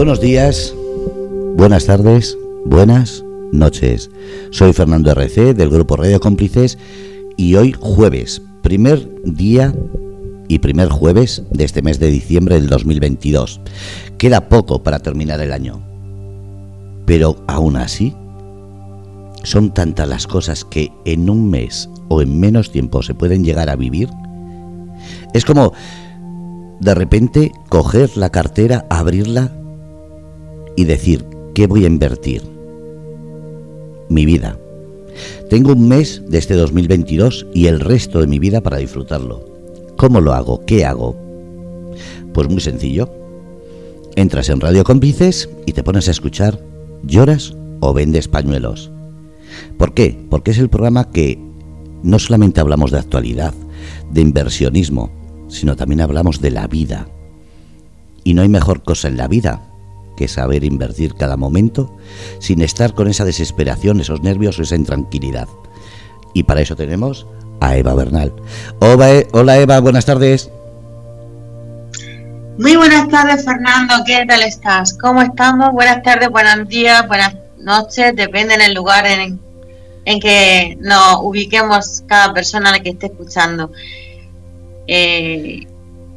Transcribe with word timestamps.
Buenos 0.00 0.18
días, 0.18 0.74
buenas 1.56 1.84
tardes, 1.84 2.38
buenas 2.64 3.22
noches. 3.52 4.10
Soy 4.50 4.72
Fernando 4.72 5.10
RC 5.10 5.52
del 5.52 5.68
grupo 5.68 5.94
Radio 5.96 6.20
Cómplices 6.20 6.78
y 7.36 7.56
hoy 7.56 7.76
jueves, 7.78 8.40
primer 8.62 9.06
día 9.24 9.74
y 10.48 10.60
primer 10.60 10.88
jueves 10.88 11.42
de 11.50 11.64
este 11.64 11.82
mes 11.82 12.00
de 12.00 12.06
diciembre 12.06 12.54
del 12.54 12.70
2022. 12.70 13.60
Queda 14.16 14.48
poco 14.48 14.82
para 14.82 15.00
terminar 15.00 15.38
el 15.42 15.52
año. 15.52 15.82
Pero 17.04 17.36
aún 17.46 17.76
así, 17.76 18.16
son 19.42 19.74
tantas 19.74 20.08
las 20.08 20.26
cosas 20.26 20.64
que 20.64 20.90
en 21.04 21.28
un 21.28 21.50
mes 21.50 21.90
o 22.08 22.22
en 22.22 22.40
menos 22.40 22.72
tiempo 22.72 23.02
se 23.02 23.12
pueden 23.12 23.44
llegar 23.44 23.68
a 23.68 23.76
vivir. 23.76 24.08
Es 25.34 25.44
como 25.44 25.74
de 26.80 26.94
repente 26.94 27.52
coger 27.68 28.16
la 28.16 28.30
cartera, 28.30 28.86
abrirla 28.88 29.59
y 30.76 30.84
decir, 30.84 31.24
¿qué 31.54 31.66
voy 31.66 31.84
a 31.84 31.88
invertir? 31.88 32.42
Mi 34.08 34.24
vida. 34.24 34.58
Tengo 35.48 35.72
un 35.72 35.88
mes 35.88 36.22
de 36.28 36.38
este 36.38 36.54
2022 36.54 37.46
y 37.54 37.66
el 37.66 37.80
resto 37.80 38.20
de 38.20 38.26
mi 38.26 38.38
vida 38.38 38.60
para 38.60 38.78
disfrutarlo. 38.78 39.44
¿Cómo 39.96 40.20
lo 40.20 40.32
hago? 40.32 40.64
¿Qué 40.64 40.84
hago? 40.84 41.16
Pues 42.32 42.48
muy 42.48 42.60
sencillo. 42.60 43.12
Entras 44.16 44.48
en 44.48 44.60
Radio 44.60 44.84
Cómplices 44.84 45.48
y 45.66 45.72
te 45.72 45.82
pones 45.82 46.08
a 46.08 46.12
escuchar 46.12 46.60
¿Lloras 47.02 47.54
o 47.80 47.92
vendes 47.92 48.28
pañuelos? 48.28 48.90
¿Por 49.78 49.94
qué? 49.94 50.18
Porque 50.30 50.50
es 50.52 50.58
el 50.58 50.68
programa 50.68 51.10
que 51.10 51.38
no 52.02 52.18
solamente 52.18 52.60
hablamos 52.60 52.90
de 52.90 52.98
actualidad, 52.98 53.54
de 54.10 54.20
inversionismo, 54.20 55.10
sino 55.48 55.76
también 55.76 56.00
hablamos 56.00 56.40
de 56.40 56.50
la 56.50 56.66
vida. 56.66 57.08
Y 58.24 58.34
no 58.34 58.42
hay 58.42 58.48
mejor 58.48 58.82
cosa 58.82 59.08
en 59.08 59.16
la 59.16 59.28
vida 59.28 59.69
que 60.20 60.28
saber 60.28 60.64
invertir 60.64 61.14
cada 61.14 61.38
momento 61.38 61.96
sin 62.40 62.60
estar 62.60 62.92
con 62.92 63.08
esa 63.08 63.24
desesperación, 63.24 64.02
esos 64.02 64.20
nervios 64.20 64.58
o 64.58 64.62
esa 64.62 64.76
intranquilidad. 64.76 65.48
Y 66.34 66.42
para 66.42 66.60
eso 66.60 66.76
tenemos 66.76 67.26
a 67.58 67.74
Eva 67.74 67.94
Bernal. 67.94 68.30
Hola 68.80 69.56
Eva, 69.56 69.80
buenas 69.80 70.04
tardes. 70.04 70.50
Muy 72.58 72.76
buenas 72.76 73.08
tardes 73.08 73.46
Fernando, 73.46 73.94
¿qué 74.04 74.26
tal 74.26 74.42
estás? 74.42 74.92
¿Cómo 74.98 75.22
estamos? 75.22 75.72
Buenas 75.72 76.02
tardes, 76.02 76.28
buenos 76.28 76.68
días, 76.68 77.08
buenas 77.08 77.34
noches, 77.56 78.14
depende 78.14 78.58
del 78.58 78.74
lugar 78.74 79.06
en, 79.06 79.40
en 80.04 80.20
que 80.20 80.76
nos 80.82 81.16
ubiquemos 81.22 82.02
cada 82.06 82.34
persona 82.34 82.78
que 82.80 82.90
esté 82.90 83.06
escuchando. 83.06 83.72
Eh, 84.86 85.66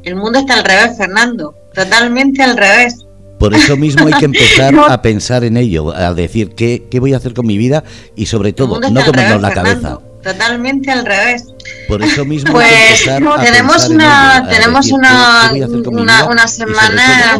el 0.04 0.16
mundo 0.18 0.40
está 0.40 0.56
al 0.56 0.66
revés, 0.66 0.98
Fernando, 0.98 1.56
totalmente 1.74 2.44
al 2.44 2.58
revés. 2.58 3.06
Por 3.40 3.54
eso 3.54 3.76
mismo 3.76 4.08
hay 4.08 4.14
que 4.14 4.26
empezar 4.34 4.74
a 4.76 5.02
pensar 5.02 5.44
en 5.44 5.58
ello, 5.58 5.94
a 5.96 6.14
decir 6.14 6.56
qué, 6.56 6.88
qué 6.90 7.00
voy 7.00 7.14
a 7.14 7.18
hacer 7.18 7.34
con 7.34 7.46
mi 7.46 7.58
vida 7.58 7.84
y 8.16 8.26
sobre 8.26 8.54
todo 8.54 8.80
no 8.80 9.06
comernos 9.06 9.42
la 9.42 9.54
cabeza. 9.54 10.00
Totalmente 10.24 10.90
al 10.90 11.06
revés. 11.06 11.54
Por 11.90 12.02
eso 12.02 12.24
mismo 12.24 12.54
pues 12.54 13.04
tenemos 13.44 13.90
una 13.90 14.48
tenemos 14.50 14.90
una, 14.90 15.52
una, 16.30 16.48
semana 16.48 17.38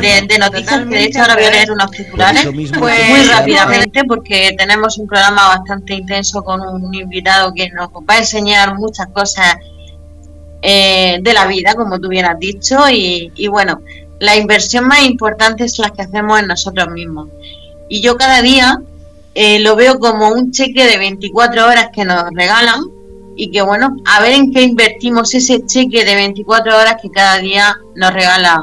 de, 0.00 0.26
de, 0.26 0.38
noticias 0.38 0.80
que 0.80 0.96
de 0.96 1.04
hecho 1.04 1.20
ahora 1.20 1.36
voy 1.36 1.44
a 1.44 1.50
leer 1.50 1.70
unos 1.70 1.90
titulares. 1.92 2.44
pues 2.76 3.08
muy 3.08 3.22
rápidamente 3.28 4.02
porque 4.04 4.52
tenemos 4.58 4.98
un 4.98 5.06
programa 5.06 5.56
bastante 5.56 5.94
intenso 5.94 6.42
con 6.42 6.60
un 6.60 6.92
invitado 6.92 7.52
que 7.54 7.70
nos 7.70 7.88
va 7.88 8.14
a 8.14 8.18
enseñar 8.18 8.74
muchas 8.74 9.06
cosas 9.08 9.54
eh, 10.64 11.18
de 11.20 11.32
la 11.34 11.46
vida, 11.46 11.74
como 11.74 11.98
tú 11.98 12.08
bien 12.08 12.24
has 12.24 12.38
dicho, 12.38 12.88
y, 12.88 13.48
bueno, 13.48 13.80
la 14.22 14.36
inversión 14.36 14.86
más 14.86 15.02
importante 15.02 15.64
es 15.64 15.80
la 15.80 15.90
que 15.90 16.02
hacemos 16.02 16.38
en 16.38 16.46
nosotros 16.46 16.88
mismos. 16.90 17.28
Y 17.88 18.02
yo 18.02 18.16
cada 18.16 18.40
día 18.40 18.80
eh, 19.34 19.58
lo 19.58 19.74
veo 19.74 19.98
como 19.98 20.28
un 20.28 20.52
cheque 20.52 20.86
de 20.86 20.96
24 20.96 21.66
horas 21.66 21.88
que 21.92 22.04
nos 22.04 22.30
regalan 22.32 22.84
y 23.34 23.50
que 23.50 23.62
bueno, 23.62 23.96
a 24.06 24.22
ver 24.22 24.34
en 24.34 24.52
qué 24.52 24.62
invertimos 24.62 25.34
ese 25.34 25.66
cheque 25.66 26.04
de 26.04 26.14
24 26.14 26.72
horas 26.72 26.98
que 27.02 27.10
cada 27.10 27.38
día 27.38 27.76
nos 27.96 28.14
regala 28.14 28.62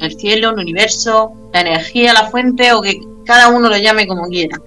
el 0.00 0.18
cielo, 0.18 0.52
el 0.52 0.60
universo, 0.60 1.32
la 1.52 1.60
energía, 1.60 2.14
la 2.14 2.30
fuente 2.30 2.72
o 2.72 2.80
que 2.80 2.98
cada 3.26 3.48
uno 3.48 3.68
lo 3.68 3.76
llame 3.76 4.06
como 4.06 4.26
quiera. 4.28 4.58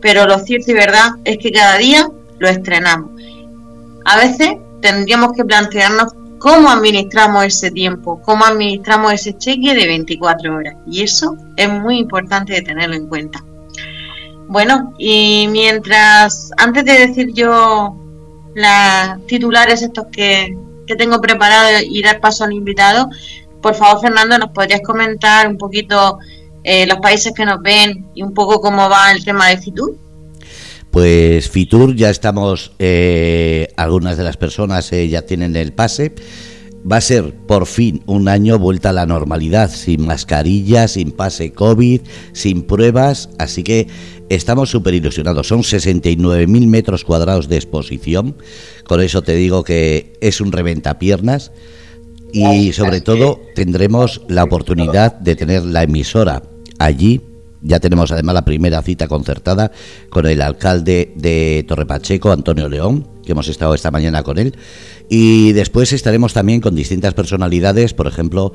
Pero 0.00 0.24
lo 0.24 0.38
cierto 0.38 0.70
y 0.70 0.74
verdad 0.74 1.16
es 1.24 1.38
que 1.38 1.50
cada 1.50 1.76
día 1.78 2.08
lo 2.38 2.48
estrenamos. 2.48 3.10
A 4.04 4.18
veces 4.18 4.50
tendríamos 4.82 5.32
que 5.32 5.44
plantearnos 5.44 6.12
cómo 6.40 6.70
administramos 6.70 7.44
ese 7.44 7.70
tiempo, 7.70 8.20
cómo 8.22 8.44
administramos 8.44 9.12
ese 9.12 9.36
cheque 9.36 9.74
de 9.74 9.86
24 9.86 10.56
horas. 10.56 10.74
Y 10.90 11.02
eso 11.02 11.36
es 11.56 11.70
muy 11.70 11.98
importante 11.98 12.54
de 12.54 12.62
tenerlo 12.62 12.96
en 12.96 13.06
cuenta. 13.06 13.44
Bueno, 14.48 14.94
y 14.98 15.46
mientras, 15.48 16.50
antes 16.56 16.84
de 16.84 17.06
decir 17.06 17.32
yo 17.34 17.96
las 18.54 19.24
titulares 19.26 19.82
estos 19.82 20.06
que, 20.10 20.56
tengo 20.98 21.20
preparado 21.20 21.68
y 21.88 22.02
dar 22.02 22.18
paso 22.20 22.42
al 22.42 22.52
invitado, 22.52 23.08
por 23.62 23.76
favor 23.76 24.00
Fernando, 24.00 24.38
¿nos 24.38 24.50
podrías 24.50 24.80
comentar 24.80 25.46
un 25.46 25.56
poquito 25.56 26.18
eh, 26.64 26.84
los 26.84 26.98
países 26.98 27.32
que 27.32 27.44
nos 27.44 27.62
ven 27.62 28.06
y 28.12 28.24
un 28.24 28.34
poco 28.34 28.60
cómo 28.60 28.88
va 28.88 29.12
el 29.12 29.24
tema 29.24 29.46
de 29.46 29.58
Fitur? 29.58 29.96
Pues 30.90 31.48
Fitur 31.48 31.94
ya 31.94 32.10
estamos, 32.10 32.72
eh, 32.78 33.68
algunas 33.76 34.16
de 34.16 34.24
las 34.24 34.36
personas 34.36 34.92
eh, 34.92 35.08
ya 35.08 35.22
tienen 35.22 35.54
el 35.56 35.72
pase. 35.72 36.14
Va 36.90 36.96
a 36.96 37.00
ser 37.02 37.34
por 37.34 37.66
fin 37.66 38.02
un 38.06 38.26
año 38.26 38.58
vuelta 38.58 38.88
a 38.88 38.92
la 38.92 39.06
normalidad, 39.06 39.70
sin 39.70 40.06
mascarilla, 40.06 40.88
sin 40.88 41.12
pase 41.12 41.52
COVID, 41.52 42.00
sin 42.32 42.62
pruebas, 42.62 43.28
así 43.38 43.62
que 43.62 43.86
estamos 44.30 44.70
súper 44.70 44.94
ilusionados. 44.94 45.48
Son 45.48 45.60
69.000 45.60 46.66
metros 46.66 47.04
cuadrados 47.04 47.48
de 47.48 47.56
exposición, 47.56 48.34
con 48.84 49.02
eso 49.02 49.20
te 49.20 49.34
digo 49.34 49.62
que 49.62 50.14
es 50.22 50.40
un 50.40 50.52
reventapiernas 50.52 51.52
y 52.32 52.72
sobre 52.72 53.02
todo 53.02 53.40
tendremos 53.54 54.22
la 54.28 54.44
oportunidad 54.44 55.12
de 55.18 55.36
tener 55.36 55.64
la 55.64 55.82
emisora 55.82 56.42
allí 56.78 57.20
ya 57.62 57.80
tenemos 57.80 58.10
además 58.12 58.34
la 58.34 58.44
primera 58.44 58.82
cita 58.82 59.08
concertada 59.08 59.70
con 60.08 60.26
el 60.26 60.40
alcalde 60.40 61.12
de 61.16 61.64
Torrepacheco, 61.68 62.32
Antonio 62.32 62.68
León, 62.68 63.06
que 63.24 63.32
hemos 63.32 63.48
estado 63.48 63.74
esta 63.74 63.90
mañana 63.90 64.22
con 64.22 64.38
él. 64.38 64.56
Y 65.08 65.52
después 65.52 65.92
estaremos 65.92 66.32
también 66.32 66.60
con 66.60 66.74
distintas 66.74 67.14
personalidades, 67.14 67.94
por 67.94 68.06
ejemplo, 68.06 68.52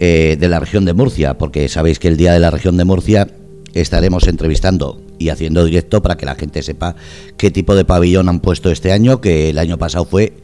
eh, 0.00 0.36
de 0.38 0.48
la 0.48 0.60
región 0.60 0.84
de 0.84 0.94
Murcia, 0.94 1.36
porque 1.36 1.68
sabéis 1.68 1.98
que 1.98 2.08
el 2.08 2.16
día 2.16 2.32
de 2.32 2.40
la 2.40 2.50
región 2.50 2.76
de 2.76 2.84
Murcia 2.84 3.28
estaremos 3.74 4.26
entrevistando 4.26 5.02
y 5.18 5.28
haciendo 5.28 5.64
directo 5.64 6.02
para 6.02 6.16
que 6.16 6.26
la 6.26 6.34
gente 6.34 6.62
sepa 6.62 6.96
qué 7.36 7.50
tipo 7.50 7.74
de 7.74 7.84
pabellón 7.84 8.28
han 8.28 8.40
puesto 8.40 8.70
este 8.70 8.92
año, 8.92 9.20
que 9.20 9.50
el 9.50 9.58
año 9.58 9.78
pasado 9.78 10.04
fue 10.04 10.34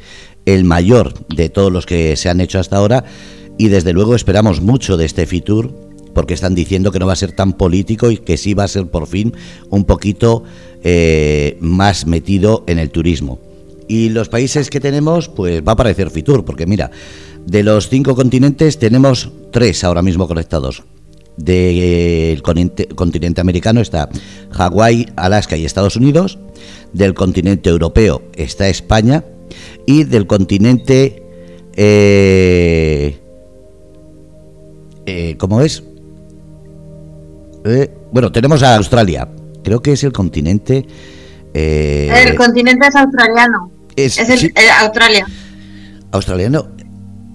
el 0.45 0.65
mayor 0.65 1.27
de 1.29 1.49
todos 1.49 1.73
los 1.73 1.87
que 1.87 2.17
se 2.17 2.29
han 2.29 2.41
hecho 2.41 2.59
hasta 2.59 2.77
ahora. 2.77 3.05
Y 3.59 3.69
desde 3.69 3.93
luego 3.93 4.15
esperamos 4.15 4.61
mucho 4.61 4.97
de 4.97 5.05
este 5.05 5.27
Fitur 5.27 5.92
porque 6.15 6.35
están 6.35 6.55
diciendo 6.55 6.93
que 6.93 6.99
no 6.99 7.07
va 7.07 7.13
a 7.13 7.17
ser 7.17 7.33
tan 7.33 7.55
político 7.55 8.11
y 8.11 8.19
que 8.19 8.37
sí 8.37 8.55
va 8.55 8.65
a 8.65 8.69
ser 8.69 8.87
por 8.87 9.07
fin 9.07 9.35
un 9.71 9.85
poquito 9.85 10.45
eh, 10.83 11.57
más 11.61 12.07
metido 12.07 12.65
en 12.67 12.79
el 12.79 12.91
turismo. 12.91 13.41
Y 13.89 14.09
los 14.09 14.29
países 14.29 14.71
que 14.71 14.81
tenemos, 14.81 15.29
pues 15.29 15.63
va 15.67 15.73
a 15.73 15.77
parecer 15.77 16.11
Fitur, 16.11 16.45
porque 16.45 16.67
mira, 16.67 16.91
de 17.47 17.63
los 17.63 17.89
cinco 17.89 18.15
continentes 18.15 18.79
tenemos 18.79 19.31
tres 19.51 19.85
ahora 19.85 20.03
mismo 20.03 20.29
conectados. 20.29 20.83
Del 21.37 22.43
continente, 22.43 23.41
americano 23.41 23.81
está 23.81 24.09
Hawái, 24.51 25.09
Alaska 25.17 25.57
y 25.57 25.65
Estados 25.65 25.97
Unidos. 25.97 26.39
Del 26.93 27.15
continente 27.15 27.71
europeo 27.71 28.23
está 28.35 28.69
España. 28.69 29.25
Y 29.87 30.05
del 30.05 30.27
continente... 30.27 31.23
Eh, 31.75 33.19
eh, 35.07 35.37
¿Cómo 35.39 35.63
es? 35.63 35.83
Eh, 37.65 37.91
bueno, 38.11 38.33
tenemos 38.33 38.63
a 38.63 38.77
Australia. 38.77 39.29
Creo 39.63 39.81
que 39.81 39.93
es 39.93 40.05
el 40.05 40.13
continente. 40.13 40.87
Eh, 41.55 42.13
el 42.27 42.35
continente 42.35 42.87
es 42.89 42.97
australiano. 42.97 43.71
Es, 43.97 44.19
el, 44.19 44.47
eh, 44.47 44.71
Australia. 44.81 45.27
Australiano. 46.11 46.69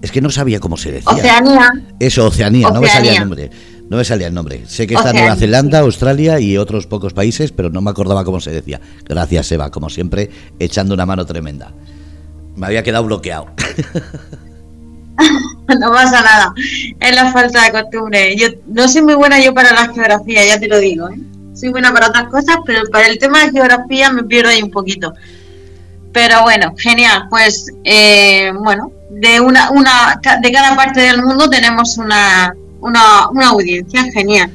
Es 0.02 0.12
que 0.12 0.20
no 0.20 0.30
sabía 0.30 0.60
cómo 0.60 0.76
se 0.76 0.92
decía. 0.92 1.12
Oceanía. 1.12 1.70
Eso, 1.98 2.26
Oceanía, 2.26 2.70
no 2.70 2.80
me 2.80 2.88
salía 2.88 3.12
el 3.12 3.20
nombre. 3.20 3.50
No 3.88 3.96
me 3.96 4.04
salía 4.04 4.26
el 4.26 4.34
nombre. 4.34 4.64
Sé 4.66 4.86
que 4.86 4.94
está 4.94 5.12
Nueva 5.12 5.34
Zelanda, 5.34 5.78
Australia 5.80 6.38
y 6.40 6.58
otros 6.58 6.86
pocos 6.86 7.14
países, 7.14 7.52
pero 7.52 7.70
no 7.70 7.80
me 7.80 7.90
acordaba 7.90 8.24
cómo 8.24 8.38
se 8.38 8.50
decía. 8.50 8.80
Gracias, 9.04 9.50
Eva, 9.50 9.70
como 9.70 9.88
siempre, 9.88 10.30
echando 10.58 10.94
una 10.94 11.06
mano 11.06 11.24
tremenda. 11.24 11.72
Me 12.54 12.66
había 12.66 12.82
quedado 12.82 13.04
bloqueado. 13.04 13.46
no 15.80 15.92
pasa 15.92 16.22
nada. 16.22 16.54
Es 17.00 17.14
la 17.14 17.32
falta 17.32 17.62
de 17.64 17.72
costumbre. 17.72 18.36
Yo 18.36 18.48
no 18.66 18.88
soy 18.88 19.02
muy 19.02 19.14
buena 19.14 19.40
yo 19.40 19.54
para 19.54 19.72
la 19.72 19.92
geografía, 19.92 20.46
ya 20.46 20.58
te 20.58 20.68
lo 20.68 20.78
digo. 20.78 21.08
¿eh? 21.08 21.18
Soy 21.54 21.70
buena 21.70 21.92
para 21.92 22.08
otras 22.08 22.28
cosas, 22.28 22.56
pero 22.64 22.82
para 22.90 23.08
el 23.08 23.18
tema 23.18 23.44
de 23.44 23.52
geografía 23.52 24.10
me 24.12 24.24
pierdo 24.24 24.50
ahí 24.50 24.62
un 24.62 24.70
poquito. 24.70 25.12
Pero 26.12 26.42
bueno, 26.42 26.74
genial. 26.76 27.26
Pues 27.30 27.66
eh, 27.84 28.52
bueno, 28.62 28.92
de 29.10 29.40
una, 29.40 29.70
una 29.70 30.20
de 30.40 30.52
cada 30.52 30.76
parte 30.76 31.00
del 31.00 31.22
mundo 31.22 31.48
tenemos 31.50 31.98
una 31.98 32.54
una, 32.80 33.28
una 33.30 33.48
audiencia 33.48 34.04
genial. 34.12 34.50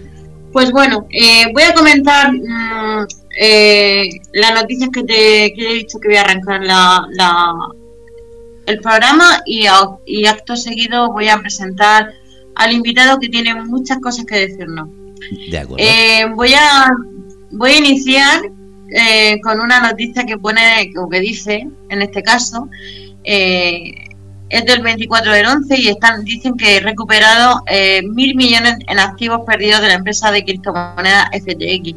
Pues 0.51 0.71
bueno, 0.71 1.07
eh, 1.10 1.45
voy 1.54 1.63
a 1.63 1.74
comentar 1.74 2.31
mm, 2.31 3.07
eh, 3.39 4.10
las 4.33 4.54
noticias 4.54 4.89
que 4.94 5.04
te 5.04 5.45
he 5.45 5.74
dicho 5.74 6.00
que 6.00 6.10
voy 6.10 6.18
a 6.18 6.21
arrancar 6.21 6.62
la, 6.62 7.54
el 8.74 8.81
programa 8.81 9.42
y, 9.46 9.66
y 10.06 10.25
acto 10.25 10.56
seguido 10.56 11.12
voy 11.12 11.30
a 11.30 11.40
presentar 11.40 12.14
al 12.56 12.72
invitado 12.72 13.20
que 13.20 13.30
tiene 13.30 13.56
muchas 13.56 14.00
cosas 14.00 14.25
que 14.25 14.48
decirnos. 14.48 14.90
De 15.50 15.58
acuerdo. 15.58 15.84
Eh, 15.84 16.25
voy, 16.36 16.54
a, 16.54 16.92
voy 17.52 17.72
a 17.72 17.78
iniciar 17.78 18.42
con 19.42 19.60
una 19.60 19.80
noticia 19.80 20.24
que 20.24 20.38
pone, 20.38 20.92
o 20.98 21.10
que 21.10 21.20
dice, 21.20 21.68
en 21.90 22.02
este 22.04 22.22
caso, 22.22 22.70
es 24.54 24.66
del 24.66 24.84
24 24.84 25.34
del 25.34 25.48
11 25.48 25.80
y 25.80 25.88
están 25.88 26.24
dicen 26.24 26.56
que 26.56 26.78
he 26.78 26.80
recuperado 26.80 27.64
eh, 27.66 28.04
mil 28.04 28.36
millones 28.36 28.75
en 28.88 29.00
activos 29.00 29.42
perdidos 29.48 29.81
de 29.81 29.88
la 29.88 29.94
empresa 29.96 30.31
de 30.31 30.46
criptomonedas 30.46 31.30
FTX. 31.31 31.96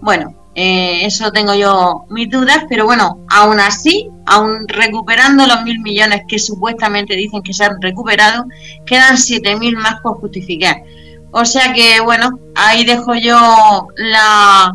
Bueno, 0.00 0.32
eh, 0.58 1.04
eso 1.04 1.30
tengo 1.32 1.54
yo 1.54 2.06
mis 2.08 2.30
dudas, 2.30 2.64
pero 2.66 2.86
bueno, 2.86 3.26
aún 3.28 3.60
así, 3.60 4.08
aún 4.24 4.66
recuperando 4.66 5.46
los 5.46 5.62
mil 5.64 5.80
millones 5.80 6.22
que 6.26 6.38
supuestamente 6.38 7.14
dicen 7.14 7.42
que 7.42 7.52
se 7.52 7.64
han 7.64 7.80
recuperado, 7.82 8.46
quedan 8.86 9.18
siete 9.18 9.54
mil 9.56 9.76
más 9.76 10.00
por 10.00 10.18
justificar. 10.18 10.82
O 11.30 11.44
sea 11.44 11.74
que 11.74 12.00
bueno, 12.00 12.40
ahí 12.54 12.86
dejo 12.86 13.14
yo 13.14 13.86
la, 13.96 14.74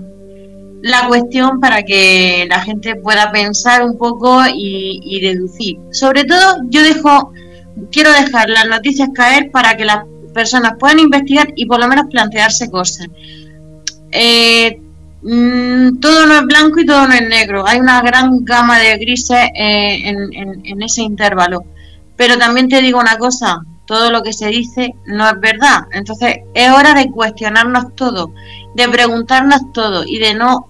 la 0.84 1.08
cuestión 1.08 1.60
para 1.60 1.82
que 1.82 2.46
la 2.48 2.60
gente 2.60 2.96
pueda 2.98 3.32
pensar 3.32 3.84
un 3.84 3.98
poco 3.98 4.44
y, 4.54 5.20
deducir. 5.20 5.80
Sobre 5.90 6.26
todo, 6.26 6.58
yo 6.70 6.84
dejo, 6.84 7.34
quiero 7.92 8.12
dejar 8.12 8.52
las 8.52 8.68
noticias 8.68 9.10
caer 9.16 9.50
para 9.50 9.76
que 9.76 9.86
las 9.86 10.06
personas 10.32 10.74
puedan 10.80 11.00
investigar 11.00 11.48
y 11.56 11.66
por 11.66 11.80
lo 11.80 11.88
menos 11.88 12.06
plantearse 12.12 12.70
cosas. 12.70 13.08
Eh, 14.12 14.80
mm, 15.22 16.00
todo 16.00 16.26
no 16.26 16.36
es 16.36 16.46
blanco 16.46 16.80
y 16.80 16.86
todo 16.86 17.08
no 17.08 17.14
es 17.14 17.28
negro. 17.28 17.68
Hay 17.68 17.80
una 17.80 18.02
gran 18.02 18.44
gama 18.44 18.80
de 18.80 18.98
grises 18.98 19.50
eh, 19.56 20.10
en, 20.10 20.82
ese 20.82 21.02
intervalo. 21.02 21.64
Pero 22.16 22.38
también 22.38 22.70
te 22.70 22.82
digo 22.82 23.00
una 23.00 23.18
cosa, 23.18 23.62
todo 23.86 24.12
lo 24.12 24.22
que 24.22 24.34
se 24.34 24.48
dice 24.48 24.94
no 25.06 25.28
es 25.28 25.40
verdad. 25.40 25.88
Entonces 25.92 26.38
es 26.54 26.72
hora 26.72 26.94
de 26.94 27.10
cuestionarnos 27.10 27.96
todo, 27.96 28.34
de 28.76 28.90
preguntarnos 28.90 29.72
todo 29.74 30.04
y 30.06 30.20
de 30.20 30.36
no 30.36 30.68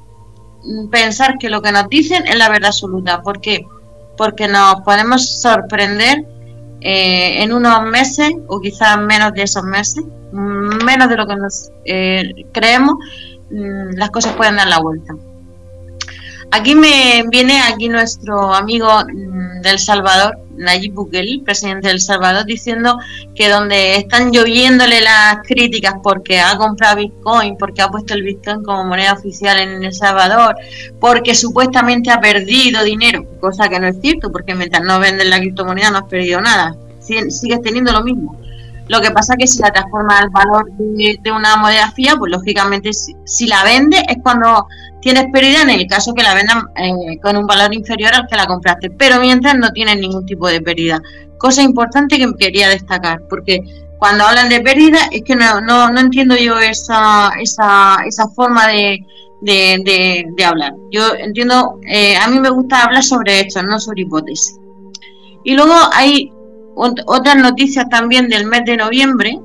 pensar 0.91 1.37
que 1.37 1.49
lo 1.49 1.61
que 1.61 1.71
nos 1.71 1.89
dicen 1.89 2.25
es 2.27 2.37
la 2.37 2.49
verdad 2.49 2.67
absoluta. 2.67 3.21
¿Por 3.21 3.41
qué? 3.41 3.65
Porque 4.17 4.47
nos 4.47 4.81
podemos 4.81 5.41
sorprender 5.41 6.25
eh, 6.81 7.43
en 7.43 7.53
unos 7.53 7.83
meses 7.83 8.31
o 8.47 8.59
quizás 8.59 8.99
menos 8.99 9.33
de 9.33 9.43
esos 9.43 9.63
meses, 9.63 10.03
menos 10.31 11.09
de 11.09 11.15
lo 11.15 11.27
que 11.27 11.35
nos 11.35 11.69
eh, 11.85 12.45
creemos, 12.51 12.95
las 13.51 14.09
cosas 14.09 14.33
pueden 14.35 14.55
dar 14.55 14.67
la 14.67 14.79
vuelta. 14.79 15.13
Aquí 16.53 16.75
me 16.75 17.23
viene 17.29 17.61
aquí 17.61 17.87
nuestro 17.87 18.53
amigo 18.53 18.89
mm, 19.05 19.61
del 19.61 19.79
Salvador, 19.79 20.37
Nayib 20.57 20.93
Bukele, 20.93 21.41
presidente 21.45 21.87
del 21.87 22.01
Salvador, 22.01 22.45
diciendo 22.45 22.97
que 23.33 23.47
donde 23.47 23.95
están 23.95 24.33
lloviéndole 24.33 24.99
las 24.99 25.37
críticas 25.47 25.95
porque 26.03 26.41
ha 26.41 26.57
comprado 26.57 26.97
Bitcoin, 26.97 27.55
porque 27.57 27.81
ha 27.81 27.87
puesto 27.87 28.15
el 28.15 28.23
Bitcoin 28.23 28.63
como 28.63 28.83
moneda 28.83 29.13
oficial 29.13 29.59
en 29.59 29.81
El 29.81 29.93
Salvador, 29.93 30.55
porque 30.99 31.35
supuestamente 31.35 32.11
ha 32.11 32.19
perdido 32.19 32.83
dinero, 32.83 33.25
cosa 33.39 33.69
que 33.69 33.79
no 33.79 33.87
es 33.87 34.01
cierto, 34.01 34.29
porque 34.29 34.53
mientras 34.53 34.83
no 34.83 34.99
venden 34.99 35.29
la 35.29 35.39
criptomoneda 35.39 35.91
no 35.91 35.99
has 35.99 36.09
perdido 36.09 36.41
nada, 36.41 36.75
sigues 36.99 37.61
teniendo 37.61 37.93
lo 37.93 38.03
mismo. 38.03 38.37
Lo 38.87 38.99
que 38.99 39.11
pasa 39.11 39.33
es 39.33 39.39
que 39.39 39.47
si 39.47 39.61
la 39.61 39.71
transforma 39.71 40.19
al 40.19 40.29
valor 40.29 40.69
de, 40.73 41.31
una 41.31 41.55
moneda 41.55 41.91
fía, 41.91 42.15
pues 42.17 42.31
lógicamente 42.31 42.91
si, 42.93 43.47
la 43.47 43.63
vende 43.63 44.03
es 44.07 44.17
cuando 44.21 44.67
tienes 45.01 45.25
pérdida 45.31 45.61
en 45.61 45.69
el 45.69 45.87
caso 45.87 46.13
que 46.13 46.23
la 46.23 46.33
vendan 46.33 46.67
eh, 46.75 47.17
con 47.21 47.37
un 47.37 47.47
valor 47.47 47.73
inferior 47.73 48.13
al 48.13 48.27
que 48.27 48.35
la 48.35 48.45
compraste. 48.45 48.89
Pero 48.91 49.19
mientras 49.19 49.55
no 49.55 49.71
tienes 49.71 49.97
ningún 49.97 50.25
tipo 50.25 50.47
de 50.47 50.61
pérdida. 50.61 51.01
Cosa 51.37 51.61
importante 51.63 52.17
que 52.17 52.31
quería 52.37 52.69
destacar, 52.69 53.21
porque 53.29 53.61
cuando 53.97 54.25
hablan 54.25 54.49
de 54.49 54.61
pérdida 54.61 54.97
es 55.11 55.21
que 55.23 55.35
no, 55.35 55.61
no, 55.61 55.91
no 55.91 55.99
entiendo 55.99 56.35
yo 56.35 56.59
esa, 56.59 57.31
esa, 57.39 57.97
esa 58.05 58.27
forma 58.29 58.67
de, 58.67 58.99
de, 59.41 60.25
de, 60.35 60.43
hablar. 60.43 60.73
Yo 60.91 61.13
entiendo, 61.15 61.79
eh, 61.87 62.17
a 62.17 62.27
mí 62.27 62.39
me 62.39 62.49
gusta 62.49 62.83
hablar 62.83 63.03
sobre 63.03 63.39
hechos, 63.39 63.63
no 63.63 63.79
sobre 63.79 64.01
hipótesis. 64.01 64.59
Y 65.43 65.53
luego 65.53 65.73
hay 65.93 66.31
otras 67.05 67.35
noticias 67.37 67.87
también 67.89 68.27
del 68.29 68.45
mes 68.45 68.65
de 68.65 68.77
noviembre, 68.77 69.39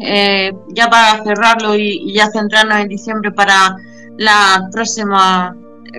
eh, 0.00 0.52
ya 0.68 0.88
para 0.88 1.22
cerrarlo 1.24 1.74
y, 1.76 2.12
ya 2.12 2.30
centrarnos 2.30 2.78
en 2.78 2.88
diciembre 2.88 3.32
para 3.32 3.76
la 4.18 4.68
próxima, 4.72 5.56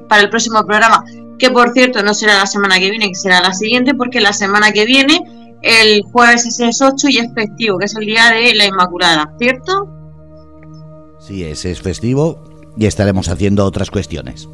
para 0.08 0.22
el 0.22 0.30
próximo 0.30 0.66
programa, 0.66 1.04
que 1.38 1.50
por 1.50 1.72
cierto 1.74 2.02
no 2.04 2.14
será 2.14 2.38
la 2.38 2.46
semana 2.46 2.80
que 2.80 2.90
viene, 2.90 3.10
que 3.10 3.16
será 3.16 3.42
la 3.42 3.54
siguiente, 3.54 3.94
porque 3.96 4.22
la 4.22 4.34
semana 4.34 4.72
que 4.72 4.86
viene, 4.86 5.20
el 5.62 6.04
jueves 6.04 6.60
es 6.60 6.82
8 6.82 7.08
y 7.10 7.18
es 7.18 7.34
festivo, 7.34 7.78
que 7.78 7.86
es 7.86 7.96
el 7.96 8.06
día 8.06 8.32
de 8.32 8.54
la 8.56 8.66
Inmaculada, 8.66 9.34
¿cierto? 9.40 9.90
Sí, 11.20 11.44
ese 11.44 11.72
es 11.72 11.82
festivo 11.82 12.44
y 12.78 12.86
estaremos 12.86 13.28
haciendo 13.28 13.66
otras 13.66 13.92
cuestiones. 13.92 14.48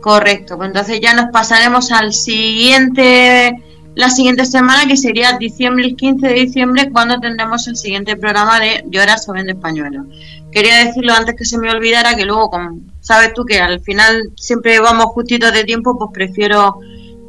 Correcto, 0.00 0.56
pues 0.56 0.68
entonces 0.68 1.00
ya 1.00 1.14
nos 1.14 1.30
pasaremos 1.32 1.92
al 1.92 2.12
siguiente 2.12 3.54
la 3.94 4.08
siguiente 4.08 4.46
semana, 4.46 4.86
que 4.86 4.96
sería 4.96 5.36
diciembre, 5.38 5.86
el 5.86 5.96
15 5.96 6.26
de 6.26 6.34
diciembre, 6.34 6.90
cuando 6.90 7.20
tendremos 7.20 7.66
el 7.68 7.76
siguiente 7.76 8.16
programa 8.16 8.58
de 8.58 8.84
Lloras 8.88 9.28
o 9.28 9.32
Vende 9.32 9.54
Pañuelos. 9.54 10.06
Quería 10.50 10.84
decirlo 10.84 11.12
antes 11.12 11.34
que 11.36 11.44
se 11.44 11.58
me 11.58 11.70
olvidara, 11.70 12.14
que 12.14 12.24
luego, 12.24 12.50
como 12.50 12.80
sabes 13.00 13.34
tú 13.34 13.44
que 13.44 13.60
al 13.60 13.80
final 13.80 14.32
siempre 14.36 14.80
vamos 14.80 15.06
justitos 15.06 15.52
de 15.52 15.64
tiempo, 15.64 15.98
pues 15.98 16.10
prefiero 16.12 16.76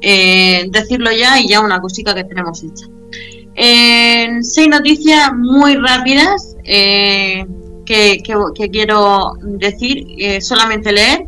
eh, 0.02 0.68
decirlo 0.70 1.12
ya 1.12 1.40
y 1.40 1.48
ya 1.48 1.62
una 1.62 1.82
cosita 1.82 2.16
que 2.16 2.24
tenemos 2.24 2.64
hecha. 2.64 2.86
seis 4.42 4.68
noticias 4.70 5.34
muy 5.36 5.76
rápidas 5.76 6.56
eh, 6.64 7.46
que, 7.86 8.22
quiero 8.72 9.34
decir, 9.42 10.06
eh, 10.18 10.42
solamente 10.42 10.92
leer 10.92 11.28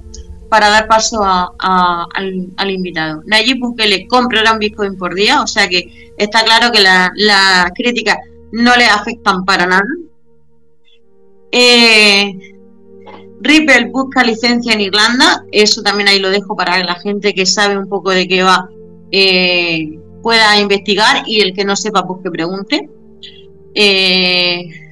para 0.50 0.70
dar 0.70 0.88
paso 0.88 1.22
al, 1.24 2.72
invitado. 2.72 3.22
Nayib 3.26 3.60
Bukele 3.60 4.08
comprará 4.08 4.54
un 4.54 4.60
Bitcoin 4.60 4.98
por 4.98 5.14
día, 5.16 5.42
o 5.42 5.48
sea 5.48 5.68
que 5.68 6.14
está 6.18 6.44
claro 6.44 6.72
que 6.72 6.82
las 6.82 7.10
la 7.16 7.72
críticas 7.76 8.18
no 8.52 8.76
le 8.76 8.86
afectan 8.86 9.44
para 9.46 9.66
nada. 9.66 9.88
Eh, 11.52 12.56
Ripple 13.42 13.90
busca 13.92 14.24
licencia 14.24 14.74
en 14.74 14.82
Irlanda, 14.82 15.46
eso 15.52 15.82
también 15.82 16.10
ahí 16.10 16.20
lo 16.20 16.30
dejo 16.30 16.56
para 16.56 16.78
que 16.78 16.84
la 16.84 16.96
gente 16.96 17.34
que 17.34 17.46
sabe 17.46 17.78
un 17.78 17.88
poco 17.88 18.12
de 18.12 18.28
qué 18.28 18.44
va 18.44 18.70
eh, 19.12 20.00
pueda 20.24 20.60
investigar 20.60 21.24
y 21.28 21.42
el 21.42 21.54
que 21.54 21.66
no 21.66 21.76
sepa 21.76 22.06
pues 22.06 22.22
que 22.24 22.32
pregunte. 22.32 22.90
Eh, 23.74 24.85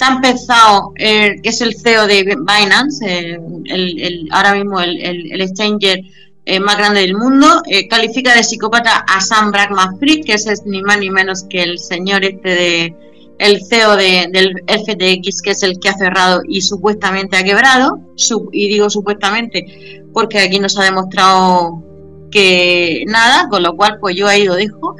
se 0.00 0.06
ha 0.06 0.14
empezado, 0.14 0.94
que 0.96 1.40
es 1.42 1.60
el 1.60 1.76
CEO 1.76 2.06
de 2.06 2.24
Binance, 2.24 3.38
el, 3.66 4.28
ahora 4.30 4.54
mismo 4.54 4.80
el, 4.80 4.98
el, 4.98 5.40
exchanger 5.42 6.00
eh, 6.46 6.58
más 6.58 6.78
grande 6.78 7.00
del 7.00 7.14
mundo, 7.14 7.60
eh, 7.68 7.86
califica 7.86 8.34
de 8.34 8.42
psicópata 8.42 9.04
a 9.06 9.20
Sam 9.20 9.52
Brackman-Fried, 9.52 10.24
que 10.24 10.32
es 10.32 10.62
ni 10.64 10.80
más 10.80 11.00
ni 11.00 11.10
menos 11.10 11.44
que 11.50 11.62
el 11.62 11.78
señor 11.78 12.24
este 12.24 12.48
de 12.48 12.94
el 13.40 13.60
CEO 13.62 13.96
de, 13.96 14.28
del 14.32 14.54
FTX, 14.66 15.42
que 15.42 15.50
es 15.50 15.62
el 15.62 15.78
que 15.78 15.90
ha 15.90 15.98
cerrado 15.98 16.40
y 16.48 16.62
supuestamente 16.62 17.36
ha 17.36 17.44
quebrado, 17.44 18.00
y 18.52 18.68
digo 18.68 18.88
supuestamente 18.88 20.02
porque 20.14 20.38
aquí 20.38 20.58
nos 20.58 20.78
ha 20.78 20.84
demostrado 20.84 21.84
que 22.30 23.04
nada, 23.06 23.48
con 23.50 23.62
lo 23.62 23.76
cual 23.76 23.98
pues 24.00 24.16
yo 24.16 24.26
ahí 24.28 24.44
lo 24.44 24.54
dejo 24.54 24.96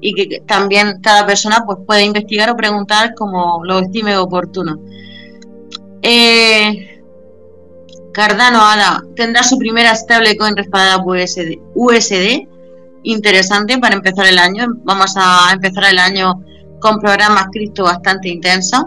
y 0.00 0.14
que 0.14 0.40
también 0.40 1.00
cada 1.02 1.26
persona 1.26 1.62
pues 1.66 1.78
puede 1.86 2.04
investigar 2.04 2.50
o 2.50 2.56
preguntar 2.56 3.14
como 3.14 3.64
lo 3.64 3.80
estime 3.80 4.16
oportuno. 4.16 4.78
Eh, 6.02 7.02
Cardano 8.12 8.60
ADA 8.60 9.04
tendrá 9.14 9.42
su 9.42 9.58
primera 9.58 9.94
stablecoin 9.94 10.56
respaldada 10.56 11.02
por 11.02 11.18
USD. 11.74 12.48
Interesante 13.02 13.78
para 13.78 13.94
empezar 13.94 14.26
el 14.26 14.38
año. 14.38 14.66
Vamos 14.84 15.14
a 15.16 15.50
empezar 15.52 15.84
el 15.90 15.98
año 15.98 16.42
con 16.80 16.98
programas 16.98 17.46
cripto 17.52 17.84
bastante 17.84 18.28
intensos. 18.28 18.84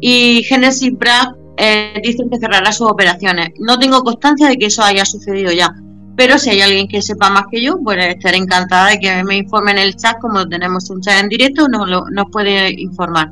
Y 0.00 0.42
Genesis 0.44 0.92
Bragg 0.98 1.34
eh, 1.56 1.94
dice 2.02 2.24
que 2.30 2.38
cerrará 2.38 2.72
sus 2.72 2.90
operaciones. 2.90 3.50
No 3.58 3.78
tengo 3.78 4.02
constancia 4.02 4.48
de 4.48 4.56
que 4.58 4.66
eso 4.66 4.82
haya 4.82 5.04
sucedido 5.04 5.52
ya 5.52 5.74
pero 6.16 6.38
si 6.38 6.50
hay 6.50 6.60
alguien 6.60 6.88
que 6.88 7.02
sepa 7.02 7.30
más 7.30 7.44
que 7.50 7.62
yo, 7.62 7.78
pues 7.82 7.98
estaré 8.06 8.36
encantada 8.36 8.90
de 8.90 9.00
que 9.00 9.24
me 9.24 9.36
informe 9.36 9.72
en 9.72 9.78
el 9.78 9.96
chat, 9.96 10.18
como 10.20 10.46
tenemos 10.48 10.90
un 10.90 11.00
chat 11.00 11.20
en 11.20 11.28
directo, 11.28 11.68
nos, 11.68 11.88
nos 12.10 12.26
puede 12.30 12.70
informar. 12.80 13.30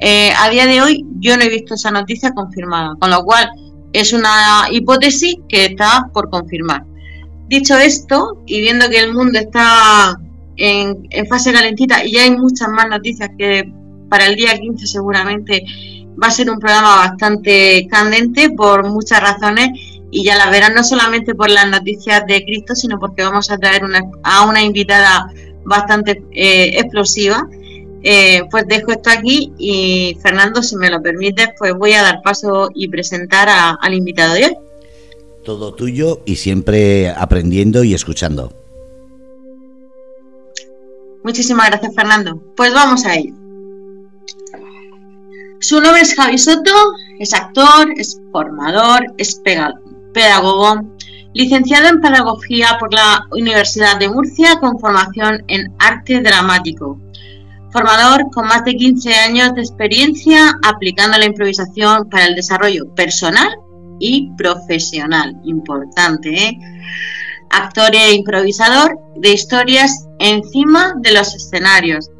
Eh, 0.00 0.32
a 0.36 0.48
día 0.50 0.66
de 0.66 0.82
hoy 0.82 1.06
yo 1.20 1.36
no 1.36 1.44
he 1.44 1.48
visto 1.48 1.74
esa 1.74 1.90
noticia 1.90 2.32
confirmada, 2.32 2.94
con 2.98 3.10
lo 3.10 3.24
cual 3.24 3.50
es 3.92 4.12
una 4.12 4.66
hipótesis 4.70 5.36
que 5.48 5.66
está 5.66 6.10
por 6.12 6.30
confirmar. 6.30 6.84
Dicho 7.48 7.76
esto, 7.78 8.42
y 8.46 8.60
viendo 8.60 8.88
que 8.88 8.98
el 8.98 9.14
mundo 9.14 9.38
está 9.38 10.18
en, 10.56 11.08
fase 11.28 11.52
calentita 11.52 12.04
y 12.04 12.16
hay 12.16 12.30
muchas 12.36 12.68
más 12.68 12.88
noticias 12.88 13.30
que 13.38 13.72
para 14.08 14.26
el 14.26 14.36
día 14.36 14.58
15 14.58 14.86
seguramente 14.86 15.64
va 16.22 16.28
a 16.28 16.30
ser 16.30 16.50
un 16.50 16.58
programa 16.58 16.96
bastante 16.96 17.86
candente 17.90 18.50
por 18.50 18.88
muchas 18.88 19.20
razones 19.20 19.70
y 20.14 20.22
ya 20.22 20.36
la 20.36 20.48
verán 20.48 20.74
no 20.74 20.84
solamente 20.84 21.34
por 21.34 21.50
las 21.50 21.68
noticias 21.68 22.24
de 22.28 22.44
Cristo, 22.44 22.76
sino 22.76 23.00
porque 23.00 23.24
vamos 23.24 23.50
a 23.50 23.58
traer 23.58 23.82
una, 23.82 24.00
a 24.22 24.46
una 24.46 24.62
invitada 24.62 25.26
bastante 25.64 26.22
eh, 26.30 26.78
explosiva. 26.78 27.48
Eh, 28.04 28.42
pues 28.48 28.64
dejo 28.68 28.92
esto 28.92 29.10
aquí 29.10 29.52
y 29.58 30.16
Fernando, 30.22 30.62
si 30.62 30.76
me 30.76 30.88
lo 30.88 31.02
permites, 31.02 31.48
pues 31.58 31.74
voy 31.74 31.94
a 31.94 32.02
dar 32.02 32.22
paso 32.22 32.70
y 32.72 32.86
presentar 32.86 33.48
al 33.50 33.92
invitado 33.92 34.34
de 34.34 34.44
hoy. 34.44 34.56
Todo 35.44 35.74
tuyo 35.74 36.20
y 36.24 36.36
siempre 36.36 37.10
aprendiendo 37.10 37.82
y 37.82 37.92
escuchando. 37.92 38.52
Muchísimas 41.24 41.70
gracias, 41.70 41.92
Fernando. 41.92 42.40
Pues 42.54 42.72
vamos 42.72 43.04
a 43.04 43.16
ello. 43.16 43.34
Su 45.58 45.80
nombre 45.80 46.02
es 46.02 46.14
Javi 46.14 46.38
Soto, 46.38 46.92
es 47.18 47.32
actor, 47.32 47.90
es 47.96 48.20
formador, 48.30 49.06
es 49.16 49.42
pedagogo, 50.14 50.80
licenciado 51.34 51.88
en 51.88 52.00
Pedagogía 52.00 52.78
por 52.80 52.94
la 52.94 53.26
Universidad 53.32 53.98
de 53.98 54.08
Murcia 54.08 54.58
con 54.60 54.78
formación 54.78 55.44
en 55.48 55.74
Arte 55.78 56.22
Dramático. 56.22 56.98
Formador 57.70 58.30
con 58.32 58.46
más 58.46 58.64
de 58.64 58.76
15 58.76 59.14
años 59.14 59.54
de 59.54 59.60
experiencia 59.60 60.54
aplicando 60.64 61.18
la 61.18 61.26
improvisación 61.26 62.08
para 62.08 62.26
el 62.26 62.36
desarrollo 62.36 62.88
personal 62.94 63.48
y 63.98 64.30
profesional. 64.38 65.36
Importante, 65.44 66.30
¿eh? 66.30 66.58
Actor 67.50 67.94
e 67.94 68.14
improvisador 68.14 68.98
de 69.16 69.32
historias 69.32 70.06
encima 70.20 70.94
de 71.00 71.12
los 71.12 71.34
escenarios. 71.34 72.10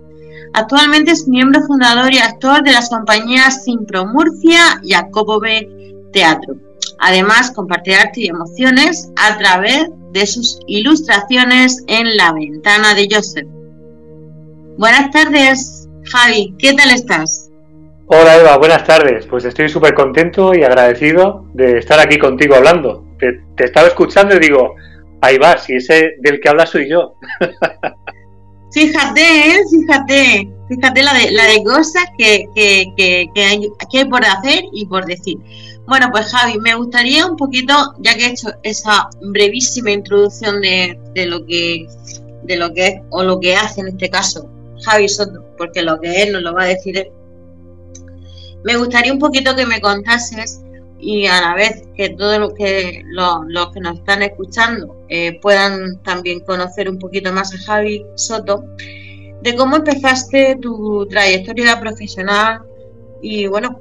Actualmente 0.54 1.12
es 1.12 1.26
miembro 1.26 1.62
fundador 1.62 2.12
y 2.12 2.18
actor 2.18 2.62
de 2.62 2.72
las 2.72 2.88
compañías 2.88 3.64
Simpro 3.64 4.06
Murcia 4.06 4.80
y 4.82 4.92
Jacobo 4.92 5.40
B 5.40 5.68
Teatro. 6.12 6.54
Además, 6.98 7.50
comparte 7.50 7.94
arte 7.94 8.20
y 8.20 8.28
emociones 8.28 9.10
a 9.16 9.36
través 9.38 9.88
de 10.12 10.26
sus 10.26 10.60
ilustraciones 10.66 11.82
en 11.88 12.16
La 12.16 12.32
Ventana 12.32 12.94
de 12.94 13.08
Joseph. 13.10 13.46
Buenas 14.78 15.10
tardes, 15.10 15.88
Javi, 16.04 16.54
¿qué 16.58 16.72
tal 16.74 16.90
estás? 16.90 17.50
Hola 18.06 18.36
Eva, 18.36 18.58
buenas 18.58 18.84
tardes. 18.84 19.26
Pues 19.26 19.44
estoy 19.44 19.68
súper 19.68 19.94
contento 19.94 20.54
y 20.54 20.62
agradecido 20.62 21.46
de 21.54 21.78
estar 21.78 21.98
aquí 21.98 22.18
contigo 22.18 22.54
hablando. 22.54 23.04
Te, 23.18 23.40
te 23.56 23.64
estaba 23.64 23.88
escuchando 23.88 24.36
y 24.36 24.40
digo, 24.40 24.74
ahí 25.20 25.38
va, 25.38 25.56
si 25.58 25.76
ese 25.76 26.16
del 26.20 26.40
que 26.40 26.48
habla 26.48 26.66
soy 26.66 26.88
yo. 26.90 27.14
Fíjate, 28.74 29.20
¿eh? 29.20 29.60
fíjate, 29.70 30.48
fíjate 30.68 31.02
la 31.04 31.14
de, 31.14 31.30
la 31.30 31.44
de 31.44 31.62
cosas 31.62 32.06
que, 32.18 32.46
que, 32.56 32.86
que, 32.96 33.26
que, 33.32 33.44
hay, 33.44 33.68
que 33.88 33.98
hay 33.98 34.04
por 34.06 34.24
hacer 34.24 34.64
y 34.72 34.84
por 34.86 35.06
decir. 35.06 35.38
Bueno, 35.86 36.08
pues 36.10 36.26
Javi, 36.26 36.58
me 36.60 36.74
gustaría 36.74 37.26
un 37.26 37.36
poquito, 37.36 37.74
ya 37.98 38.14
que 38.14 38.26
he 38.26 38.30
hecho 38.30 38.48
esa 38.62 39.08
brevísima 39.20 39.90
introducción 39.90 40.60
de, 40.60 40.98
de 41.14 41.26
lo 41.26 41.44
que 41.44 41.86
de 42.44 42.56
lo 42.56 42.72
que 42.72 42.86
es 42.86 42.94
o 43.10 43.22
lo 43.22 43.40
que 43.40 43.56
hace 43.56 43.80
en 43.80 43.88
este 43.88 44.10
caso 44.10 44.50
Javi 44.84 45.08
Soto, 45.08 45.44
porque 45.56 45.82
lo 45.82 46.00
que 46.00 46.22
él 46.22 46.32
nos 46.32 46.42
lo 46.42 46.54
va 46.54 46.64
a 46.64 46.66
decir 46.66 46.98
él. 46.98 47.08
Me 48.64 48.76
gustaría 48.76 49.12
un 49.12 49.18
poquito 49.18 49.54
que 49.54 49.66
me 49.66 49.80
contases 49.80 50.60
y 50.98 51.26
a 51.26 51.40
la 51.40 51.54
vez 51.54 51.82
que 51.96 52.10
todos 52.10 52.38
los 52.38 52.54
que, 52.54 53.02
los, 53.06 53.70
que 53.72 53.80
nos 53.80 53.98
están 53.98 54.22
escuchando 54.22 54.96
eh, 55.08 55.38
puedan 55.40 56.02
también 56.02 56.40
conocer 56.40 56.88
un 56.88 56.98
poquito 56.98 57.32
más 57.32 57.52
a 57.54 57.58
Javi 57.58 58.04
Soto, 58.14 58.64
de 59.42 59.54
cómo 59.56 59.76
empezaste 59.76 60.56
tu 60.60 61.06
trayectoria 61.06 61.78
profesional 61.78 62.62
y 63.20 63.46
bueno, 63.46 63.80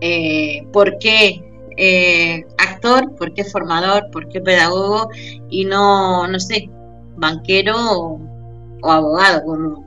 eh, 0.00 0.66
por 0.72 0.98
qué 0.98 1.42
eh, 1.76 2.44
actor, 2.58 3.14
por 3.16 3.32
qué 3.34 3.44
formador, 3.44 4.10
por 4.10 4.28
qué 4.28 4.40
pedagogo 4.40 5.10
y 5.48 5.64
no, 5.64 6.26
no 6.26 6.40
sé, 6.40 6.68
banquero 7.16 7.76
o, 7.76 8.20
abogado, 8.90 9.44
como, 9.44 9.84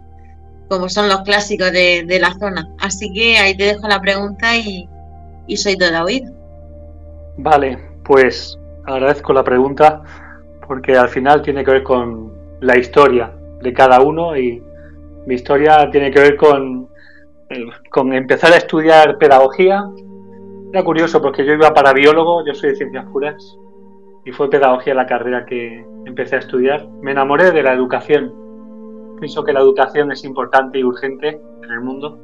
como 0.69 0.89
son 0.89 1.09
los 1.09 1.21
clásicos 1.21 1.71
de, 1.71 2.17
la 2.19 2.33
zona. 2.39 2.69
Así 2.79 3.11
que 3.13 3.37
ahí 3.37 3.55
te 3.55 3.65
dejo 3.65 3.87
la 3.87 3.99
pregunta 3.99 4.55
y, 4.55 4.87
soy 5.57 5.77
toda 5.77 6.03
oído. 6.03 6.31
Vale, 7.37 7.77
pues 8.05 8.57
agradezco 8.85 9.33
la 9.33 9.43
pregunta 9.43 10.01
porque 10.65 10.95
al 10.95 11.09
final 11.09 11.41
tiene 11.41 11.65
que 11.65 11.71
ver 11.71 11.83
con 11.83 12.31
la 12.61 12.77
historia 12.77 13.33
de 13.61 13.73
cada 13.73 13.99
uno 14.01 14.37
y 14.37 14.63
mi 15.25 15.35
historia 15.35 15.89
tiene 15.91 16.09
que 16.11 16.19
ver 16.19 16.35
con, 16.37 16.87
con 17.89 18.13
empezar 18.13 18.53
a 18.53 18.57
estudiar 18.57 19.17
pedagogía. 19.17 19.83
Era 20.71 20.83
curioso 20.83 21.21
porque 21.21 21.45
yo 21.45 21.53
iba 21.53 21.73
para 21.73 21.93
biólogo, 21.93 22.45
yo 22.45 22.53
soy 22.53 22.69
de 22.69 22.75
ciencias 22.75 23.05
puras 23.11 23.57
y 24.25 24.31
fue 24.31 24.49
pedagogía 24.49 24.93
la 24.93 25.05
carrera 25.05 25.45
que 25.45 25.85
empecé 26.05 26.35
a 26.35 26.39
estudiar. 26.39 26.87
Me 27.01 27.11
enamoré 27.11 27.51
de 27.51 27.63
la 27.63 27.73
educación. 27.73 28.33
Pienso 29.19 29.43
que 29.43 29.53
la 29.53 29.59
educación 29.59 30.11
es 30.11 30.23
importante 30.23 30.79
y 30.79 30.83
urgente 30.83 31.41
en 31.63 31.71
el 31.71 31.81
mundo 31.81 32.19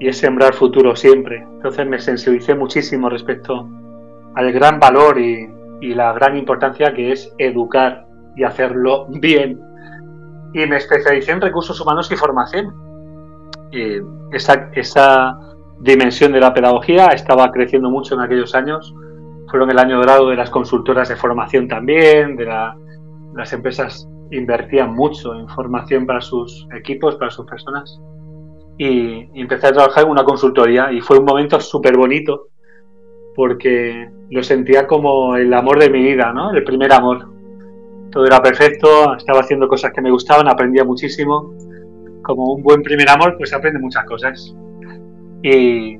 y 0.00 0.08
es 0.08 0.18
sembrar 0.18 0.54
futuro 0.54 0.94
siempre. 0.96 1.42
Entonces 1.56 1.86
me 1.86 1.98
sensibilicé 1.98 2.54
muchísimo 2.54 3.08
respecto 3.08 3.68
al 4.34 4.52
gran 4.52 4.78
valor 4.80 5.18
y, 5.18 5.48
la 5.80 6.14
gran 6.14 6.34
importancia 6.34 6.94
que 6.94 7.12
es 7.12 7.30
educar 7.36 8.06
y 8.36 8.44
hacerlo 8.44 9.06
bien. 9.20 9.60
Y 10.54 10.66
me 10.66 10.76
especialicé 10.76 11.32
en 11.32 11.40
recursos 11.40 11.78
humanos 11.80 12.10
y 12.10 12.16
formación. 12.16 12.83
Y 13.72 14.00
esa, 14.32 14.70
esa 14.74 15.38
dimensión 15.80 16.32
de 16.32 16.40
la 16.40 16.54
pedagogía 16.54 17.08
estaba 17.08 17.50
creciendo 17.50 17.90
mucho 17.90 18.14
en 18.14 18.20
aquellos 18.20 18.54
años. 18.54 18.94
Fueron 19.50 19.70
el 19.70 19.78
año 19.78 19.98
dorado 19.98 20.30
de 20.30 20.36
las 20.36 20.50
consultoras 20.50 21.08
de 21.08 21.16
formación 21.16 21.68
también, 21.68 22.36
de 22.36 22.46
las 22.46 23.52
empresas 23.52 24.08
invertían 24.30 24.94
mucho 24.94 25.34
en 25.34 25.48
formación 25.48 26.06
para 26.06 26.20
sus 26.20 26.66
equipos, 26.72 27.16
para 27.16 27.30
sus 27.30 27.46
personas 27.46 28.00
y, 28.78 29.28
empecé 29.40 29.68
a 29.68 29.72
trabajar 29.72 30.04
en 30.04 30.10
una 30.10 30.24
consultoría 30.24 30.92
y 30.92 31.00
fue 31.00 31.18
un 31.18 31.24
momento 31.24 31.60
súper 31.60 31.96
bonito 31.96 32.48
porque 33.34 34.10
lo 34.30 34.42
sentía 34.42 34.86
como 34.86 35.36
el 35.36 35.52
amor 35.52 35.78
de 35.78 35.90
mi 35.90 36.02
vida, 36.02 36.32
¿no? 36.32 36.52
El 36.52 36.62
primer 36.62 36.92
amor. 36.92 37.28
Todo 38.12 38.26
era 38.26 38.40
perfecto, 38.40 39.16
estaba 39.16 39.40
haciendo 39.40 39.66
cosas 39.66 39.92
que 39.92 40.00
me 40.00 40.10
gustaban, 40.10 40.48
aprendía 40.48 40.84
muchísimo. 40.84 41.52
Como 42.24 42.54
un 42.54 42.62
buen 42.62 42.82
primer 42.82 43.08
amor, 43.08 43.36
pues 43.38 43.52
aprende 43.52 43.78
muchas 43.78 44.04
cosas. 44.04 44.54
Y 45.42 45.94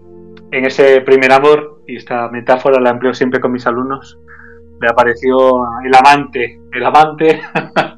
en 0.50 0.64
ese 0.64 1.00
primer 1.02 1.31
amor, 1.31 1.83
y 1.87 1.97
esta 1.97 2.28
metáfora 2.28 2.81
la 2.81 2.90
empleo 2.90 3.14
siempre 3.14 3.40
con 3.40 3.52
mis 3.52 3.66
alumnos, 3.66 4.19
me 4.81 4.88
apareció 4.88 5.62
el 5.85 5.95
amante. 5.95 6.61
El 6.73 6.85
amante, 6.85 7.40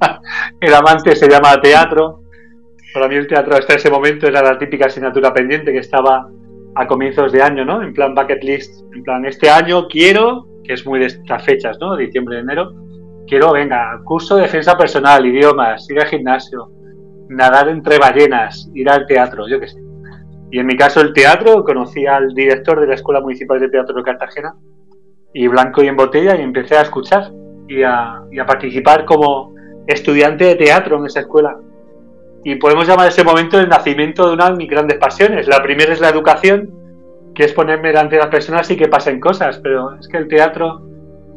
el 0.60 0.74
amante 0.74 1.16
se 1.16 1.30
llama 1.30 1.58
teatro 1.62 2.26
para 2.96 3.08
mí 3.08 3.16
el 3.16 3.26
teatro 3.26 3.54
hasta 3.54 3.74
ese 3.74 3.90
momento 3.90 4.26
era 4.26 4.40
la 4.40 4.58
típica 4.58 4.86
asignatura 4.86 5.30
pendiente 5.34 5.70
que 5.70 5.80
estaba 5.80 6.30
a 6.76 6.86
comienzos 6.86 7.30
de 7.30 7.42
año, 7.42 7.62
¿no? 7.62 7.82
En 7.82 7.92
plan 7.92 8.14
bucket 8.14 8.42
list, 8.42 8.82
en 8.94 9.02
plan, 9.02 9.26
este 9.26 9.50
año 9.50 9.86
quiero, 9.86 10.46
que 10.64 10.72
es 10.72 10.86
muy 10.86 11.00
de 11.00 11.06
estas 11.06 11.44
fechas, 11.44 11.76
¿no? 11.78 11.94
Diciembre, 11.94 12.38
enero, 12.38 12.72
quiero, 13.26 13.52
venga, 13.52 14.00
curso 14.02 14.36
de 14.36 14.44
defensa 14.44 14.78
personal, 14.78 15.26
idiomas, 15.26 15.86
ir 15.90 16.00
al 16.00 16.06
gimnasio, 16.06 16.70
nadar 17.28 17.68
entre 17.68 17.98
ballenas, 17.98 18.70
ir 18.74 18.88
al 18.88 19.06
teatro, 19.06 19.48
yo 19.48 19.60
qué 19.60 19.68
sé. 19.68 19.80
Y 20.50 20.58
en 20.58 20.66
mi 20.66 20.76
caso 20.76 21.00
el 21.00 21.12
teatro, 21.12 21.64
conocí 21.64 22.06
al 22.06 22.34
director 22.34 22.80
de 22.80 22.86
la 22.86 22.94
Escuela 22.94 23.20
Municipal 23.20 23.60
de 23.60 23.68
Teatro 23.68 23.96
de 23.96 24.02
Cartagena, 24.02 24.54
y 25.34 25.48
blanco 25.48 25.82
y 25.82 25.88
en 25.88 25.96
botella, 25.96 26.36
y 26.36 26.42
empecé 26.42 26.76
a 26.76 26.82
escuchar 26.82 27.32
y 27.68 27.82
a, 27.82 28.18
a 28.18 28.46
participar 28.46 29.04
como 29.04 29.54
estudiante 29.86 30.44
de 30.44 30.54
teatro 30.54 30.98
en 30.98 31.06
esa 31.06 31.20
escuela 31.20 31.58
y 32.48 32.54
podemos 32.54 32.86
llamar 32.86 33.08
ese 33.08 33.24
momento 33.24 33.58
el 33.58 33.68
nacimiento 33.68 34.28
de 34.28 34.34
una 34.34 34.50
de 34.50 34.56
mis 34.56 34.70
grandes 34.70 34.98
pasiones. 34.98 35.48
La 35.48 35.60
primera 35.64 35.92
es 35.92 35.98
la 35.98 36.10
educación, 36.10 36.70
que 37.34 37.42
es 37.42 37.52
ponerme 37.52 37.88
delante 37.88 38.14
de 38.14 38.22
las 38.22 38.30
personas 38.30 38.70
y 38.70 38.76
que 38.76 38.86
pasen 38.86 39.18
cosas, 39.18 39.58
pero 39.58 39.96
es 39.98 40.06
que 40.06 40.16
el 40.16 40.28
teatro 40.28 40.80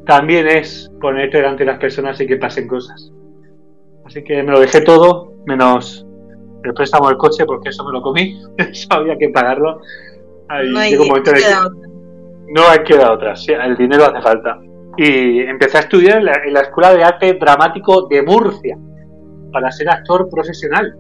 también 0.06 0.48
es 0.48 0.92
ponerte 1.02 1.38
delante 1.38 1.66
de 1.66 1.72
las 1.72 1.80
personas 1.80 2.22
y 2.22 2.28
que 2.28 2.36
pasen 2.36 2.68
cosas. 2.68 3.12
Así 4.06 4.24
que 4.24 4.44
me 4.44 4.52
lo 4.52 4.60
dejé 4.60 4.82
todo, 4.82 5.34
menos 5.50 6.06
el 6.64 6.74
préstamo 6.74 7.08
del 7.08 7.18
coche, 7.18 7.46
porque 7.46 7.70
eso 7.70 7.84
me 7.86 7.92
lo 7.92 8.02
comí, 8.02 8.42
eso 8.58 8.88
había 8.92 9.18
que 9.18 9.30
pagarlo. 9.30 9.82
no 10.72 10.80
hay 10.80 10.92
queda 10.92 11.14
otra. 11.14 11.70
No 12.52 12.62
hay 12.68 12.84
queda 12.84 13.12
otra, 13.12 13.34
el 13.66 13.78
dinero 13.78 14.06
hace 14.06 14.22
falta. 14.22 14.60
Y 14.98 15.40
empecé 15.42 15.78
a 15.78 15.82
estudiar 15.82 16.18
en 16.18 16.54
la 16.54 16.62
Escuela 16.62 16.94
de 16.94 17.04
Arte 17.04 17.34
Dramático 17.34 18.08
de 18.08 18.22
Murcia 18.24 18.78
para 19.52 19.72
ser 19.72 19.90
actor 19.90 20.30
profesional. 20.30 20.96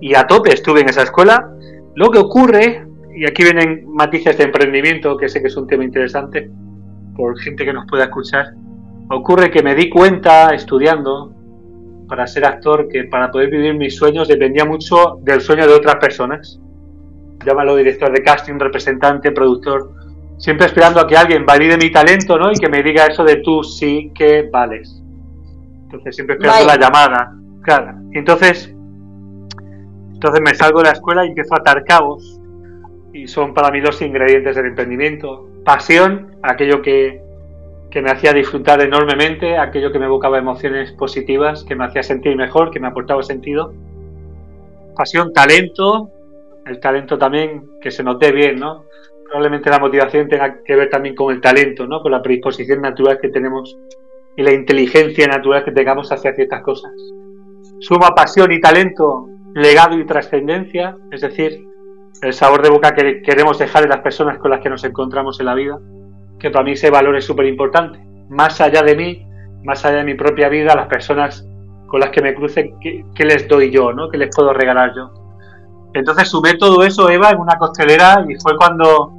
Y 0.00 0.14
a 0.14 0.26
tope 0.26 0.52
estuve 0.52 0.80
en 0.80 0.88
esa 0.88 1.02
escuela. 1.02 1.48
Lo 1.94 2.10
que 2.10 2.18
ocurre, 2.18 2.86
y 3.14 3.26
aquí 3.26 3.44
vienen 3.44 3.84
matices 3.88 4.36
de 4.38 4.44
emprendimiento, 4.44 5.16
que 5.16 5.28
sé 5.28 5.40
que 5.40 5.48
es 5.48 5.56
un 5.56 5.66
tema 5.66 5.84
interesante 5.84 6.50
por 7.14 7.38
gente 7.38 7.64
que 7.64 7.72
nos 7.72 7.86
pueda 7.86 8.04
escuchar, 8.04 8.54
ocurre 9.10 9.50
que 9.50 9.62
me 9.62 9.74
di 9.74 9.90
cuenta 9.90 10.54
estudiando, 10.54 11.34
para 12.12 12.26
ser 12.26 12.44
actor 12.44 12.88
que 12.88 13.04
para 13.04 13.30
poder 13.30 13.48
vivir 13.48 13.72
mis 13.72 13.96
sueños 13.96 14.28
dependía 14.28 14.66
mucho 14.66 15.18
del 15.22 15.40
sueño 15.40 15.66
de 15.66 15.72
otras 15.72 15.96
personas. 15.96 16.60
Llámalo 17.42 17.74
director 17.74 18.12
de 18.12 18.22
casting, 18.22 18.58
representante, 18.58 19.32
productor. 19.32 19.94
Siempre 20.36 20.66
esperando 20.66 21.00
a 21.00 21.06
que 21.06 21.16
alguien 21.16 21.46
valide 21.46 21.78
mi 21.78 21.90
talento, 21.90 22.36
¿no? 22.36 22.52
Y 22.52 22.56
que 22.56 22.68
me 22.68 22.82
diga 22.82 23.06
eso 23.06 23.24
de 23.24 23.36
tú 23.36 23.64
sí 23.64 24.12
que 24.14 24.46
vales. 24.52 25.02
Entonces 25.84 26.14
siempre 26.14 26.36
esperando 26.36 26.66
la 26.66 26.76
llamada. 26.76 27.32
Claro. 27.62 27.94
entonces, 28.12 28.70
entonces 30.12 30.42
me 30.42 30.54
salgo 30.54 30.80
de 30.80 30.88
la 30.88 30.92
escuela 30.92 31.24
y 31.24 31.28
empiezo 31.28 31.54
a 31.54 31.60
atar 31.60 31.82
cabos. 31.82 32.38
Y 33.14 33.26
son 33.26 33.54
para 33.54 33.70
mí 33.70 33.80
los 33.80 34.02
ingredientes 34.02 34.54
del 34.54 34.66
emprendimiento. 34.66 35.48
Pasión, 35.64 36.36
aquello 36.42 36.82
que, 36.82 37.22
que 37.92 38.00
me 38.00 38.10
hacía 38.10 38.32
disfrutar 38.32 38.80
enormemente, 38.80 39.58
aquello 39.58 39.92
que 39.92 39.98
me 39.98 40.06
evocaba 40.06 40.38
emociones 40.38 40.92
positivas, 40.92 41.62
que 41.62 41.76
me 41.76 41.84
hacía 41.84 42.02
sentir 42.02 42.34
mejor, 42.36 42.70
que 42.70 42.80
me 42.80 42.88
aportaba 42.88 43.22
sentido. 43.22 43.74
Pasión, 44.96 45.32
talento, 45.34 46.10
el 46.64 46.80
talento 46.80 47.18
también 47.18 47.68
que 47.82 47.90
se 47.90 48.02
note 48.02 48.32
bien, 48.32 48.58
¿no? 48.58 48.86
Probablemente 49.24 49.68
la 49.68 49.78
motivación 49.78 50.26
tenga 50.26 50.62
que 50.64 50.74
ver 50.74 50.88
también 50.88 51.14
con 51.14 51.34
el 51.34 51.42
talento, 51.42 51.86
¿no? 51.86 52.00
Con 52.00 52.12
la 52.12 52.22
predisposición 52.22 52.80
natural 52.80 53.18
que 53.20 53.28
tenemos 53.28 53.76
y 54.36 54.42
la 54.42 54.52
inteligencia 54.52 55.26
natural 55.26 55.62
que 55.62 55.72
tengamos 55.72 56.10
hacia 56.10 56.34
ciertas 56.34 56.62
cosas. 56.62 56.92
Suma 57.80 58.14
pasión 58.14 58.52
y 58.52 58.60
talento, 58.60 59.28
legado 59.54 59.98
y 59.98 60.06
trascendencia, 60.06 60.96
es 61.10 61.20
decir, 61.20 61.62
el 62.22 62.32
sabor 62.32 62.62
de 62.62 62.70
boca 62.70 62.94
que 62.94 63.20
queremos 63.20 63.58
dejar 63.58 63.82
en 63.82 63.90
las 63.90 64.00
personas 64.00 64.38
con 64.38 64.50
las 64.50 64.60
que 64.60 64.70
nos 64.70 64.82
encontramos 64.82 65.38
en 65.40 65.46
la 65.46 65.54
vida 65.54 65.78
que 66.42 66.50
para 66.50 66.64
mí 66.64 66.72
ese 66.72 66.90
valor 66.90 67.16
es 67.16 67.24
súper 67.24 67.46
importante. 67.46 68.00
Más 68.28 68.60
allá 68.60 68.82
de 68.82 68.96
mí, 68.96 69.26
más 69.62 69.84
allá 69.84 69.98
de 69.98 70.04
mi 70.04 70.14
propia 70.14 70.48
vida, 70.48 70.74
las 70.74 70.88
personas 70.88 71.46
con 71.86 72.00
las 72.00 72.10
que 72.10 72.20
me 72.20 72.34
cruce, 72.34 72.74
¿qué, 72.80 73.24
les 73.24 73.46
doy 73.46 73.70
yo? 73.70 73.92
¿no? 73.92 74.10
¿Qué 74.10 74.18
les 74.18 74.34
puedo 74.34 74.52
regalar 74.52 74.92
yo? 74.94 75.12
Entonces 75.94 76.28
sumé 76.28 76.54
todo 76.54 76.82
eso, 76.82 77.08
Eva, 77.08 77.30
en 77.30 77.38
una 77.38 77.56
costelera 77.58 78.24
y 78.28 78.34
fue 78.40 78.56
cuando 78.56 79.12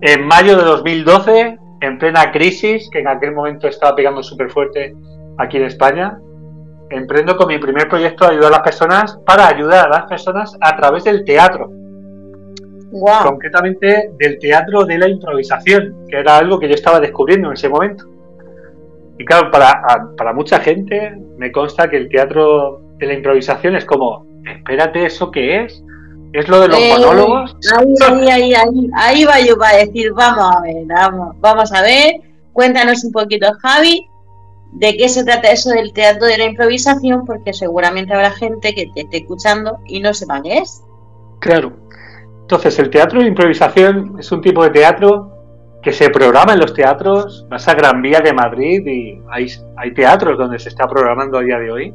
en 0.00 0.26
mayo 0.26 0.56
de 0.56 0.64
2012, 0.64 1.58
en 1.82 1.98
plena 1.98 2.32
crisis, 2.32 2.88
que 2.90 3.00
en 3.00 3.08
aquel 3.08 3.32
momento 3.32 3.68
estaba 3.68 3.94
pegando 3.94 4.22
súper 4.22 4.50
fuerte 4.50 4.94
aquí 5.38 5.58
en 5.58 5.64
España, 5.64 6.18
emprendo 6.90 7.36
con 7.36 7.48
mi 7.48 7.58
primer 7.58 7.88
proyecto 7.88 8.24
de 8.24 8.32
ayudar 8.32 8.48
a 8.48 8.56
las 8.56 8.62
personas 8.62 9.18
para 9.26 9.48
ayudar 9.48 9.86
a 9.86 9.90
las 9.90 10.04
personas 10.04 10.56
a 10.60 10.76
través 10.76 11.04
del 11.04 11.24
teatro 11.24 11.70
concretamente 13.00 14.10
del 14.18 14.38
teatro 14.38 14.84
de 14.84 14.98
la 14.98 15.08
improvisación, 15.08 16.06
que 16.08 16.18
era 16.18 16.38
algo 16.38 16.58
que 16.58 16.68
yo 16.68 16.74
estaba 16.74 17.00
descubriendo 17.00 17.48
en 17.48 17.54
ese 17.54 17.68
momento. 17.68 18.06
Y 19.18 19.24
claro, 19.24 19.50
para, 19.50 20.32
mucha 20.32 20.58
gente 20.60 21.18
me 21.38 21.52
consta 21.52 21.88
que 21.88 21.96
el 21.96 22.08
teatro 22.08 22.82
de 22.98 23.06
la 23.06 23.14
improvisación 23.14 23.76
es 23.76 23.84
como, 23.84 24.26
espérate, 24.44 25.06
¿eso 25.06 25.30
qué 25.30 25.64
es? 25.64 25.82
¿Es 26.32 26.48
lo 26.48 26.60
de 26.60 26.68
los 26.68 26.78
eh, 26.78 26.94
monólogos? 26.96 27.56
Ahí, 28.00 28.28
ahí, 28.30 28.54
ahí, 28.54 28.90
ahí, 28.94 29.24
va 29.24 29.40
yo 29.40 29.56
para 29.58 29.78
decir, 29.78 30.12
vamos 30.12 30.56
a 30.56 30.62
ver, 30.62 30.86
vamos, 30.86 31.36
vamos 31.40 31.72
a 31.72 31.82
ver, 31.82 32.22
cuéntanos 32.52 33.04
un 33.04 33.12
poquito, 33.12 33.46
Javi, 33.60 34.06
de 34.72 34.96
qué 34.96 35.08
se 35.08 35.24
trata 35.24 35.50
eso 35.50 35.70
del 35.70 35.92
teatro 35.92 36.26
de 36.26 36.38
la 36.38 36.44
improvisación, 36.44 37.26
porque 37.26 37.52
seguramente 37.52 38.14
habrá 38.14 38.30
gente 38.30 38.74
que 38.74 38.90
te 38.94 39.02
esté 39.02 39.18
escuchando 39.18 39.78
y 39.86 40.00
no 40.00 40.14
sepa 40.14 40.42
qué 40.42 40.58
es. 40.58 40.82
Claro, 41.40 41.72
entonces, 42.52 42.78
el 42.80 42.90
teatro 42.90 43.22
de 43.22 43.28
improvisación 43.28 44.16
es 44.18 44.30
un 44.30 44.42
tipo 44.42 44.62
de 44.62 44.68
teatro 44.68 45.78
que 45.82 45.90
se 45.90 46.10
programa 46.10 46.52
en 46.52 46.60
los 46.60 46.74
teatros. 46.74 47.46
Vas 47.48 47.66
a 47.66 47.72
Gran 47.72 48.02
Vía 48.02 48.20
de 48.20 48.34
Madrid 48.34 48.86
y 48.86 49.18
hay, 49.30 49.46
hay 49.74 49.94
teatros 49.94 50.36
donde 50.36 50.58
se 50.58 50.68
está 50.68 50.86
programando 50.86 51.38
a 51.38 51.42
día 51.42 51.58
de 51.58 51.72
hoy. 51.72 51.94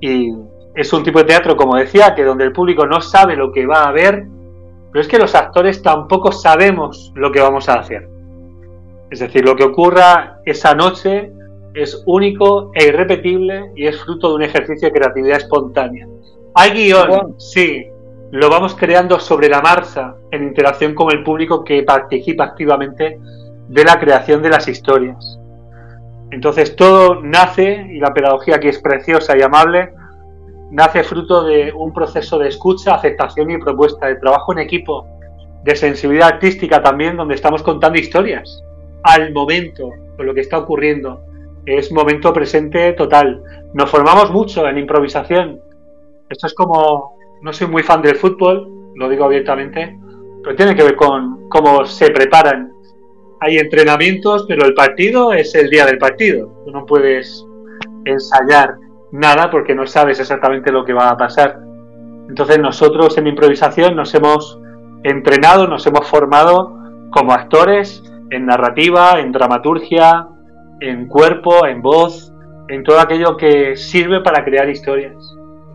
Y 0.00 0.32
es 0.76 0.92
un 0.92 1.02
tipo 1.02 1.18
de 1.18 1.24
teatro, 1.24 1.56
como 1.56 1.74
decía, 1.74 2.14
que 2.14 2.22
donde 2.22 2.44
el 2.44 2.52
público 2.52 2.86
no 2.86 3.00
sabe 3.00 3.34
lo 3.34 3.50
que 3.50 3.66
va 3.66 3.88
a 3.88 3.90
ver, 3.90 4.28
pero 4.92 5.00
es 5.00 5.08
que 5.08 5.18
los 5.18 5.34
actores 5.34 5.82
tampoco 5.82 6.30
sabemos 6.30 7.10
lo 7.16 7.32
que 7.32 7.40
vamos 7.40 7.68
a 7.68 7.80
hacer. 7.80 8.08
Es 9.10 9.18
decir, 9.18 9.44
lo 9.44 9.56
que 9.56 9.64
ocurra 9.64 10.38
esa 10.44 10.72
noche 10.76 11.32
es 11.74 12.00
único 12.06 12.70
e 12.74 12.86
irrepetible 12.86 13.72
y 13.74 13.88
es 13.88 14.00
fruto 14.00 14.28
de 14.28 14.34
un 14.36 14.42
ejercicio 14.42 14.86
de 14.86 14.94
creatividad 14.94 15.38
espontánea. 15.38 16.06
Hay 16.54 16.70
guion, 16.70 17.34
sí, 17.38 17.88
lo 18.34 18.50
vamos 18.50 18.74
creando 18.74 19.20
sobre 19.20 19.48
la 19.48 19.60
marcha 19.60 20.16
en 20.32 20.42
interacción 20.42 20.92
con 20.92 21.12
el 21.12 21.22
público 21.22 21.62
que 21.62 21.84
participa 21.84 22.42
activamente 22.42 23.20
de 23.68 23.84
la 23.84 24.00
creación 24.00 24.42
de 24.42 24.48
las 24.48 24.66
historias. 24.66 25.38
Entonces 26.32 26.74
todo 26.74 27.22
nace, 27.22 27.86
y 27.92 28.00
la 28.00 28.12
pedagogía 28.12 28.56
aquí 28.56 28.66
es 28.66 28.80
preciosa 28.80 29.38
y 29.38 29.42
amable, 29.42 29.92
nace 30.72 31.04
fruto 31.04 31.44
de 31.44 31.72
un 31.72 31.92
proceso 31.92 32.36
de 32.40 32.48
escucha, 32.48 32.96
aceptación 32.96 33.52
y 33.52 33.58
propuesta, 33.58 34.08
de 34.08 34.16
trabajo 34.16 34.50
en 34.50 34.58
equipo, 34.58 35.06
de 35.62 35.76
sensibilidad 35.76 36.30
artística 36.30 36.82
también, 36.82 37.16
donde 37.16 37.36
estamos 37.36 37.62
contando 37.62 38.00
historias 38.00 38.64
al 39.04 39.32
momento, 39.32 39.90
con 40.16 40.26
lo 40.26 40.34
que 40.34 40.40
está 40.40 40.58
ocurriendo. 40.58 41.22
Es 41.66 41.92
momento 41.92 42.32
presente 42.32 42.94
total. 42.94 43.40
Nos 43.74 43.88
formamos 43.88 44.32
mucho 44.32 44.66
en 44.66 44.78
improvisación. 44.78 45.60
Esto 46.28 46.48
es 46.48 46.54
como 46.54 47.13
no 47.44 47.52
soy 47.52 47.66
muy 47.66 47.82
fan 47.82 48.00
del 48.00 48.16
fútbol, 48.16 48.66
lo 48.94 49.06
digo 49.10 49.26
abiertamente, 49.26 49.98
pero 50.42 50.56
tiene 50.56 50.74
que 50.74 50.82
ver 50.82 50.96
con 50.96 51.46
cómo 51.50 51.84
se 51.84 52.10
preparan. 52.10 52.72
Hay 53.40 53.58
entrenamientos, 53.58 54.46
pero 54.48 54.64
el 54.64 54.72
partido 54.72 55.30
es 55.34 55.54
el 55.54 55.68
día 55.68 55.84
del 55.84 55.98
partido. 55.98 56.62
Tú 56.64 56.70
no 56.70 56.86
puedes 56.86 57.46
ensayar 58.06 58.76
nada 59.12 59.50
porque 59.50 59.74
no 59.74 59.86
sabes 59.86 60.20
exactamente 60.20 60.72
lo 60.72 60.86
que 60.86 60.94
va 60.94 61.10
a 61.10 61.18
pasar. 61.18 61.60
Entonces 62.30 62.58
nosotros 62.58 63.18
en 63.18 63.26
improvisación 63.26 63.94
nos 63.94 64.14
hemos 64.14 64.58
entrenado, 65.02 65.66
nos 65.66 65.86
hemos 65.86 66.08
formado 66.08 66.78
como 67.10 67.34
actores 67.34 68.02
en 68.30 68.46
narrativa, 68.46 69.20
en 69.20 69.32
dramaturgia, 69.32 70.26
en 70.80 71.08
cuerpo, 71.08 71.66
en 71.66 71.82
voz, 71.82 72.32
en 72.68 72.82
todo 72.84 73.00
aquello 73.00 73.36
que 73.36 73.76
sirve 73.76 74.22
para 74.22 74.42
crear 74.46 74.66
historias. 74.70 75.14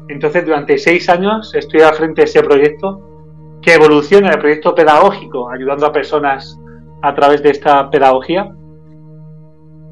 Entonces, 0.10 0.44
durante 0.44 0.78
seis 0.80 1.08
años 1.08 1.54
estoy 1.54 1.82
al 1.82 1.94
frente 1.94 2.22
de 2.22 2.26
ese 2.26 2.42
proyecto 2.42 3.60
que 3.62 3.76
evoluciona 3.76 4.32
el 4.32 4.40
proyecto 4.40 4.74
pedagógico, 4.74 5.50
ayudando 5.50 5.86
a 5.86 5.92
personas 5.92 6.60
a 7.02 7.14
través 7.14 7.44
de 7.44 7.52
esta 7.52 7.90
pedagogía. 7.92 8.52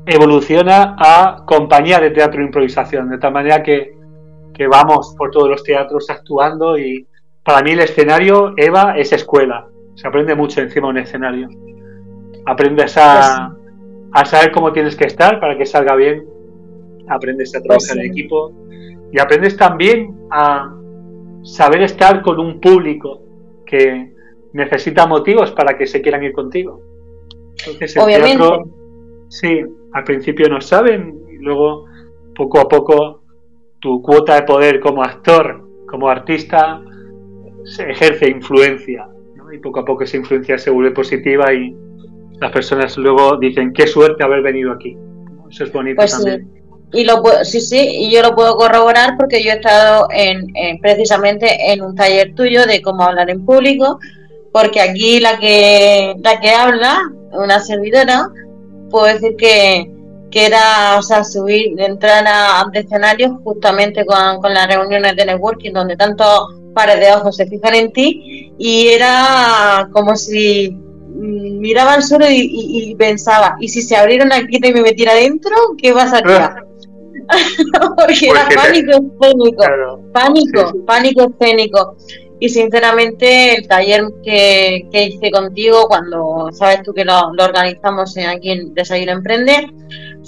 Evoluciona 0.08 0.96
a 0.98 1.44
compañía 1.46 2.00
de 2.00 2.10
teatro 2.10 2.42
e 2.42 2.46
improvisación, 2.46 3.10
de 3.10 3.20
tal 3.20 3.32
manera 3.32 3.62
que, 3.62 3.96
vamos 4.72 5.14
por 5.16 5.30
todos 5.30 5.50
los 5.50 5.64
teatros 5.64 6.10
actuando 6.10 6.80
y 6.80 7.06
para 7.44 7.62
mí 7.62 7.72
el 7.72 7.82
escenario, 7.82 8.54
Eva, 8.58 8.98
es 8.98 9.14
escuela. 9.14 9.68
Se 9.94 10.08
aprende 10.08 10.34
mucho 10.34 10.62
encima 10.62 10.88
de 10.88 10.92
un 10.92 10.98
escenario. 10.98 11.48
Aprendes 12.48 12.98
a, 12.98 13.54
a 14.14 14.26
saber 14.26 14.52
cómo 14.52 14.74
tienes 14.74 14.96
que 14.96 15.06
estar 15.06 15.40
para 15.40 15.56
que 15.56 15.66
salga 15.68 15.96
bien. 15.96 16.26
Aprendes 17.08 17.56
a 17.56 17.62
trabajar 17.62 18.00
en 18.00 18.06
equipo 18.06 18.52
y 19.12 19.20
aprendes 19.20 19.58
también 19.58 20.16
a 20.32 20.74
saber 21.44 21.82
estar 21.84 22.22
con 22.22 22.40
un 22.40 22.60
público 22.60 23.22
que 23.66 24.14
necesita 24.54 25.06
motivos 25.06 25.52
para 25.52 25.78
que 25.78 25.86
se 25.86 26.02
quieran 26.02 26.24
ir 26.24 26.34
contigo. 26.34 26.82
Entonces 27.60 27.96
el 27.96 28.06
teatro, 28.06 28.68
sí, 29.30 29.62
al 29.94 30.04
principio 30.04 30.50
no 30.50 30.62
saben 30.62 31.22
y 31.32 31.38
luego 31.38 31.86
poco 32.36 32.60
a 32.60 32.68
poco 32.68 33.22
tu 33.80 34.02
cuota 34.02 34.36
de 34.36 34.44
poder 34.44 34.80
como 34.80 35.04
actor, 35.04 35.66
como 35.88 36.10
artista, 36.10 36.82
se 37.64 37.90
ejerce 37.92 38.30
influencia 38.30 39.08
y 39.52 39.58
poco 39.60 39.80
a 39.80 39.86
poco 39.86 40.04
esa 40.04 40.18
influencia 40.18 40.58
se 40.58 40.70
vuelve 40.70 40.92
positiva 40.92 41.54
y 41.54 41.76
las 42.40 42.52
personas 42.52 42.98
luego 42.98 43.38
dicen 43.38 43.74
qué 43.74 43.88
suerte 43.88 44.24
haber 44.24 44.42
venido 44.42 44.72
aquí. 44.72 44.98
Eso 45.50 45.64
es 45.64 45.72
bonito 45.72 45.98
pues 45.98 46.12
también. 46.12 46.57
Y 46.94 47.04
lo 47.04 47.22
sí, 47.44 47.60
sí, 47.60 47.78
y 47.78 48.12
yo 48.12 48.22
lo 48.22 48.34
puedo 48.34 48.56
corroborar 48.56 49.18
porque 49.18 49.44
yo 49.44 49.52
he 49.52 49.56
estado 49.56 50.08
en, 50.12 50.48
precisamente 50.82 51.72
en 51.72 51.82
un 51.82 51.96
taller 51.96 52.34
tuyo 52.34 52.66
de 52.66 52.82
cómo 52.82 53.04
hablar 53.04 53.30
en 53.30 53.46
público, 53.46 54.00
porque 54.54 54.80
aquí 54.80 55.20
la 55.20 55.38
que 55.38 56.16
la 56.24 56.40
que 56.40 56.52
habla, 56.52 57.00
una 57.34 57.60
servidora, 57.60 58.30
puedo 58.90 59.06
decir 59.06 59.36
que, 59.36 59.92
que 60.32 60.46
era, 60.46 60.98
o 60.98 61.02
sea, 61.02 61.24
subir, 61.24 61.80
entrar 61.80 62.24
a, 62.26 62.66
escenarios 62.74 63.32
justamente 63.44 64.06
con, 64.06 64.42
con 64.42 64.54
las 64.54 64.68
reuniones 64.68 65.16
de 65.16 65.26
networking 65.26 65.74
donde 65.74 65.98
tantos 65.98 66.56
pares 66.74 67.00
de 67.00 67.12
ojos 67.12 67.36
se 67.36 67.48
fijan 67.48 67.76
en 67.76 67.92
ti 67.92 68.54
y 68.58 68.88
era 68.90 69.90
como 69.92 70.16
si 70.16 70.70
mm, 70.70 71.60
miraba 71.60 71.94
al 71.94 72.04
suelo 72.04 72.28
y, 72.30 72.96
pensaba, 72.98 73.58
¿y 73.60 73.68
si 73.68 73.82
se 73.82 73.96
abriera 73.96 74.26
una 74.26 74.46
quita 74.46 74.68
y 74.68 74.74
me 74.74 74.82
metiera 74.82 75.14
adentro? 75.14 75.56
¿Qué 75.78 75.92
vas 75.92 76.14
porque 77.98 78.28
era 78.30 78.48
pánico 78.56 78.92
escénico, 78.92 80.02
pánico, 80.14 80.86
pánico 80.86 81.34
escénico. 81.40 81.98
Y 82.40 82.50
sinceramente 82.50 83.56
el 83.56 83.68
taller 83.68 84.06
que, 84.24 84.88
hice 84.94 85.32
contigo, 85.32 85.88
cuando 85.88 86.50
sabes 86.52 86.84
tú 86.84 86.94
que 86.94 87.04
lo, 87.04 87.30
organizamos 87.40 88.16
aquí 88.18 88.52
en 88.52 88.74
Desayuno 88.76 89.14
Emprende, 89.14 89.68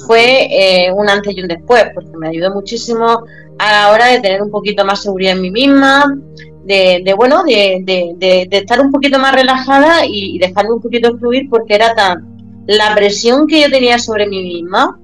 fue 0.07 0.47
eh, 0.49 0.91
un 0.91 1.07
antes 1.07 1.37
y 1.37 1.41
un 1.41 1.47
después, 1.47 1.85
porque 1.93 2.17
me 2.17 2.29
ayudó 2.29 2.51
muchísimo 2.51 3.23
a 3.59 3.71
la 3.71 3.91
hora 3.91 4.07
de 4.07 4.21
tener 4.21 4.41
un 4.41 4.49
poquito 4.49 4.83
más 4.85 5.03
seguridad 5.03 5.33
en 5.33 5.41
mí 5.41 5.51
misma, 5.51 6.17
de, 6.63 7.13
bueno, 7.15 7.43
de, 7.43 7.83
de, 7.85 8.47
estar 8.51 8.79
un 8.79 8.91
poquito 8.91 9.19
más 9.19 9.33
relajada 9.33 10.05
y, 10.05 10.37
dejarme 10.39 10.73
un 10.73 10.81
poquito 10.81 11.17
fluir 11.17 11.49
porque 11.49 11.75
era 11.75 11.93
tan 11.93 12.27
la 12.67 12.93
presión 12.93 13.47
que 13.47 13.61
yo 13.61 13.69
tenía 13.69 13.97
sobre 13.97 14.27
mí 14.27 14.43
misma 14.43 14.99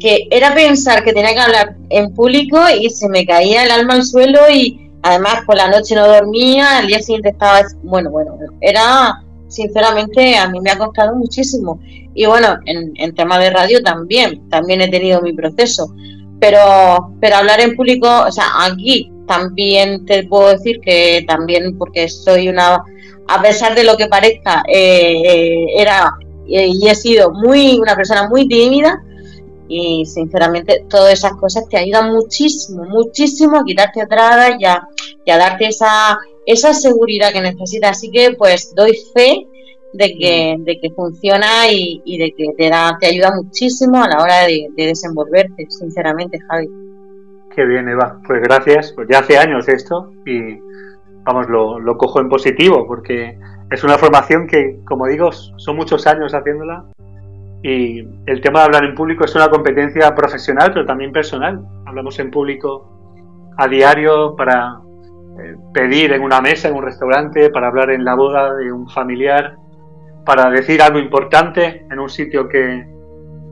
que 0.00 0.26
era 0.30 0.54
pensar 0.54 1.04
que 1.04 1.12
tenía 1.12 1.34
que 1.34 1.40
hablar 1.40 1.76
en 1.90 2.14
público 2.14 2.58
y 2.80 2.90
se 2.90 3.08
me 3.08 3.26
caía 3.26 3.64
el 3.64 3.70
alma 3.70 3.94
al 3.94 4.04
suelo 4.04 4.40
y 4.50 4.90
además 5.02 5.42
por 5.46 5.56
la 5.56 5.68
noche 5.68 5.94
no 5.94 6.08
dormía, 6.08 6.78
al 6.78 6.86
día 6.86 7.00
siguiente 7.00 7.28
estaba, 7.28 7.62
bueno, 7.82 8.10
bueno, 8.10 8.36
era 8.60 9.22
sinceramente 9.48 10.36
a 10.36 10.48
mí 10.48 10.60
me 10.60 10.70
ha 10.70 10.78
costado 10.78 11.14
muchísimo. 11.16 11.80
Y 12.14 12.26
bueno, 12.26 12.58
en, 12.66 12.92
en 12.96 13.14
tema 13.14 13.38
de 13.38 13.50
radio 13.50 13.82
también, 13.82 14.48
también 14.48 14.80
he 14.80 14.88
tenido 14.88 15.20
mi 15.20 15.32
proceso. 15.32 15.94
Pero, 16.40 17.12
pero 17.20 17.36
hablar 17.36 17.60
en 17.60 17.76
público, 17.76 18.08
o 18.26 18.32
sea, 18.32 18.46
aquí 18.62 19.12
también 19.26 20.06
te 20.06 20.24
puedo 20.24 20.48
decir 20.48 20.80
que 20.80 21.24
también 21.28 21.76
porque 21.76 22.08
soy 22.08 22.48
una, 22.48 22.82
a 23.28 23.42
pesar 23.42 23.74
de 23.74 23.84
lo 23.84 23.96
que 23.96 24.06
parezca, 24.06 24.62
eh, 24.66 25.20
eh, 25.24 25.66
era 25.76 26.14
eh, 26.48 26.68
y 26.72 26.88
he 26.88 26.94
sido 26.94 27.30
muy 27.30 27.78
una 27.78 27.94
persona 27.94 28.28
muy 28.28 28.48
tímida 28.48 29.00
y 29.72 30.04
sinceramente 30.04 30.84
todas 30.88 31.12
esas 31.12 31.34
cosas 31.34 31.68
te 31.68 31.78
ayudan 31.78 32.12
muchísimo, 32.12 32.82
muchísimo 32.86 33.56
a 33.58 33.64
quitarte 33.64 34.02
atrás 34.02 34.56
y 34.58 34.64
a, 34.64 34.82
y 35.24 35.30
a 35.30 35.38
darte 35.38 35.68
esa, 35.68 36.18
esa 36.44 36.74
seguridad 36.74 37.32
que 37.32 37.40
necesitas. 37.40 37.92
Así 37.92 38.10
que 38.10 38.32
pues 38.36 38.74
doy 38.74 38.98
fe 39.14 39.46
de 39.92 40.14
que, 40.18 40.56
de 40.58 40.80
que 40.80 40.90
funciona 40.90 41.70
y, 41.70 42.02
y 42.04 42.18
de 42.18 42.32
que 42.32 42.46
te, 42.58 42.68
da, 42.68 42.98
te 42.98 43.06
ayuda 43.06 43.30
muchísimo 43.32 44.02
a 44.02 44.08
la 44.08 44.20
hora 44.20 44.46
de, 44.46 44.66
de 44.76 44.86
desenvolverte, 44.86 45.66
sinceramente, 45.68 46.40
Javi. 46.48 46.68
Qué 47.54 47.64
bien, 47.64 47.88
Eva. 47.88 48.20
Pues 48.26 48.42
gracias. 48.42 48.92
Pues 48.92 49.06
ya 49.08 49.20
hace 49.20 49.38
años 49.38 49.68
esto 49.68 50.12
y 50.26 50.58
vamos, 51.22 51.48
lo, 51.48 51.78
lo 51.78 51.96
cojo 51.96 52.20
en 52.20 52.28
positivo 52.28 52.88
porque 52.88 53.38
es 53.70 53.84
una 53.84 53.98
formación 53.98 54.48
que, 54.48 54.80
como 54.84 55.06
digo, 55.06 55.30
son 55.30 55.76
muchos 55.76 56.08
años 56.08 56.34
haciéndola 56.34 56.86
y 57.62 58.00
el 58.26 58.40
tema 58.40 58.60
de 58.60 58.64
hablar 58.66 58.84
en 58.84 58.94
público 58.94 59.24
es 59.24 59.34
una 59.34 59.48
competencia 59.48 60.14
profesional, 60.14 60.70
pero 60.72 60.86
también 60.86 61.12
personal. 61.12 61.62
Hablamos 61.86 62.18
en 62.18 62.30
público 62.30 63.52
a 63.58 63.68
diario 63.68 64.34
para 64.34 64.80
eh, 65.42 65.56
pedir 65.74 66.12
en 66.12 66.22
una 66.22 66.40
mesa, 66.40 66.68
en 66.68 66.74
un 66.74 66.84
restaurante, 66.84 67.50
para 67.50 67.68
hablar 67.68 67.90
en 67.90 68.04
la 68.04 68.14
boda 68.14 68.54
de 68.54 68.72
un 68.72 68.88
familiar, 68.88 69.56
para 70.24 70.48
decir 70.50 70.80
algo 70.80 70.98
importante 70.98 71.86
en 71.90 71.98
un 71.98 72.08
sitio 72.08 72.48
que, 72.48 72.86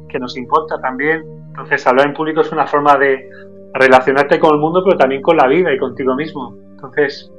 que 0.09 0.19
nos 0.19 0.39
importa 0.39 0.81
también. 0.81 1.23
Entonces, 1.49 1.87
hablar 1.87 2.07
en 2.07 2.15
público 2.15 2.41
es 2.41 2.51
una 2.51 2.67
forma 2.67 2.97
de 2.97 3.29
relacionarte 3.75 4.39
con 4.39 4.55
el 4.55 4.61
mundo, 4.61 4.83
pero 4.85 4.97
también 4.97 5.21
con 5.21 5.37
la 5.37 5.47
vida 5.47 5.73
y 5.73 5.79
contigo 5.79 6.15
mismo. 6.15 6.57
Entonces, 6.71 7.31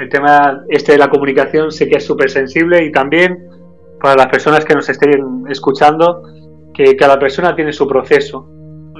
el 0.00 0.08
tema 0.08 0.64
este 0.68 0.92
de 0.92 0.98
la 0.98 1.08
comunicación 1.08 1.70
sé 1.70 1.88
que 1.88 1.98
es 1.98 2.06
súper 2.06 2.30
sensible 2.30 2.82
y 2.84 2.90
también 2.90 3.46
para 4.00 4.16
las 4.16 4.26
personas 4.28 4.64
que 4.64 4.74
nos 4.74 4.88
estén 4.88 5.44
escuchando, 5.48 6.22
que 6.74 6.96
cada 6.96 7.18
persona 7.18 7.54
tiene 7.54 7.72
su 7.72 7.86
proceso. 7.86 8.48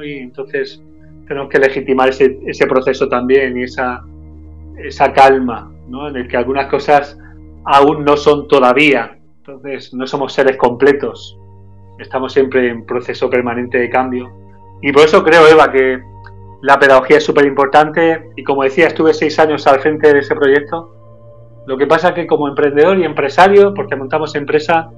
Y 0.05 0.19
entonces 0.19 0.83
tenemos 1.27 1.49
que 1.49 1.59
legitimar 1.59 2.09
ese, 2.09 2.39
ese 2.47 2.67
proceso 2.67 3.09
también 3.09 3.57
y 3.59 3.65
esa, 3.65 4.05
esa 4.79 5.13
calma, 5.13 5.73
¿no? 5.89 6.09
en 6.09 6.17
el 6.17 6.29
que 6.29 6.37
algunas 6.37 6.67
cosas 6.67 7.19
aún 7.65 8.05
no 8.05 8.17
son 8.17 8.49
todavía. 8.49 9.17
Entonces 9.39 9.95
no 9.95 10.07
somos 10.07 10.33
seres 10.33 10.57
completos. 10.57 11.39
Estamos 11.99 12.33
siempre 12.33 12.69
en 12.69 12.85
proceso 12.85 13.29
permanente 13.29 13.79
de 13.79 13.91
cambio. 13.91 14.31
Y 14.83 14.93
por 14.93 15.05
eso 15.05 15.23
creo, 15.23 15.47
Eva, 15.47 15.71
que 15.71 16.01
la 16.63 16.79
pedagogía 16.79 17.19
es 17.19 17.25
súper 17.25 17.47
importante 17.47 18.31
y 18.37 18.45
como 18.45 18.63
decía, 18.63 18.87
estuve 18.87 19.15
seis 19.15 19.39
años 19.39 19.67
al 19.67 19.81
frente 19.81 20.13
de 20.13 20.21
ese 20.21 20.35
proyecto. 20.35 20.95
Lo 21.71 21.79
que 21.79 21.87
pasa 21.87 22.13
que 22.13 22.27
como 22.27 22.49
emprendedor 22.49 22.99
y 22.99 23.05
empresario, 23.05 23.73
porque 23.73 23.95
montamos 23.95 24.35
empresa, 24.35 24.91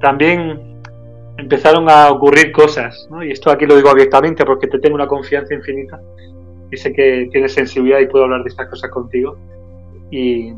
también 0.00 0.80
empezaron 1.36 1.90
a 1.90 2.08
ocurrir 2.12 2.52
cosas. 2.52 3.08
Y 3.20 3.32
esto 3.32 3.50
aquí 3.50 3.66
lo 3.66 3.74
digo 3.74 3.88
abiertamente 3.88 4.44
porque 4.44 4.68
te 4.68 4.78
tengo 4.78 4.94
una 4.94 5.08
confianza 5.08 5.54
infinita 5.54 6.00
y 6.70 6.76
sé 6.76 6.92
que 6.92 7.28
tienes 7.32 7.52
sensibilidad 7.52 7.98
y 7.98 8.06
puedo 8.06 8.26
hablar 8.26 8.44
de 8.44 8.48
estas 8.48 8.68
cosas 8.68 8.92
contigo. 8.92 9.36
Y 10.12 10.52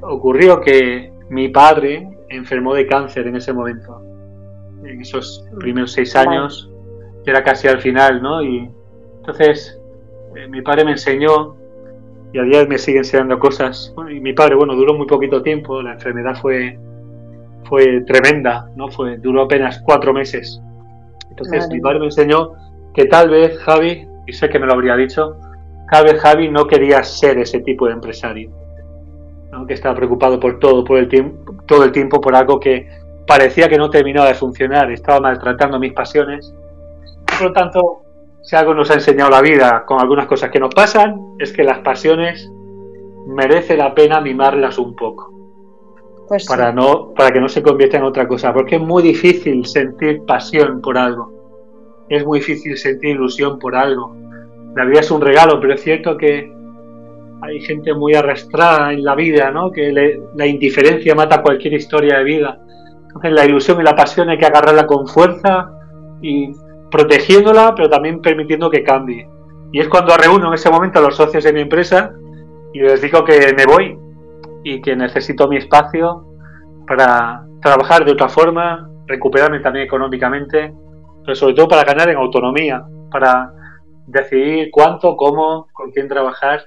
ocurrió 0.00 0.62
que 0.62 1.12
mi 1.28 1.50
padre 1.50 2.08
enfermó 2.30 2.72
de 2.72 2.86
cáncer 2.86 3.26
en 3.26 3.36
ese 3.36 3.52
momento, 3.52 4.00
en 4.86 5.02
esos 5.02 5.44
primeros 5.60 5.92
seis 5.92 6.16
años, 6.16 6.70
que 7.26 7.30
era 7.30 7.44
casi 7.44 7.68
al 7.68 7.82
final, 7.82 8.22
¿no? 8.22 8.42
Y 8.42 8.70
entonces 9.18 9.78
eh, 10.34 10.48
mi 10.48 10.62
padre 10.62 10.86
me 10.86 10.92
enseñó 10.92 11.56
y 12.34 12.38
a 12.40 12.42
día 12.42 12.66
me 12.66 12.78
sigue 12.78 12.98
enseñando 12.98 13.38
cosas. 13.38 13.94
y 14.10 14.18
mi 14.18 14.32
padre, 14.32 14.56
bueno, 14.56 14.74
duró 14.74 14.92
muy 14.92 15.06
poquito 15.06 15.40
tiempo, 15.40 15.80
la 15.80 15.92
enfermedad 15.92 16.34
fue, 16.42 16.76
fue 17.62 18.00
tremenda, 18.00 18.68
¿no? 18.74 18.88
Fue, 18.88 19.18
duró 19.18 19.42
apenas 19.42 19.80
cuatro 19.84 20.12
meses. 20.12 20.60
Entonces 21.30 21.68
mi 21.70 21.80
padre 21.80 22.00
me 22.00 22.06
enseñó 22.06 22.54
que 22.92 23.04
tal 23.04 23.30
vez 23.30 23.56
Javi, 23.58 24.08
y 24.26 24.32
sé 24.32 24.48
que 24.48 24.58
me 24.58 24.66
lo 24.66 24.72
habría 24.72 24.96
dicho, 24.96 25.38
tal 25.92 26.06
vez 26.06 26.20
Javi 26.20 26.50
no 26.50 26.66
quería 26.66 27.04
ser 27.04 27.38
ese 27.38 27.60
tipo 27.60 27.86
de 27.86 27.92
empresario, 27.92 28.50
¿no? 29.52 29.64
que 29.64 29.74
estaba 29.74 29.94
preocupado 29.94 30.40
por 30.40 30.58
todo, 30.58 30.82
por 30.84 30.98
el 30.98 31.08
tiempo, 31.08 31.54
todo 31.66 31.84
el 31.84 31.92
tiempo 31.92 32.20
por 32.20 32.34
algo 32.34 32.58
que 32.58 32.88
parecía 33.28 33.68
que 33.68 33.78
no 33.78 33.90
terminaba 33.90 34.26
de 34.26 34.34
funcionar, 34.34 34.90
estaba 34.90 35.20
maltratando 35.20 35.78
mis 35.78 35.92
pasiones. 35.92 36.52
Por 37.26 37.42
lo 37.42 37.52
tanto, 37.52 38.02
si 38.44 38.56
algo 38.56 38.74
nos 38.74 38.90
ha 38.90 38.94
enseñado 38.94 39.30
la 39.30 39.40
vida 39.40 39.84
con 39.86 40.00
algunas 40.00 40.26
cosas 40.26 40.50
que 40.50 40.60
nos 40.60 40.74
pasan, 40.74 41.18
es 41.38 41.50
que 41.52 41.64
las 41.64 41.78
pasiones 41.78 42.52
merece 43.26 43.74
la 43.74 43.94
pena 43.94 44.20
mimarlas 44.20 44.78
un 44.78 44.94
poco. 44.94 45.32
Pues 46.28 46.46
para, 46.46 46.70
no, 46.70 47.14
para 47.14 47.32
que 47.32 47.40
no 47.40 47.48
se 47.48 47.62
convierta 47.62 47.96
en 47.96 48.04
otra 48.04 48.28
cosa, 48.28 48.52
porque 48.52 48.76
es 48.76 48.82
muy 48.82 49.02
difícil 49.02 49.64
sentir 49.64 50.24
pasión 50.26 50.82
por 50.82 50.98
algo. 50.98 51.32
Es 52.10 52.24
muy 52.26 52.40
difícil 52.40 52.76
sentir 52.76 53.10
ilusión 53.12 53.58
por 53.58 53.74
algo. 53.74 54.14
La 54.76 54.84
vida 54.84 55.00
es 55.00 55.10
un 55.10 55.22
regalo, 55.22 55.58
pero 55.58 55.72
es 55.72 55.82
cierto 55.82 56.18
que 56.18 56.52
hay 57.40 57.60
gente 57.60 57.94
muy 57.94 58.14
arrastrada 58.14 58.92
en 58.92 59.04
la 59.04 59.14
vida, 59.14 59.50
¿no? 59.52 59.70
que 59.70 59.90
la 60.34 60.46
indiferencia 60.46 61.14
mata 61.14 61.40
cualquier 61.40 61.72
historia 61.72 62.18
de 62.18 62.24
vida. 62.24 62.60
Entonces 63.06 63.32
la 63.32 63.46
ilusión 63.46 63.80
y 63.80 63.84
la 63.84 63.96
pasión 63.96 64.28
hay 64.28 64.36
que 64.36 64.46
agarrarla 64.46 64.86
con 64.86 65.06
fuerza 65.06 65.70
y 66.20 66.52
protegiéndola, 66.94 67.74
pero 67.74 67.90
también 67.90 68.20
permitiendo 68.20 68.70
que 68.70 68.84
cambie. 68.84 69.28
Y 69.72 69.80
es 69.80 69.88
cuando 69.88 70.16
reúno 70.16 70.46
en 70.46 70.54
ese 70.54 70.70
momento 70.70 71.00
a 71.00 71.02
los 71.02 71.16
socios 71.16 71.42
de 71.42 71.52
mi 71.52 71.62
empresa 71.62 72.12
y 72.72 72.78
les 72.78 73.02
digo 73.02 73.24
que 73.24 73.52
me 73.52 73.66
voy 73.66 73.98
y 74.62 74.80
que 74.80 74.94
necesito 74.94 75.48
mi 75.48 75.56
espacio 75.56 76.24
para 76.86 77.44
trabajar 77.60 78.04
de 78.04 78.12
otra 78.12 78.28
forma, 78.28 78.88
recuperarme 79.08 79.58
también 79.58 79.86
económicamente, 79.86 80.72
pero 81.24 81.34
sobre 81.34 81.54
todo 81.54 81.66
para 81.66 81.82
ganar 81.82 82.10
en 82.10 82.16
autonomía, 82.16 82.84
para 83.10 83.52
decidir 84.06 84.68
cuánto, 84.70 85.16
cómo, 85.16 85.66
con 85.72 85.90
quién 85.90 86.06
trabajar. 86.06 86.60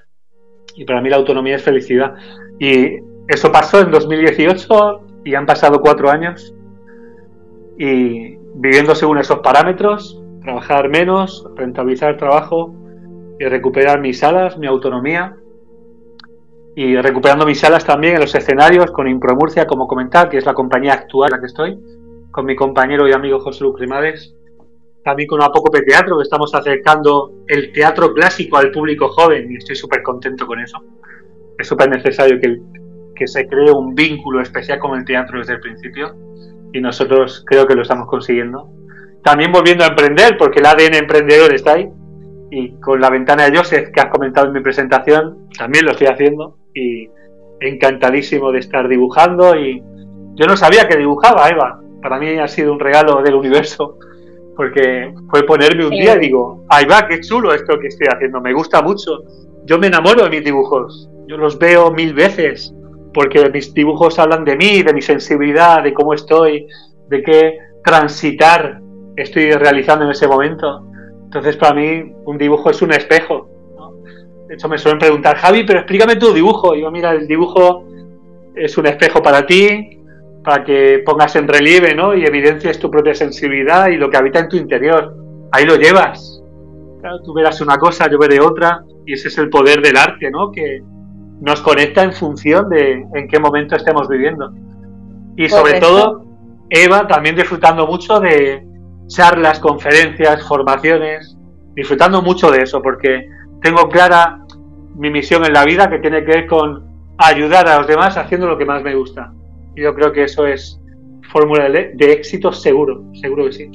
Y 0.74 0.84
para 0.84 1.00
mí 1.00 1.08
la 1.08 1.16
autonomía 1.16 1.56
es 1.56 1.62
felicidad. 1.62 2.14
Y 2.58 2.98
eso 3.28 3.50
pasó 3.50 3.80
en 3.80 3.90
2018 3.90 5.00
y 5.24 5.34
han 5.34 5.46
pasado 5.46 5.80
cuatro 5.80 6.10
años. 6.10 6.54
Y 7.78 8.37
viviendo 8.58 8.94
según 8.94 9.18
esos 9.18 9.38
parámetros, 9.38 10.20
trabajar 10.42 10.88
menos, 10.88 11.46
rentabilizar 11.54 12.10
el 12.10 12.16
trabajo 12.16 12.74
y 13.38 13.44
recuperar 13.44 14.00
mis 14.00 14.18
salas, 14.18 14.58
mi 14.58 14.66
autonomía. 14.66 15.36
Y 16.74 16.96
recuperando 16.96 17.46
mis 17.46 17.60
salas 17.60 17.84
también 17.84 18.14
en 18.14 18.20
los 18.20 18.34
escenarios 18.34 18.90
con 18.90 19.08
Impromurcia, 19.08 19.66
como 19.66 19.86
comentar, 19.86 20.28
que 20.28 20.38
es 20.38 20.46
la 20.46 20.54
compañía 20.54 20.94
actual 20.94 21.30
en 21.30 21.36
la 21.36 21.40
que 21.40 21.46
estoy, 21.46 21.78
con 22.30 22.46
mi 22.46 22.56
compañero 22.56 23.08
y 23.08 23.12
amigo 23.12 23.40
José 23.40 23.64
Luis 23.64 23.76
Primades, 23.76 24.34
también 25.04 25.28
con 25.28 25.40
Apócope 25.40 25.82
Teatro, 25.82 26.18
que 26.18 26.24
estamos 26.24 26.52
acercando 26.54 27.32
el 27.46 27.72
teatro 27.72 28.12
clásico 28.12 28.56
al 28.56 28.72
público 28.72 29.08
joven 29.08 29.50
y 29.52 29.56
estoy 29.56 29.76
súper 29.76 30.02
contento 30.02 30.46
con 30.46 30.60
eso. 30.60 30.78
Es 31.58 31.66
súper 31.66 31.90
necesario 31.90 32.40
que, 32.40 32.60
que 33.14 33.26
se 33.26 33.46
cree 33.46 33.70
un 33.70 33.94
vínculo 33.94 34.40
especial 34.40 34.78
con 34.80 34.98
el 34.98 35.04
teatro 35.04 35.38
desde 35.38 35.54
el 35.54 35.60
principio 35.60 36.14
y 36.72 36.80
nosotros 36.80 37.44
creo 37.46 37.66
que 37.66 37.74
lo 37.74 37.82
estamos 37.82 38.08
consiguiendo. 38.08 38.70
También 39.22 39.52
volviendo 39.52 39.84
a 39.84 39.88
emprender, 39.88 40.36
porque 40.38 40.60
el 40.60 40.66
ADN 40.66 40.94
emprendedor 40.94 41.52
está 41.52 41.74
ahí, 41.74 41.88
y 42.50 42.72
con 42.80 43.00
la 43.00 43.10
ventana 43.10 43.48
de 43.48 43.56
Joseph 43.56 43.90
que 43.92 44.00
has 44.00 44.10
comentado 44.10 44.46
en 44.46 44.54
mi 44.54 44.60
presentación, 44.60 45.48
también 45.56 45.84
lo 45.84 45.92
estoy 45.92 46.06
haciendo, 46.06 46.56
y 46.74 47.08
encantadísimo 47.60 48.52
de 48.52 48.60
estar 48.60 48.88
dibujando, 48.88 49.56
y 49.56 49.82
yo 50.34 50.46
no 50.46 50.56
sabía 50.56 50.88
que 50.88 50.96
dibujaba, 50.96 51.48
Eva, 51.48 51.80
para 52.00 52.18
mí 52.18 52.38
ha 52.38 52.48
sido 52.48 52.72
un 52.72 52.80
regalo 52.80 53.22
del 53.22 53.34
universo, 53.34 53.98
porque 54.56 55.14
fue 55.30 55.44
ponerme 55.44 55.84
un 55.84 55.90
día 55.90 56.16
y 56.16 56.20
digo, 56.20 56.64
ahí 56.68 56.84
va, 56.84 57.06
qué 57.06 57.20
chulo 57.20 57.52
esto 57.52 57.78
que 57.78 57.88
estoy 57.88 58.08
haciendo, 58.08 58.40
me 58.40 58.52
gusta 58.52 58.82
mucho, 58.82 59.22
yo 59.66 59.78
me 59.78 59.88
enamoro 59.88 60.24
de 60.24 60.30
mis 60.30 60.44
dibujos, 60.44 61.08
yo 61.26 61.36
los 61.36 61.58
veo 61.58 61.90
mil 61.90 62.14
veces, 62.14 62.74
porque 63.18 63.50
mis 63.50 63.74
dibujos 63.74 64.16
hablan 64.20 64.44
de 64.44 64.54
mí, 64.54 64.84
de 64.84 64.94
mi 64.94 65.02
sensibilidad, 65.02 65.82
de 65.82 65.92
cómo 65.92 66.14
estoy, 66.14 66.68
de 67.08 67.20
qué 67.20 67.58
transitar 67.82 68.80
estoy 69.16 69.50
realizando 69.54 70.04
en 70.04 70.12
ese 70.12 70.28
momento. 70.28 70.86
Entonces, 71.24 71.56
para 71.56 71.74
mí, 71.74 72.12
un 72.26 72.38
dibujo 72.38 72.70
es 72.70 72.80
un 72.80 72.92
espejo. 72.92 73.50
De 74.46 74.54
hecho, 74.54 74.68
me 74.68 74.78
suelen 74.78 75.00
preguntar, 75.00 75.36
Javi, 75.36 75.64
pero 75.64 75.80
explícame 75.80 76.14
tu 76.14 76.32
dibujo. 76.32 76.76
Y 76.76 76.82
yo, 76.82 76.92
mira, 76.92 77.10
el 77.10 77.26
dibujo 77.26 77.88
es 78.54 78.78
un 78.78 78.86
espejo 78.86 79.20
para 79.20 79.44
ti, 79.44 79.98
para 80.44 80.62
que 80.62 81.02
pongas 81.04 81.34
en 81.34 81.48
relieve 81.48 81.96
¿no? 81.96 82.14
y 82.14 82.24
evidencies 82.24 82.78
tu 82.78 82.88
propia 82.88 83.16
sensibilidad 83.16 83.88
y 83.88 83.96
lo 83.96 84.08
que 84.08 84.16
habita 84.16 84.38
en 84.38 84.48
tu 84.48 84.56
interior. 84.56 85.12
Ahí 85.50 85.64
lo 85.64 85.74
llevas. 85.74 86.40
Claro, 87.00 87.20
tú 87.24 87.34
verás 87.34 87.60
una 87.60 87.78
cosa, 87.78 88.08
yo 88.08 88.16
veré 88.16 88.38
otra, 88.40 88.84
y 89.04 89.14
ese 89.14 89.26
es 89.26 89.38
el 89.38 89.50
poder 89.50 89.82
del 89.82 89.96
arte, 89.96 90.30
¿no? 90.30 90.52
Que 90.52 90.82
nos 91.40 91.60
conecta 91.60 92.02
en 92.02 92.12
función 92.12 92.68
de 92.68 93.06
en 93.14 93.28
qué 93.28 93.38
momento 93.38 93.76
estemos 93.76 94.08
viviendo. 94.08 94.52
Y 95.36 95.48
sobre 95.48 95.80
todo, 95.80 96.24
Eva 96.70 97.06
también 97.06 97.36
disfrutando 97.36 97.86
mucho 97.86 98.20
de 98.20 98.66
charlas, 99.06 99.60
conferencias, 99.60 100.46
formaciones, 100.46 101.36
disfrutando 101.74 102.22
mucho 102.22 102.50
de 102.50 102.62
eso, 102.62 102.82
porque 102.82 103.28
tengo 103.62 103.88
clara 103.88 104.44
mi 104.96 105.10
misión 105.10 105.44
en 105.44 105.52
la 105.52 105.64
vida 105.64 105.88
que 105.88 105.98
tiene 105.98 106.24
que 106.24 106.32
ver 106.32 106.46
con 106.46 106.84
ayudar 107.18 107.68
a 107.68 107.78
los 107.78 107.86
demás 107.86 108.16
haciendo 108.16 108.46
lo 108.46 108.58
que 108.58 108.64
más 108.64 108.82
me 108.82 108.94
gusta. 108.94 109.32
Y 109.76 109.82
yo 109.82 109.94
creo 109.94 110.12
que 110.12 110.24
eso 110.24 110.46
es 110.46 110.80
fórmula 111.30 111.68
de, 111.68 111.94
éxito 112.12 112.52
seguro, 112.52 113.04
seguro 113.20 113.44
que 113.46 113.52
sí. 113.52 113.70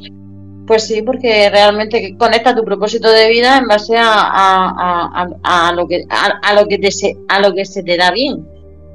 Pues 0.66 0.88
sí, 0.88 1.02
porque 1.02 1.50
realmente 1.50 2.16
conecta 2.18 2.56
tu 2.56 2.64
propósito 2.64 3.10
de 3.10 3.30
vida 3.30 3.58
en 3.58 3.68
base 3.68 3.96
a, 3.98 5.74
lo 5.76 5.88
que 5.88 6.06
a, 6.10 6.54
lo 6.54 6.68
que 6.68 6.78
te 6.78 6.92
se, 6.92 7.18
a 7.28 7.40
lo 7.42 7.54
que 7.54 7.66
se 7.66 7.84
te 7.84 7.98
da 7.98 8.12
bien 8.12 8.48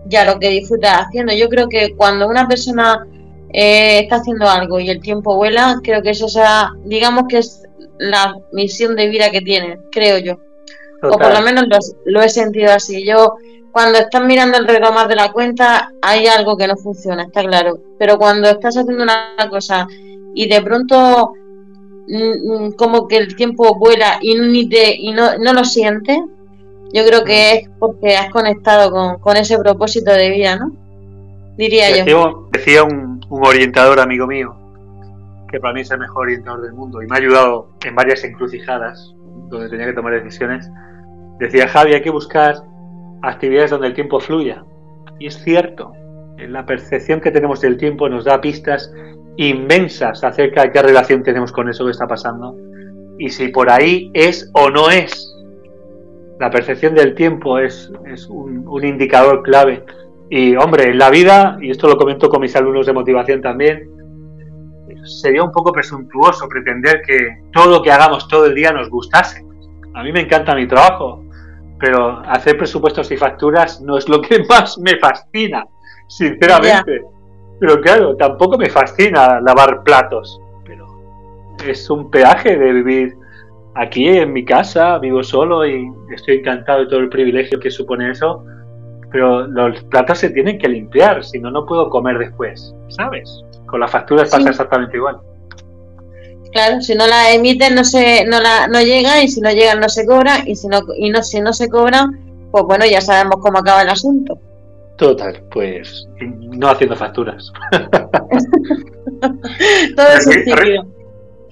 y 0.09 0.16
a 0.16 0.24
lo 0.24 0.38
que 0.38 0.48
disfrutas 0.48 1.07
haciendo. 1.07 1.35
Yo 1.35 1.48
creo 1.50 1.68
que 1.68 1.94
cuando 1.94 2.26
una 2.26 2.48
persona 2.48 3.07
eh, 3.52 4.00
está 4.00 4.16
haciendo 4.16 4.48
algo 4.48 4.81
y 4.81 4.88
el 4.88 5.00
tiempo 5.00 5.37
vuela, 5.37 5.78
creo 5.83 6.02
que 6.02 6.11
eso 6.11 6.26
es, 6.26 6.38
digamos 6.85 7.24
que 7.28 7.38
es 7.38 7.62
la 7.98 8.35
misión 8.52 8.96
de 8.96 9.09
vida 9.09 9.31
que 9.31 9.42
tiene, 9.42 9.78
creo 9.90 10.18
yo. 10.18 10.38
O 11.02 11.16
por 11.16 11.33
lo 11.33 11.42
menos 11.42 11.64
lo, 12.04 12.22
he 12.22 12.28
sentido 12.28 12.72
así. 12.72 13.07
Yo, 13.07 13.37
cuando 13.72 13.98
estás 13.98 14.24
mirando 14.24 14.59
el 14.59 14.66
reloj 14.66 14.92
más 14.92 15.09
de 15.09 15.16
la 15.16 15.33
cuenta, 15.33 15.92
hay 16.02 16.26
algo 16.26 16.57
que 16.57 16.66
no 16.66 16.76
funciona, 16.76 17.24
está 17.24 17.42
claro. 17.42 17.78
Pero 17.98 18.18
cuando 18.18 18.48
estás 18.48 18.76
haciendo 18.76 19.02
una 19.02 19.35
cosa 19.50 19.87
y 20.35 20.48
de 20.48 20.61
pronto 20.62 21.35
como 22.76 23.06
que 23.08 23.16
el 23.16 23.36
tiempo 23.36 23.78
vuela 23.78 24.18
y, 24.20 24.34
ni 24.34 24.68
te, 24.68 24.94
y 24.96 25.12
no, 25.12 25.38
no 25.38 25.52
lo 25.52 25.64
sientes, 25.64 26.18
yo 26.92 27.04
creo 27.04 27.24
que 27.24 27.32
mm. 27.32 27.56
es 27.56 27.70
porque 27.78 28.16
has 28.16 28.30
conectado 28.30 28.90
con, 28.90 29.18
con 29.18 29.36
ese 29.36 29.58
propósito 29.58 30.12
de 30.12 30.30
vida, 30.30 30.56
¿no? 30.56 30.72
Diría 31.56 32.04
yo. 32.04 32.48
Decía 32.52 32.84
un, 32.84 33.20
un 33.28 33.46
orientador 33.46 34.00
amigo 34.00 34.26
mío, 34.26 34.54
que 35.50 35.60
para 35.60 35.74
mí 35.74 35.80
es 35.80 35.90
el 35.90 35.98
mejor 35.98 36.26
orientador 36.26 36.62
del 36.62 36.72
mundo 36.72 37.02
y 37.02 37.06
me 37.06 37.16
ha 37.16 37.18
ayudado 37.18 37.70
en 37.84 37.94
varias 37.94 38.24
encrucijadas 38.24 39.14
donde 39.48 39.68
tenía 39.68 39.86
que 39.86 39.92
tomar 39.92 40.12
decisiones, 40.14 40.70
decía 41.38 41.68
Javi, 41.68 41.94
hay 41.94 42.02
que 42.02 42.10
buscar 42.10 42.56
actividades 43.22 43.70
donde 43.70 43.88
el 43.88 43.94
tiempo 43.94 44.20
fluya. 44.20 44.64
Y 45.18 45.26
es 45.26 45.42
cierto, 45.42 45.92
la 46.36 46.64
percepción 46.66 47.20
que 47.20 47.30
tenemos 47.30 47.60
del 47.60 47.76
tiempo 47.76 48.08
nos 48.08 48.24
da 48.24 48.40
pistas 48.40 48.92
inmensas 49.38 50.22
acerca 50.24 50.62
de 50.62 50.72
qué 50.72 50.83
relación 50.83 51.22
tenemos 51.22 51.53
con 51.53 51.68
eso 51.68 51.85
que 51.85 51.92
está 51.92 52.07
pasando 52.07 52.57
y 53.18 53.31
si 53.31 53.48
por 53.48 53.70
ahí 53.70 54.11
es 54.12 54.51
o 54.53 54.68
no 54.68 54.90
es. 54.90 55.35
La 56.38 56.51
percepción 56.51 56.94
del 56.94 57.14
tiempo 57.14 57.59
es, 57.59 57.90
un 58.29 58.85
indicador 58.85 59.42
clave. 59.42 59.85
Y 60.31 60.55
hombre, 60.57 60.90
en 60.90 60.98
la 60.98 61.11
vida, 61.11 61.57
y 61.61 61.70
esto 61.70 61.88
lo 61.88 61.96
comento 61.96 62.29
con 62.29 62.40
mis 62.40 62.55
alumnos 62.55 62.87
de 62.87 62.92
motivación 62.92 63.40
también, 63.40 63.90
sería 65.05 65.42
un 65.42 65.51
poco 65.51 65.72
presuntuoso 65.72 66.48
pretender 66.48 67.03
que 67.03 67.42
todo 67.53 67.70
lo 67.70 67.83
que 67.83 67.90
hagamos 67.90 68.29
todo 68.29 68.46
el 68.46 68.55
día 68.55 68.72
nos 68.72 68.88
gustase. 68.88 69.44
A 69.94 70.03
mí 70.03 70.12
me 70.12 70.20
encanta 70.20 70.55
mi 70.55 70.68
trabajo, 70.68 71.24
pero 71.81 72.20
hacer 72.27 72.57
presupuestos 72.57 73.11
y 73.11 73.16
facturas 73.16 73.81
no 73.81 73.98
es 73.98 74.09
lo 74.09 74.20
que 74.20 74.44
más 74.48 74.79
me 74.79 74.96
fascina, 74.98 75.64
sinceramente. 76.09 77.03
Pero 77.60 77.80
claro, 77.80 78.16
tampoco 78.16 78.56
me 78.56 78.70
fascina 78.70 79.40
lavar 79.40 79.82
platos, 79.82 80.40
pero 80.64 80.86
es 81.66 81.90
un 81.90 82.10
peaje 82.10 82.56
de 82.56 82.72
vivir 82.72 83.16
aquí 83.74 84.06
en 84.08 84.32
mi 84.32 84.44
casa, 84.44 84.98
vivo 84.98 85.22
solo 85.22 85.66
y 85.66 85.90
estoy 86.14 86.36
encantado 86.36 86.80
de 86.80 86.86
todo 86.86 87.00
el 87.00 87.08
privilegio 87.08 87.58
que 87.58 87.70
supone 87.70 88.10
eso, 88.10 88.44
pero 89.10 89.46
los 89.46 89.82
platos 89.84 90.18
se 90.18 90.30
tienen 90.30 90.58
que 90.58 90.68
limpiar, 90.68 91.24
si 91.24 91.38
no, 91.38 91.50
no 91.50 91.64
puedo 91.66 91.88
comer 91.88 92.18
después, 92.18 92.74
¿sabes? 92.88 93.42
Con 93.66 93.80
las 93.80 93.90
facturas 93.90 94.30
pasa 94.30 94.50
exactamente 94.50 94.96
igual. 94.96 95.18
Claro, 96.52 96.80
si 96.80 96.94
no 96.94 97.06
la 97.06 97.32
emiten 97.32 97.74
no 97.74 97.84
se 97.84 98.24
no 98.24 98.40
la 98.40 98.68
no 98.68 98.80
llega 98.80 99.22
y 99.22 99.28
si 99.28 99.40
no 99.40 99.50
llegan 99.50 99.80
no 99.80 99.88
se 99.90 100.06
cobra 100.06 100.38
y 100.46 100.56
si 100.56 100.66
no 100.66 100.80
y 100.96 101.10
no 101.10 101.22
si 101.22 101.40
no 101.40 101.52
se 101.52 101.68
cobra, 101.68 102.08
pues 102.50 102.64
bueno, 102.64 102.86
ya 102.86 103.00
sabemos 103.00 103.36
cómo 103.40 103.58
acaba 103.58 103.82
el 103.82 103.90
asunto. 103.90 104.40
Total, 104.98 105.40
pues 105.52 106.08
no 106.20 106.68
haciendo 106.68 106.96
facturas. 106.96 107.52
Todo 109.96 110.08
es 110.16 110.24
sencillo. 110.24 110.82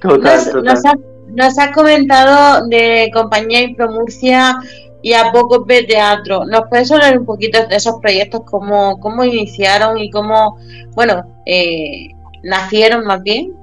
Total, 0.00 0.37
nos, 0.37 0.50
total. 0.50 0.98
Nos, 1.28 1.56
has, 1.56 1.70
comentado 1.70 2.66
de 2.66 3.09
Compañía 3.14 3.62
Impromurcia 3.62 4.56
y 5.00 5.12
a 5.12 5.30
poco 5.32 5.61
de 5.61 5.85
teatro. 5.85 6.44
¿Nos 6.44 6.62
puedes 6.68 6.90
hablar 6.90 7.16
un 7.16 7.24
poquito 7.24 7.64
de 7.68 7.76
esos 7.76 8.00
proyectos, 8.00 8.40
cómo, 8.46 8.98
cómo 8.98 9.22
iniciaron 9.24 9.96
y 9.98 10.11
cómo, 10.11 10.59
bueno, 10.96 11.22
eh, 11.46 12.09
nacieron 12.42 13.06
más 13.06 13.22
bien? 13.22 13.54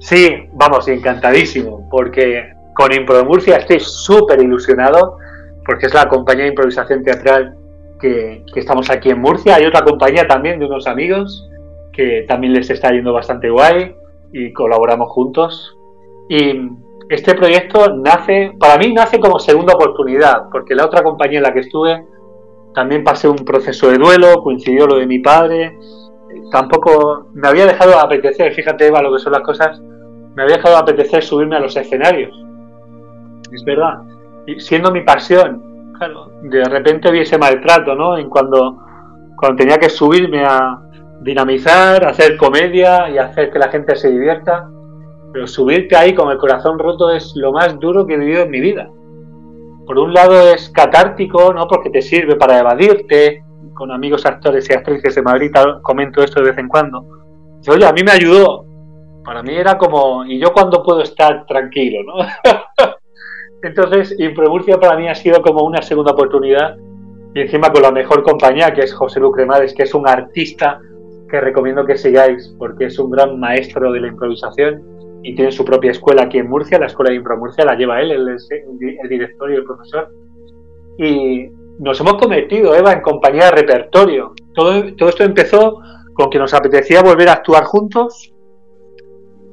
Sí. 0.00 0.26
vamos, 0.52 0.88
encantadísimo, 0.88 1.88
porque 1.90 2.52
con 2.74 2.92
Impro 2.92 3.24
Murcia 3.24 3.56
estoy 3.56 3.80
súper 3.80 4.42
ilusionado, 4.42 5.16
porque 5.64 5.86
es 5.86 5.94
la 5.94 6.06
compañía 6.06 6.44
de 6.44 6.50
improvisación 6.50 7.02
teatral 7.02 7.56
que, 8.00 8.44
estamos 8.54 8.90
aquí 8.90 9.10
en 9.10 9.20
Murcia. 9.20 9.56
Hay 9.56 9.66
otra 9.66 9.82
compañía 9.82 10.26
también 10.26 10.58
de 10.58 10.66
unos 10.66 10.86
amigos 10.86 11.48
que 11.92 12.24
también 12.28 12.52
les 12.52 12.70
está 12.70 12.90
yendo 12.90 13.12
bastante 13.12 13.50
guay 13.50 13.94
y 14.32 14.52
colaboramos 14.52 15.10
juntos. 15.10 15.76
Y 16.28 16.68
este 17.08 17.34
proyecto 17.34 17.96
nace, 17.96 18.52
para 18.58 18.78
mí 18.78 18.92
nace 18.92 19.18
como 19.18 19.38
segunda 19.38 19.74
oportunidad, 19.74 20.48
porque 20.50 20.74
la 20.74 20.86
otra 20.86 21.02
compañía 21.02 21.38
en 21.38 21.44
la 21.44 21.52
que 21.52 21.60
estuve 21.60 22.04
también 22.74 23.02
pasé 23.02 23.28
un 23.28 23.44
proceso 23.44 23.90
de 23.90 23.98
duelo, 23.98 24.42
coincidió 24.42 24.86
lo 24.86 24.96
de 24.96 25.06
mi 25.06 25.18
padre, 25.18 25.76
tampoco 26.52 27.28
me 27.34 27.48
había 27.48 27.66
dejado 27.66 27.98
apetecer, 27.98 28.54
fíjate 28.54 28.86
Eva 28.86 29.02
lo 29.02 29.12
que 29.12 29.18
son 29.18 29.32
las 29.32 29.42
cosas, 29.42 29.80
me 29.80 30.42
había 30.42 30.56
dejado 30.56 30.76
apetecer 30.76 31.22
subirme 31.22 31.56
a 31.56 31.60
los 31.60 31.76
escenarios. 31.76 32.32
Es 33.52 33.64
verdad, 33.64 34.02
y 34.46 34.60
siendo 34.60 34.92
mi 34.92 35.00
pasión, 35.00 35.69
de 36.42 36.64
repente 36.64 37.10
vi 37.10 37.20
ese 37.20 37.38
maltrato, 37.38 37.94
¿no? 37.94 38.16
En 38.16 38.28
cuando, 38.28 38.78
cuando 39.36 39.56
tenía 39.56 39.78
que 39.78 39.90
subirme 39.90 40.44
a 40.44 40.78
dinamizar, 41.20 42.06
hacer 42.06 42.36
comedia 42.36 43.10
y 43.10 43.18
hacer 43.18 43.50
que 43.50 43.58
la 43.58 43.68
gente 43.68 43.94
se 43.96 44.10
divierta 44.10 44.68
pero 45.32 45.46
subirte 45.46 45.96
ahí 45.96 46.14
con 46.14 46.30
el 46.30 46.38
corazón 46.38 46.78
roto 46.78 47.10
es 47.10 47.32
lo 47.36 47.52
más 47.52 47.78
duro 47.78 48.06
que 48.06 48.14
he 48.14 48.18
vivido 48.18 48.42
en 48.42 48.50
mi 48.50 48.60
vida. 48.60 48.90
Por 49.86 49.98
un 49.98 50.12
lado 50.12 50.52
es 50.52 50.70
catártico, 50.70 51.52
¿no? 51.52 51.66
Porque 51.68 51.90
te 51.90 52.02
sirve 52.02 52.36
para 52.36 52.58
evadirte. 52.58 53.44
Con 53.74 53.90
amigos 53.92 54.26
actores 54.26 54.68
y 54.68 54.74
actrices 54.74 55.14
de 55.14 55.22
Madrid 55.22 55.50
comento 55.82 56.22
esto 56.22 56.40
de 56.40 56.50
vez 56.50 56.58
en 56.58 56.68
cuando. 56.68 57.02
oye, 57.68 57.86
a 57.86 57.92
mí 57.92 58.02
me 58.02 58.10
ayudó. 58.10 58.66
Para 59.24 59.42
mí 59.42 59.54
era 59.54 59.78
como, 59.78 60.24
¿y 60.24 60.38
yo 60.38 60.52
cuando 60.52 60.82
puedo 60.82 61.00
estar 61.00 61.46
tranquilo, 61.46 62.00
no? 62.04 62.14
Entonces, 63.62 64.14
Impromurcia 64.18 64.78
para 64.78 64.96
mí 64.96 65.08
ha 65.08 65.14
sido 65.14 65.42
como 65.42 65.64
una 65.64 65.82
segunda 65.82 66.12
oportunidad. 66.12 66.76
Y 67.34 67.40
encima 67.40 67.70
con 67.70 67.82
la 67.82 67.92
mejor 67.92 68.22
compañía, 68.22 68.72
que 68.72 68.82
es 68.82 68.92
José 68.92 69.20
Lu 69.20 69.30
Cremades, 69.30 69.74
que 69.74 69.84
es 69.84 69.94
un 69.94 70.08
artista 70.08 70.80
que 71.28 71.40
recomiendo 71.40 71.84
que 71.84 71.96
sigáis, 71.96 72.54
porque 72.58 72.86
es 72.86 72.98
un 72.98 73.10
gran 73.10 73.38
maestro 73.38 73.92
de 73.92 74.00
la 74.00 74.08
improvisación 74.08 74.82
y 75.22 75.34
tiene 75.34 75.52
su 75.52 75.64
propia 75.64 75.90
escuela 75.90 76.22
aquí 76.22 76.38
en 76.38 76.48
Murcia, 76.48 76.78
la 76.78 76.86
escuela 76.86 77.10
de 77.10 77.16
Impro 77.16 77.36
Murcia 77.36 77.64
la 77.64 77.74
lleva 77.74 78.00
él, 78.00 78.10
él 78.10 78.28
es 78.30 78.48
el 78.50 79.08
director 79.08 79.50
y 79.50 79.54
el 79.54 79.64
profesor. 79.64 80.08
Y 80.98 81.50
nos 81.78 82.00
hemos 82.00 82.14
convertido, 82.14 82.74
Eva, 82.74 82.92
en 82.92 83.00
compañía 83.00 83.46
de 83.46 83.50
repertorio. 83.52 84.34
Todo, 84.54 84.94
todo 84.96 85.08
esto 85.08 85.24
empezó 85.24 85.80
con 86.14 86.30
que 86.30 86.38
nos 86.38 86.52
apetecía 86.54 87.02
volver 87.02 87.28
a 87.28 87.34
actuar 87.34 87.64
juntos 87.64 88.32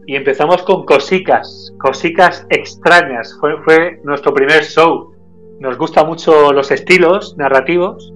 y 0.07 0.15
empezamos 0.15 0.63
con 0.63 0.85
cosicas, 0.85 1.73
cosicas 1.79 2.47
extrañas. 2.49 3.37
Fue, 3.39 3.99
nuestro 4.03 4.33
primer 4.33 4.63
show. 4.63 5.13
Nos 5.59 5.77
gustan 5.77 6.07
mucho 6.07 6.53
los 6.53 6.71
estilos 6.71 7.35
narrativos 7.37 8.13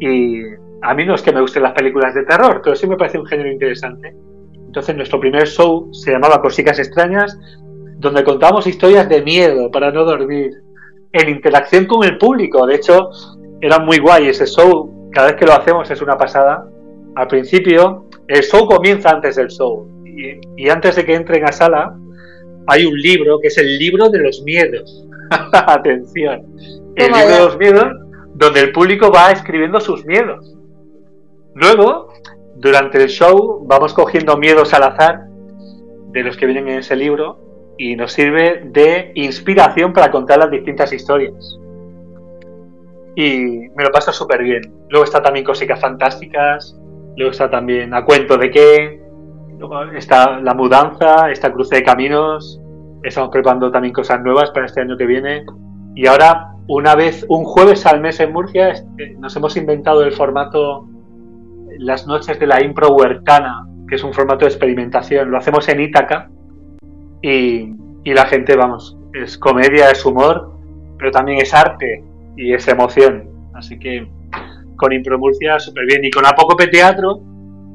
y 0.00 0.42
a 0.82 0.92
mí 0.92 1.04
no 1.06 1.14
es 1.14 1.22
que 1.22 1.32
me 1.32 1.40
gusten 1.40 1.62
las 1.62 1.72
películas 1.72 2.14
de 2.14 2.24
terror, 2.24 2.60
pero 2.64 2.74
sí 2.74 2.88
me 2.88 2.96
parece 2.96 3.18
un 3.18 3.26
género 3.26 3.50
interesante. 3.50 4.12
Entonces 4.66 4.96
nuestro 4.96 5.20
primer 5.20 5.46
show 5.46 5.88
se 5.94 6.10
llamaba 6.10 6.42
Cosicas 6.42 6.80
Extrañas, 6.80 7.38
donde 7.98 8.24
contábamos 8.24 8.66
historias 8.66 9.08
de 9.08 9.22
miedo 9.22 9.70
para 9.70 9.92
no 9.92 10.04
dormir, 10.04 10.50
en 11.12 11.28
interacción 11.28 11.86
con 11.86 12.02
el 12.04 12.18
público. 12.18 12.66
De 12.66 12.74
hecho, 12.74 13.10
era 13.60 13.78
muy 13.78 13.98
guay 13.98 14.26
ese 14.28 14.46
show. 14.46 15.10
Cada 15.12 15.28
vez 15.28 15.36
que 15.36 15.46
lo 15.46 15.52
hacemos 15.52 15.88
es 15.92 16.02
una 16.02 16.18
pasada. 16.18 16.66
Al 17.14 17.28
principio, 17.28 18.06
el 18.26 18.42
show 18.42 18.66
comienza 18.66 19.10
antes 19.10 19.36
del 19.36 19.48
show. 19.48 19.86
Y, 20.56 20.68
antes 20.68 20.96
de 20.96 21.04
que 21.04 21.14
entren 21.14 21.44
a 21.44 21.52
sala, 21.52 21.96
hay 22.66 22.86
un 22.86 22.96
libro 22.96 23.38
que 23.40 23.48
es 23.48 23.58
el 23.58 23.78
libro 23.78 24.08
de 24.08 24.18
los 24.18 24.42
miedos. 24.42 25.06
Atención. 25.52 26.46
El 26.96 27.12
libro 27.12 27.28
de 27.28 27.38
los 27.38 27.58
miedos, 27.58 27.86
donde 28.34 28.60
el 28.60 28.72
público 28.72 29.10
va 29.10 29.30
escribiendo 29.30 29.80
sus 29.80 30.04
miedos. 30.04 30.56
Luego, 31.54 32.12
durante 32.56 33.02
el 33.02 33.08
show, 33.08 33.64
vamos 33.66 33.94
cogiendo 33.94 34.36
miedos 34.36 34.74
al 34.74 34.84
azar 34.84 35.26
de 36.12 36.22
los 36.22 36.36
que 36.36 36.46
vienen 36.46 36.68
en 36.68 36.78
ese 36.78 36.96
libro 36.96 37.38
y 37.78 37.96
nos 37.96 38.12
sirve 38.12 38.62
de 38.66 39.12
inspiración 39.14 39.92
para 39.92 40.10
contar 40.10 40.38
las 40.38 40.50
distintas 40.50 40.92
historias. 40.92 41.58
Y 43.16 43.68
me 43.74 43.84
lo 43.84 43.90
paso 43.90 44.12
súper 44.12 44.42
bien. 44.42 44.62
Luego 44.90 45.04
está 45.04 45.22
también 45.22 45.44
Cositas 45.44 45.80
Fantásticas, 45.80 46.76
luego 47.16 47.32
está 47.32 47.50
también 47.50 47.94
A 47.94 48.04
Cuento 48.04 48.36
de 48.36 48.50
qué, 48.50 48.99
está 49.94 50.40
La 50.40 50.54
Mudanza, 50.54 51.30
está 51.30 51.52
Cruce 51.52 51.76
de 51.76 51.82
Caminos, 51.82 52.60
estamos 53.02 53.30
preparando 53.30 53.70
también 53.70 53.92
cosas 53.92 54.20
nuevas 54.22 54.50
para 54.50 54.66
este 54.66 54.80
año 54.80 54.96
que 54.96 55.06
viene. 55.06 55.44
Y 55.94 56.06
ahora, 56.06 56.54
una 56.68 56.94
vez, 56.94 57.24
un 57.28 57.44
jueves 57.44 57.84
al 57.86 58.00
mes 58.00 58.20
en 58.20 58.32
Murcia, 58.32 58.70
este, 58.70 59.16
nos 59.18 59.36
hemos 59.36 59.56
inventado 59.56 60.02
el 60.02 60.12
formato 60.12 60.88
Las 61.78 62.06
Noches 62.06 62.38
de 62.38 62.46
la 62.46 62.62
Impro 62.62 62.92
Huertana, 62.94 63.66
que 63.88 63.96
es 63.96 64.04
un 64.04 64.14
formato 64.14 64.44
de 64.44 64.50
experimentación. 64.50 65.30
Lo 65.30 65.38
hacemos 65.38 65.68
en 65.68 65.80
Ítaca 65.80 66.30
y, 67.22 67.74
la 68.04 68.26
gente, 68.26 68.56
vamos, 68.56 68.96
es 69.12 69.36
comedia, 69.36 69.90
es 69.90 70.04
humor, 70.04 70.52
pero 70.98 71.10
también 71.10 71.38
es 71.40 71.52
arte 71.52 72.02
y 72.36 72.54
es 72.54 72.66
emoción. 72.68 73.28
Así 73.54 73.78
que 73.78 74.08
con 74.76 74.92
Impro 74.92 75.18
Murcia 75.18 75.58
súper 75.58 75.84
bien. 75.86 76.04
Y 76.04 76.10
con 76.10 76.24
Apócope 76.24 76.68
Teatro 76.68 77.20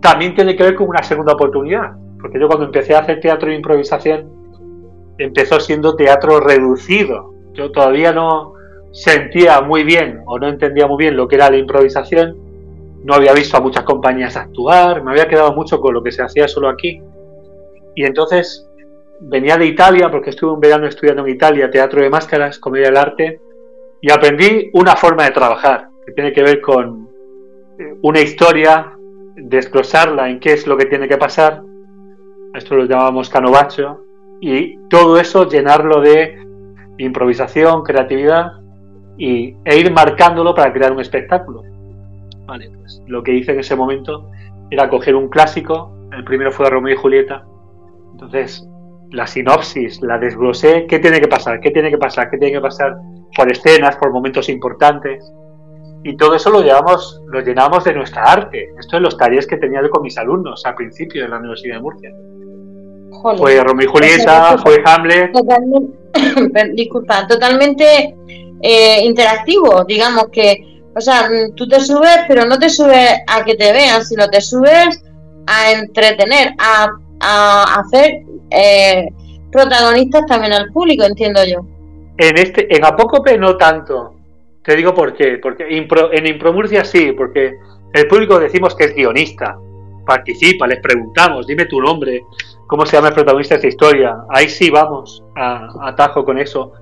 también 0.01 0.35
tiene 0.35 0.55
que 0.55 0.63
ver 0.63 0.75
con 0.75 0.87
una 0.87 1.03
segunda 1.03 1.33
oportunidad. 1.33 1.93
Porque 2.19 2.39
yo 2.39 2.47
cuando 2.47 2.65
empecé 2.65 2.95
a 2.95 2.99
hacer 2.99 3.19
teatro 3.19 3.49
de 3.49 3.55
improvisación, 3.55 4.31
empezó 5.17 5.59
siendo 5.59 5.95
teatro 5.95 6.39
reducido. 6.39 7.33
Yo 7.53 7.71
todavía 7.71 8.11
no 8.11 8.53
sentía 8.91 9.61
muy 9.61 9.83
bien 9.83 10.21
o 10.25 10.39
no 10.39 10.47
entendía 10.47 10.87
muy 10.87 10.97
bien 10.97 11.17
lo 11.17 11.27
que 11.27 11.35
era 11.35 11.49
la 11.49 11.57
improvisación. 11.57 12.37
No 13.03 13.13
había 13.13 13.33
visto 13.33 13.57
a 13.57 13.61
muchas 13.61 13.83
compañías 13.83 14.35
actuar, 14.35 15.03
me 15.03 15.11
había 15.11 15.27
quedado 15.27 15.53
mucho 15.53 15.79
con 15.79 15.93
lo 15.93 16.01
que 16.01 16.11
se 16.11 16.23
hacía 16.23 16.47
solo 16.47 16.69
aquí. 16.69 17.01
Y 17.95 18.03
entonces 18.03 18.67
venía 19.19 19.57
de 19.57 19.67
Italia, 19.67 20.09
porque 20.09 20.31
estuve 20.31 20.51
un 20.51 20.59
verano 20.59 20.87
estudiando 20.87 21.25
en 21.25 21.33
Italia 21.33 21.69
teatro 21.69 22.01
de 22.01 22.09
máscaras, 22.09 22.59
comedia 22.59 22.87
del 22.87 22.97
arte, 22.97 23.39
y 24.01 24.11
aprendí 24.11 24.69
una 24.73 24.95
forma 24.95 25.23
de 25.23 25.31
trabajar, 25.31 25.89
que 26.05 26.13
tiene 26.13 26.33
que 26.33 26.43
ver 26.43 26.61
con 26.61 27.09
eh, 27.79 27.95
una 28.01 28.21
historia, 28.21 28.94
desglosarla 29.35 30.29
en 30.29 30.39
qué 30.39 30.53
es 30.53 30.67
lo 30.67 30.77
que 30.77 30.85
tiene 30.85 31.07
que 31.07 31.17
pasar. 31.17 31.61
Esto 32.53 32.75
lo 32.75 32.85
llamábamos 32.85 33.29
canovacho, 33.29 34.05
y 34.41 34.77
todo 34.89 35.19
eso 35.19 35.47
llenarlo 35.49 36.01
de 36.01 36.37
improvisación, 36.97 37.83
creatividad 37.83 38.51
y, 39.17 39.55
e 39.65 39.79
ir 39.79 39.91
marcándolo 39.91 40.53
para 40.53 40.71
crear 40.73 40.91
un 40.91 40.99
espectáculo. 40.99 41.63
Vale, 42.45 42.69
pues 42.69 43.01
lo 43.07 43.23
que 43.23 43.33
hice 43.33 43.53
en 43.53 43.59
ese 43.59 43.75
momento 43.75 44.29
era 44.69 44.89
coger 44.89 45.15
un 45.15 45.29
clásico, 45.29 45.91
el 46.11 46.23
primero 46.23 46.51
fue 46.51 46.69
Romeo 46.69 46.93
y 46.93 46.97
Julieta, 46.97 47.43
entonces 48.11 48.67
la 49.11 49.27
sinopsis, 49.27 50.01
la 50.01 50.17
desglosé, 50.17 50.85
qué 50.87 50.99
tiene 50.99 51.19
que 51.19 51.27
pasar, 51.27 51.59
qué 51.59 51.71
tiene 51.71 51.89
que 51.89 51.97
pasar, 51.97 52.29
qué 52.29 52.37
tiene 52.37 52.53
que 52.53 52.61
pasar 52.61 52.97
por 53.35 53.51
escenas, 53.51 53.95
por 53.97 54.11
momentos 54.11 54.49
importantes. 54.49 55.23
Y 56.07 56.15
todo 56.17 56.35
eso 56.35 56.51
lo 56.51 56.61
llevamos, 56.61 57.19
lo 57.25 57.41
llenamos 57.41 57.83
de 57.83 57.95
nuestra 57.95 58.21
arte. 58.21 58.69
Esto 58.79 58.97
es 58.97 59.01
los 59.01 59.17
talleres 59.17 59.47
que 59.47 59.57
tenía 59.57 59.81
yo 59.81 59.89
con 59.89 60.03
mis 60.03 60.15
alumnos 60.19 60.63
al 60.63 60.75
principio 60.75 61.23
de 61.23 61.29
la 61.29 61.39
Universidad 61.39 61.77
de 61.77 61.81
Murcia. 61.81 62.11
Fue 63.39 63.59
Romeo 63.63 63.87
y 63.87 63.89
Julieta, 63.89 64.55
fue 64.59 64.83
Hamlet. 64.85 65.31
disculpa, 66.75 67.25
totalmente 67.25 68.15
eh, 68.61 69.03
interactivo, 69.03 69.83
digamos 69.83 70.27
que, 70.31 70.83
o 70.95 71.01
sea, 71.01 71.27
tú 71.55 71.67
te 71.67 71.79
subes, 71.79 72.19
pero 72.27 72.45
no 72.45 72.59
te 72.59 72.69
subes 72.69 73.09
a 73.25 73.43
que 73.43 73.55
te 73.55 73.73
vean, 73.73 74.05
sino 74.05 74.29
te 74.29 74.41
subes 74.41 75.03
a 75.47 75.71
entretener, 75.71 76.53
a, 76.59 76.87
a 77.19 77.79
hacer 77.79 78.21
eh, 78.51 79.07
protagonistas 79.51 80.27
también 80.27 80.53
al 80.53 80.71
público, 80.71 81.03
entiendo 81.03 81.43
yo. 81.43 81.65
En 82.19 82.37
este, 82.37 82.73
en 82.75 82.85
Apócope 82.85 83.39
no 83.39 83.57
tanto. 83.57 84.14
Te 84.65 84.75
digo 84.75 84.93
por 84.93 85.13
qué. 85.13 85.37
Porque 85.41 85.65
en 85.69 86.27
Impromurcia 86.27 86.83
sí, 86.83 87.11
porque 87.11 87.57
el 87.93 88.07
público 88.07 88.39
decimos 88.39 88.75
que 88.75 88.85
es 88.85 88.95
guionista. 88.95 89.57
Participa, 90.05 90.67
les 90.67 90.79
preguntamos, 90.79 91.47
dime 91.47 91.65
tu 91.65 91.81
nombre, 91.81 92.25
cómo 92.67 92.85
se 92.85 92.95
llama 92.95 93.07
el 93.07 93.15
protagonista 93.15 93.55
de 93.55 93.59
esta 93.59 93.67
historia. 93.67 94.17
Ahí 94.29 94.49
sí 94.49 94.69
vamos 94.69 95.23
a, 95.35 95.67
atajo 95.81 96.23
con 96.23 96.37
eso. 96.37 96.73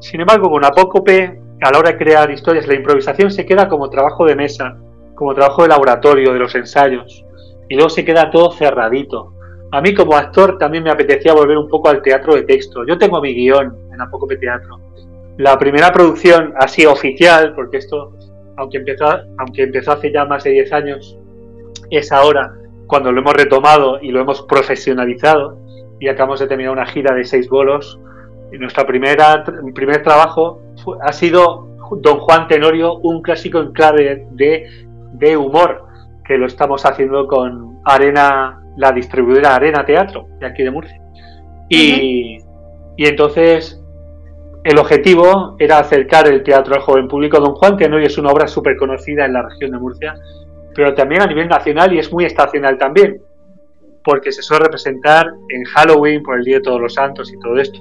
Sin 0.00 0.20
embargo, 0.20 0.50
con 0.50 0.64
Apócope, 0.64 1.40
a 1.62 1.70
la 1.70 1.78
hora 1.78 1.92
de 1.92 1.98
crear 1.98 2.30
historias, 2.30 2.66
la 2.66 2.74
improvisación 2.74 3.30
se 3.30 3.46
queda 3.46 3.68
como 3.68 3.88
trabajo 3.88 4.26
de 4.26 4.36
mesa, 4.36 4.76
como 5.14 5.34
trabajo 5.34 5.62
de 5.62 5.68
laboratorio, 5.68 6.32
de 6.32 6.38
los 6.38 6.54
ensayos. 6.54 7.24
Y 7.68 7.74
luego 7.74 7.90
se 7.90 8.04
queda 8.04 8.30
todo 8.30 8.52
cerradito. 8.52 9.32
A 9.72 9.80
mí 9.80 9.94
como 9.94 10.14
actor 10.14 10.58
también 10.58 10.84
me 10.84 10.90
apetecía 10.90 11.34
volver 11.34 11.58
un 11.58 11.68
poco 11.68 11.88
al 11.88 12.00
teatro 12.00 12.34
de 12.34 12.42
texto. 12.42 12.86
Yo 12.86 12.96
tengo 12.96 13.20
mi 13.20 13.34
guion 13.34 13.76
en 13.92 14.00
Apócope 14.00 14.36
Teatro. 14.36 14.78
La 15.38 15.56
primera 15.56 15.92
producción 15.92 16.52
así 16.58 16.84
oficial, 16.84 17.54
porque 17.54 17.76
esto, 17.76 18.12
aunque 18.56 18.78
empezó, 18.78 19.06
aunque 19.38 19.62
empezó 19.62 19.92
hace 19.92 20.12
ya 20.12 20.24
más 20.24 20.42
de 20.42 20.50
10 20.50 20.72
años, 20.72 21.16
es 21.90 22.10
ahora 22.10 22.52
cuando 22.88 23.12
lo 23.12 23.20
hemos 23.20 23.34
retomado 23.34 24.00
y 24.02 24.10
lo 24.10 24.20
hemos 24.20 24.42
profesionalizado 24.42 25.56
y 26.00 26.08
acabamos 26.08 26.40
de 26.40 26.48
terminar 26.48 26.72
una 26.72 26.86
gira 26.86 27.14
de 27.14 27.24
seis 27.24 27.48
bolos. 27.48 28.00
Y 28.52 28.58
nuestra 28.58 28.84
primera, 28.84 29.44
primer 29.74 30.02
trabajo 30.02 30.60
ha 31.02 31.12
sido 31.12 31.68
Don 32.00 32.18
Juan 32.18 32.48
Tenorio, 32.48 32.94
un 32.94 33.22
clásico 33.22 33.60
en 33.60 33.72
clave 33.72 34.26
de, 34.32 34.66
de 35.12 35.36
humor, 35.36 35.84
que 36.24 36.36
lo 36.36 36.46
estamos 36.46 36.84
haciendo 36.84 37.28
con 37.28 37.78
Arena, 37.84 38.60
la 38.76 38.90
distribuidora 38.90 39.54
Arena 39.54 39.84
Teatro, 39.84 40.26
de 40.40 40.46
aquí 40.46 40.64
de 40.64 40.70
Murcia. 40.72 41.00
Y, 41.68 42.38
y 42.96 43.06
entonces 43.06 43.80
el 44.68 44.78
objetivo 44.78 45.56
era 45.58 45.78
acercar 45.78 46.28
el 46.28 46.42
teatro 46.42 46.74
al 46.74 46.82
joven 46.82 47.08
público. 47.08 47.40
Don 47.40 47.54
Juan 47.54 47.76
Tenorio 47.76 48.06
es 48.06 48.18
una 48.18 48.30
obra 48.30 48.46
súper 48.46 48.76
conocida 48.76 49.24
en 49.24 49.32
la 49.32 49.42
región 49.42 49.72
de 49.72 49.78
Murcia 49.78 50.14
pero 50.78 50.94
también 50.94 51.22
a 51.22 51.26
nivel 51.26 51.48
nacional 51.48 51.92
y 51.92 51.98
es 51.98 52.12
muy 52.12 52.24
estacional 52.24 52.78
también, 52.78 53.20
porque 54.04 54.30
se 54.30 54.42
suele 54.42 54.66
representar 54.66 55.26
en 55.48 55.64
Halloween 55.64 56.22
por 56.22 56.38
el 56.38 56.44
Día 56.44 56.58
de 56.58 56.62
Todos 56.62 56.80
los 56.80 56.94
Santos 56.94 57.32
y 57.32 57.38
todo 57.40 57.56
esto. 57.56 57.80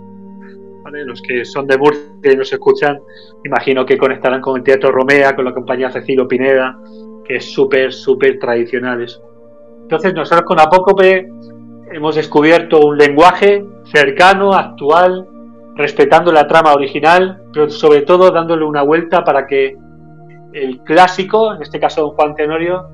Los 1.06 1.22
que 1.22 1.46
son 1.46 1.68
de 1.68 1.78
Murcia 1.78 2.02
y 2.24 2.36
nos 2.36 2.52
escuchan, 2.52 2.98
imagino 3.46 3.86
que 3.86 4.00
conectarán 4.00 4.42
con 4.42 4.58
el 4.58 4.64
Teatro 4.64 4.92
Romea, 4.92 5.36
con 5.36 5.46
la 5.46 5.54
compañía 5.54 5.92
Cecilio 5.92 6.28
Pineda, 6.28 6.76
que 7.24 7.36
es 7.36 7.54
súper, 7.54 7.94
súper 7.94 8.40
tradicional. 8.40 9.06
Entonces 9.84 10.16
nosotros 10.16 10.48
con 10.48 10.60
Apócope 10.60 11.30
hemos 11.92 12.16
descubierto 12.16 12.80
un 12.80 12.98
lenguaje 12.98 13.64
cercano, 13.94 14.54
actual, 14.54 15.28
respetando 15.78 16.32
la 16.32 16.48
trama 16.48 16.74
original, 16.74 17.44
pero 17.54 17.70
sobre 17.70 18.02
todo 18.02 18.32
dándole 18.32 18.66
una 18.66 18.82
vuelta 18.82 19.24
para 19.24 19.46
que 19.46 19.78
el 20.54 20.80
clásico, 20.84 21.54
en 21.54 21.62
este 21.62 21.80
caso 21.80 22.02
Don 22.02 22.12
Juan 22.12 22.36
Tenorio, 22.36 22.88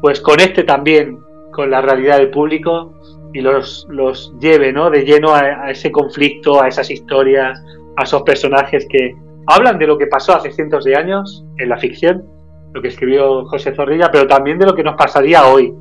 pues 0.00 0.20
conecte 0.20 0.64
también 0.64 1.18
con 1.52 1.70
la 1.70 1.82
realidad 1.82 2.18
del 2.18 2.30
público 2.30 2.94
y 3.32 3.40
los, 3.40 3.86
los 3.90 4.32
lleve 4.40 4.72
¿no? 4.72 4.90
de 4.90 5.04
lleno 5.04 5.34
a, 5.34 5.70
ese 5.70 5.92
conflicto, 5.92 6.62
a 6.62 6.68
esas 6.68 6.90
historias, 6.90 7.62
a 7.96 8.04
esos 8.04 8.22
personajes 8.22 8.86
que 8.88 9.14
hablan 9.46 9.78
de 9.78 9.86
lo 9.86 9.98
que 9.98 10.06
pasó 10.06 10.34
hace 10.34 10.50
cientos 10.50 10.84
de 10.84 10.96
años 10.96 11.44
en 11.58 11.68
la 11.68 11.76
ficción, 11.76 12.24
lo 12.72 12.80
que 12.80 12.88
escribió 12.88 13.44
José 13.46 13.74
Zorrilla, 13.74 14.10
pero 14.10 14.26
también 14.26 14.58
de 14.58 14.66
lo 14.66 14.74
que 14.74 14.82
nos 14.82 14.96
pasaría 14.96 15.46
hoy. 15.46 15.74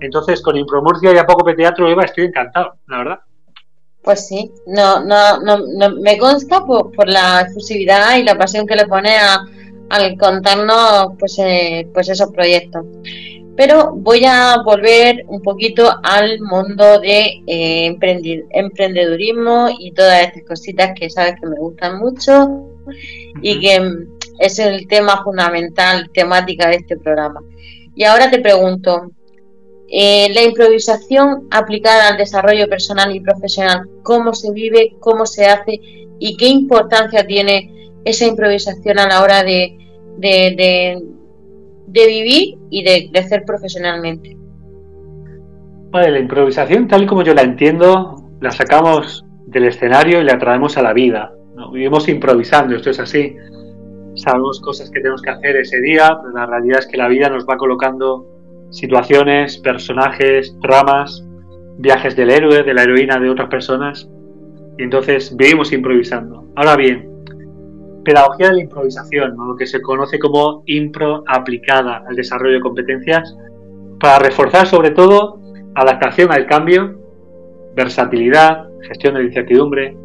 Entonces, 0.00 0.40
con 0.42 0.56
Impromurcia 0.56 1.12
y 1.12 1.18
a 1.18 1.26
poco 1.26 1.44
teatro, 1.54 1.88
Eva, 1.88 2.04
estoy 2.04 2.26
encantado, 2.26 2.74
la 2.86 2.98
verdad. 2.98 3.18
Pues 4.08 4.26
sí, 4.26 4.50
no, 4.64 5.04
no, 5.04 5.38
no, 5.42 5.90
me 6.00 6.16
consta 6.16 6.64
por, 6.64 6.92
por 6.92 7.06
la 7.10 7.42
efusividad 7.42 8.16
y 8.16 8.22
la 8.22 8.38
pasión 8.38 8.66
que 8.66 8.74
le 8.74 8.86
pone 8.86 9.14
a, 9.14 9.44
al 9.90 10.16
contarnos 10.16 11.08
pues, 11.18 11.38
eh, 11.38 11.86
pues 11.92 12.08
esos 12.08 12.32
proyectos. 12.32 12.86
Pero 13.54 13.92
voy 13.94 14.24
a 14.24 14.62
volver 14.64 15.26
un 15.28 15.42
poquito 15.42 15.94
al 16.02 16.40
mundo 16.40 17.00
de 17.00 17.42
eh, 17.46 17.94
emprendedurismo 18.52 19.68
y 19.78 19.92
todas 19.92 20.22
estas 20.22 20.44
cositas 20.44 20.92
que 20.98 21.10
sabes 21.10 21.34
que 21.38 21.46
me 21.46 21.56
gustan 21.56 21.98
mucho 21.98 22.66
y 23.42 23.60
que 23.60 23.92
es 24.38 24.58
el 24.58 24.88
tema 24.88 25.22
fundamental, 25.22 26.08
temática 26.14 26.70
de 26.70 26.76
este 26.76 26.96
programa. 26.96 27.42
Y 27.94 28.04
ahora 28.04 28.30
te 28.30 28.38
pregunto, 28.38 29.10
eh, 29.90 30.32
la 30.34 30.42
improvisación 30.42 31.48
aplicada 31.50 32.08
al 32.08 32.18
desarrollo 32.18 32.68
personal 32.68 33.14
y 33.14 33.20
profesional, 33.20 33.88
¿cómo 34.02 34.34
se 34.34 34.52
vive, 34.52 34.96
cómo 35.00 35.24
se 35.24 35.46
hace 35.46 35.80
y 36.18 36.36
qué 36.36 36.46
importancia 36.46 37.26
tiene 37.26 37.92
esa 38.04 38.26
improvisación 38.26 38.98
a 38.98 39.06
la 39.06 39.22
hora 39.22 39.42
de, 39.44 39.76
de, 40.18 41.02
de, 41.86 42.06
vivir 42.06 42.58
y 42.70 42.82
de 42.82 43.10
crecer 43.10 43.44
profesionalmente. 43.44 44.36
La 45.92 46.18
improvisación 46.18 46.86
tal 46.86 47.06
como 47.06 47.22
yo 47.22 47.34
la 47.34 47.42
entiendo, 47.42 48.16
la 48.40 48.50
sacamos 48.50 49.24
del 49.46 49.64
escenario 49.64 50.20
y 50.20 50.24
la 50.24 50.38
traemos 50.38 50.76
a 50.76 50.82
la 50.82 50.92
vida. 50.92 51.32
Vivimos 51.72 52.08
improvisando, 52.08 52.76
esto 52.76 52.90
es 52.90 53.00
así. 53.00 53.34
Sabemos 54.14 54.60
cosas 54.60 54.90
que 54.90 55.00
tenemos 55.00 55.22
que 55.22 55.30
hacer 55.30 55.56
ese 55.56 55.80
día, 55.80 56.18
pero 56.20 56.34
la 56.34 56.46
realidad 56.46 56.80
es 56.80 56.86
que 56.86 56.96
la 56.96 57.08
vida 57.08 57.28
nos 57.28 57.46
va 57.46 57.56
colocando 57.56 58.26
situaciones, 58.70 59.58
personajes, 59.58 60.56
tramas, 60.62 61.24
viajes 61.78 62.16
del 62.16 62.30
héroe, 62.30 62.62
de 62.62 62.74
la 62.74 62.82
heroína 62.82 63.18
de 63.18 63.30
otras 63.30 63.48
personas. 63.48 64.08
Y 64.78 64.82
entonces 64.82 65.36
vivimos 65.36 65.72
improvisando. 65.72 66.44
Ahora 66.56 66.76
bien, 66.76 67.08
pedagogía 68.04 68.48
de 68.48 68.54
la 68.54 68.62
improvisación, 68.62 69.36
lo 69.36 69.56
que 69.56 69.66
se 69.66 69.80
conoce 69.80 70.18
como 70.18 70.62
impro 70.66 71.24
aplicada 71.26 72.04
al 72.08 72.16
desarrollo 72.16 72.54
de 72.54 72.60
competencias, 72.60 73.36
para 74.00 74.18
reforzar 74.18 74.66
sobre 74.66 74.90
todo 74.90 75.40
adaptación 75.74 76.32
al 76.32 76.46
cambio, 76.46 76.98
versatilidad, 77.74 78.68
gestión 78.82 79.14
de 79.14 79.24
incertidumbre, 79.24 79.96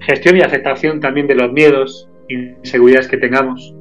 gestión 0.00 0.36
y 0.36 0.40
aceptación 0.40 1.00
también 1.00 1.26
de 1.26 1.34
los 1.34 1.52
miedos 1.52 2.08
e 2.28 2.56
inseguridades 2.62 3.08
que 3.08 3.16
tengamos. 3.16 3.74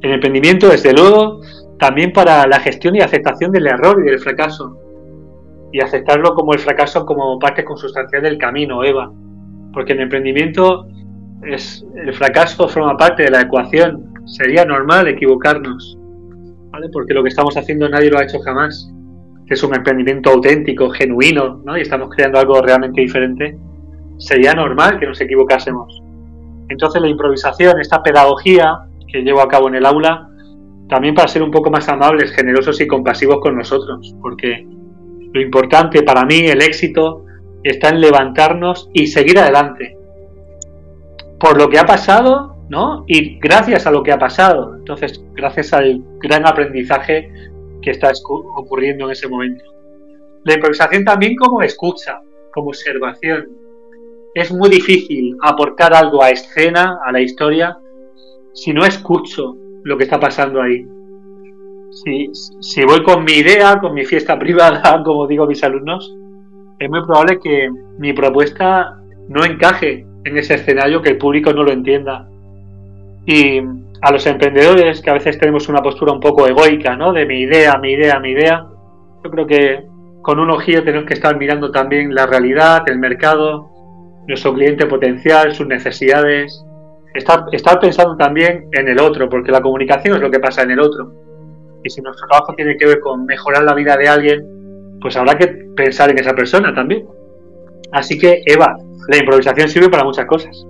El 0.00 0.12
emprendimiento, 0.12 0.68
desde 0.68 0.92
luego, 0.92 1.40
también 1.78 2.12
para 2.12 2.46
la 2.46 2.60
gestión 2.60 2.96
y 2.96 3.00
aceptación 3.00 3.52
del 3.52 3.66
error 3.66 4.00
y 4.00 4.10
del 4.10 4.20
fracaso, 4.20 4.78
y 5.72 5.80
aceptarlo 5.80 6.34
como 6.34 6.52
el 6.52 6.60
fracaso 6.60 7.04
como 7.04 7.38
parte 7.38 7.64
consustancial 7.64 8.22
del 8.22 8.38
camino, 8.38 8.84
Eva, 8.84 9.12
porque 9.72 9.92
en 9.92 10.00
emprendimiento 10.00 10.86
es, 11.42 11.84
el 11.96 12.14
fracaso 12.14 12.68
forma 12.68 12.96
parte 12.96 13.24
de 13.24 13.30
la 13.30 13.42
ecuación, 13.42 14.12
sería 14.24 14.64
normal 14.64 15.08
equivocarnos, 15.08 15.98
¿vale? 16.70 16.88
porque 16.92 17.12
lo 17.12 17.22
que 17.22 17.28
estamos 17.28 17.56
haciendo 17.56 17.88
nadie 17.88 18.10
lo 18.10 18.18
ha 18.18 18.24
hecho 18.24 18.38
jamás, 18.40 18.90
es 19.46 19.62
un 19.62 19.74
emprendimiento 19.74 20.30
auténtico, 20.30 20.90
genuino, 20.90 21.60
¿no? 21.64 21.76
y 21.76 21.82
estamos 21.82 22.08
creando 22.14 22.38
algo 22.38 22.62
realmente 22.62 23.00
diferente, 23.00 23.58
sería 24.18 24.54
normal 24.54 24.98
que 24.98 25.06
nos 25.06 25.20
equivocásemos. 25.20 26.02
Entonces 26.68 27.02
la 27.02 27.08
improvisación, 27.08 27.80
esta 27.80 28.02
pedagogía 28.02 28.78
que 29.12 29.22
llevo 29.22 29.40
a 29.40 29.48
cabo 29.48 29.68
en 29.68 29.74
el 29.74 29.86
aula, 29.86 30.28
también 30.88 31.14
para 31.14 31.28
ser 31.28 31.42
un 31.42 31.50
poco 31.50 31.70
más 31.70 31.88
amables, 31.88 32.32
generosos 32.32 32.80
y 32.80 32.86
compasivos 32.86 33.40
con 33.40 33.56
nosotros, 33.56 34.14
porque 34.20 34.66
lo 35.32 35.40
importante 35.40 36.02
para 36.02 36.24
mí, 36.24 36.46
el 36.46 36.62
éxito, 36.62 37.24
está 37.62 37.88
en 37.88 38.00
levantarnos 38.00 38.90
y 38.92 39.06
seguir 39.06 39.38
adelante. 39.38 39.96
Por 41.40 41.58
lo 41.58 41.68
que 41.68 41.78
ha 41.78 41.86
pasado, 41.86 42.56
¿no? 42.68 43.04
Y 43.06 43.38
gracias 43.38 43.86
a 43.86 43.90
lo 43.90 44.02
que 44.02 44.12
ha 44.12 44.18
pasado. 44.18 44.76
Entonces, 44.76 45.24
gracias 45.34 45.72
al 45.72 46.02
gran 46.20 46.46
aprendizaje 46.46 47.30
que 47.82 47.90
está 47.90 48.12
ocurriendo 48.56 49.06
en 49.06 49.12
ese 49.12 49.28
momento. 49.28 49.64
La 50.44 50.54
improvisación 50.54 51.04
también 51.04 51.36
como 51.36 51.62
escucha, 51.62 52.20
como 52.52 52.68
observación, 52.68 53.48
es 54.34 54.52
muy 54.52 54.68
difícil 54.68 55.36
aportar 55.42 55.94
algo 55.94 56.22
a 56.22 56.30
escena, 56.30 56.98
a 57.04 57.12
la 57.12 57.20
historia, 57.20 57.78
si 58.52 58.72
no 58.72 58.84
escucho 58.84 59.56
lo 59.84 59.96
que 59.96 60.04
está 60.04 60.18
pasando 60.18 60.60
ahí. 60.60 60.86
Si, 62.60 62.84
voy 62.84 63.04
con 63.04 63.24
mi 63.24 63.34
idea, 63.34 63.78
con 63.78 63.94
mi 63.94 64.04
fiesta 64.04 64.38
privada, 64.38 65.02
como 65.04 65.26
digo 65.26 65.46
mis 65.46 65.62
alumnos, 65.62 66.16
es 66.78 66.90
muy 66.90 67.02
probable 67.04 67.38
que 67.40 67.70
mi 67.98 68.12
propuesta 68.12 69.00
no 69.28 69.44
encaje 69.44 70.04
en 70.24 70.36
ese 70.36 70.54
escenario, 70.54 71.02
que 71.02 71.10
el 71.10 71.18
público 71.18 71.52
no 71.52 71.62
lo 71.62 71.70
entienda. 71.70 72.28
Y 73.26 73.60
a 74.02 74.12
los 74.12 74.26
emprendedores, 74.26 75.00
que 75.00 75.10
a 75.10 75.14
veces 75.14 75.38
tenemos 75.38 75.68
una 75.68 75.80
postura 75.80 76.12
un 76.12 76.20
poco 76.20 76.46
egoica, 76.46 76.96
¿no? 76.96 77.12
De 77.12 77.24
mi 77.24 77.40
idea, 77.40 77.78
mi 77.78 77.92
idea, 77.92 78.18
mi 78.18 78.30
idea, 78.30 78.66
yo 79.22 79.30
creo 79.30 79.46
que 79.46 79.84
con 80.22 80.38
un 80.40 80.50
ojillo 80.50 80.82
tenemos 80.84 81.06
que 81.06 81.14
estar 81.14 81.36
mirando 81.38 81.70
también 81.70 82.14
la 82.14 82.26
realidad, 82.26 82.82
el 82.88 82.98
mercado, 82.98 83.70
nuestro 84.26 84.54
cliente 84.54 84.86
potencial, 84.86 85.54
sus 85.54 85.66
necesidades, 85.66 86.64
estar, 87.14 87.78
pensando 87.80 88.16
también 88.16 88.68
en 88.72 88.88
el 88.88 88.98
otro, 88.98 89.28
porque 89.28 89.52
la 89.52 89.62
comunicación 89.62 90.16
es 90.16 90.22
lo 90.22 90.30
que 90.30 90.40
pasa 90.40 90.62
en 90.62 90.72
el 90.72 90.80
otro. 90.80 91.12
Y 91.82 91.90
si 91.90 92.00
nuestro 92.00 92.26
trabajo 92.26 92.54
tiene 92.54 92.76
que 92.76 92.86
ver 92.86 93.00
con 93.00 93.24
mejorar 93.24 93.62
la 93.62 93.74
vida 93.74 93.96
de 93.96 94.08
alguien, 94.08 94.98
pues 95.00 95.16
habrá 95.16 95.36
que 95.36 95.46
pensar 95.76 96.10
en 96.10 96.18
esa 96.18 96.34
persona 96.34 96.74
también. 96.74 97.06
Así 97.92 98.18
que, 98.18 98.42
Eva, 98.46 98.76
la 99.08 99.16
improvisación 99.16 99.68
sirve 99.68 99.88
para 99.88 100.04
muchas 100.04 100.26
cosas. 100.26 100.66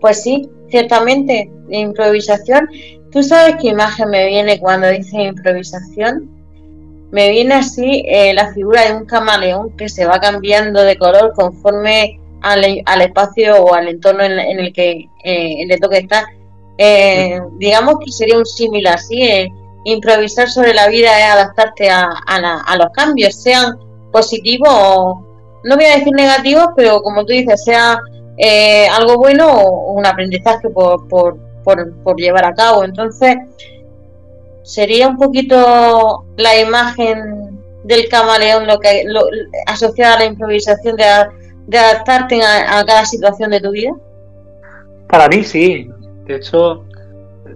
Pues 0.00 0.22
sí, 0.22 0.48
ciertamente, 0.68 1.50
la 1.68 1.78
improvisación. 1.78 2.68
¿Tú 3.12 3.22
sabes 3.22 3.56
qué 3.60 3.68
imagen 3.68 4.10
me 4.10 4.26
viene 4.26 4.58
cuando 4.58 4.88
dice 4.88 5.22
improvisación? 5.22 6.28
Me 7.12 7.30
viene 7.30 7.54
así 7.54 8.02
eh, 8.08 8.34
la 8.34 8.52
figura 8.52 8.82
de 8.86 8.94
un 8.94 9.04
camaleón 9.04 9.76
que 9.76 9.88
se 9.88 10.04
va 10.04 10.18
cambiando 10.18 10.82
de 10.82 10.96
color 10.96 11.32
conforme 11.34 12.18
al, 12.44 13.00
espacio 13.00 13.56
o 13.62 13.74
al 13.74 13.88
entorno 13.88 14.22
en, 14.22 14.58
el 14.58 14.72
que 14.72 15.08
eh, 15.22 15.64
le 15.66 15.78
toque 15.78 15.98
estar. 15.98 16.24
Eh, 16.76 17.40
digamos 17.58 17.96
que 18.04 18.10
sería 18.10 18.36
un 18.36 18.46
símil 18.46 18.86
así, 18.86 19.22
eh, 19.22 19.52
improvisar 19.84 20.48
sobre 20.48 20.74
la 20.74 20.88
vida 20.88 21.18
es 21.18 21.32
adaptarte 21.32 21.88
a, 21.90 22.76
los 22.76 22.88
cambios, 22.92 23.34
sean 23.34 23.78
positivos 24.12 24.68
o, 24.70 25.26
no 25.64 25.76
voy 25.76 25.84
a 25.86 25.96
decir 25.96 26.12
negativos, 26.14 26.68
pero 26.76 27.02
como 27.02 27.24
tú 27.24 27.32
dices, 27.32 27.64
sea 27.64 27.98
algo 28.92 29.16
bueno 29.16 29.50
o 29.50 29.92
un 29.92 30.04
aprendizaje 30.04 30.68
por, 30.68 31.08
por, 31.08 31.38
por, 31.64 32.16
llevar 32.16 32.44
a 32.44 32.54
cabo. 32.54 32.84
Entonces, 32.84 33.36
sería 34.62 35.08
un 35.08 35.16
poquito 35.16 36.26
la 36.36 36.60
imagen 36.60 37.58
del 37.84 38.08
camaleón 38.08 38.66
lo 38.66 38.78
que 38.80 39.04
lo, 39.06 39.26
asociada 39.66 40.16
a 40.16 40.18
la 40.20 40.24
improvisación 40.24 40.96
de 40.96 41.04
de 41.66 41.78
adaptarte 41.78 42.42
a, 42.42 42.84
cada 42.84 43.04
situación 43.04 43.50
de 43.50 43.60
tu 43.60 43.70
vida? 43.70 43.92
Para 45.08 45.28
mí 45.28 45.44
sí. 45.44 45.90
De 46.26 46.36
hecho, 46.36 46.84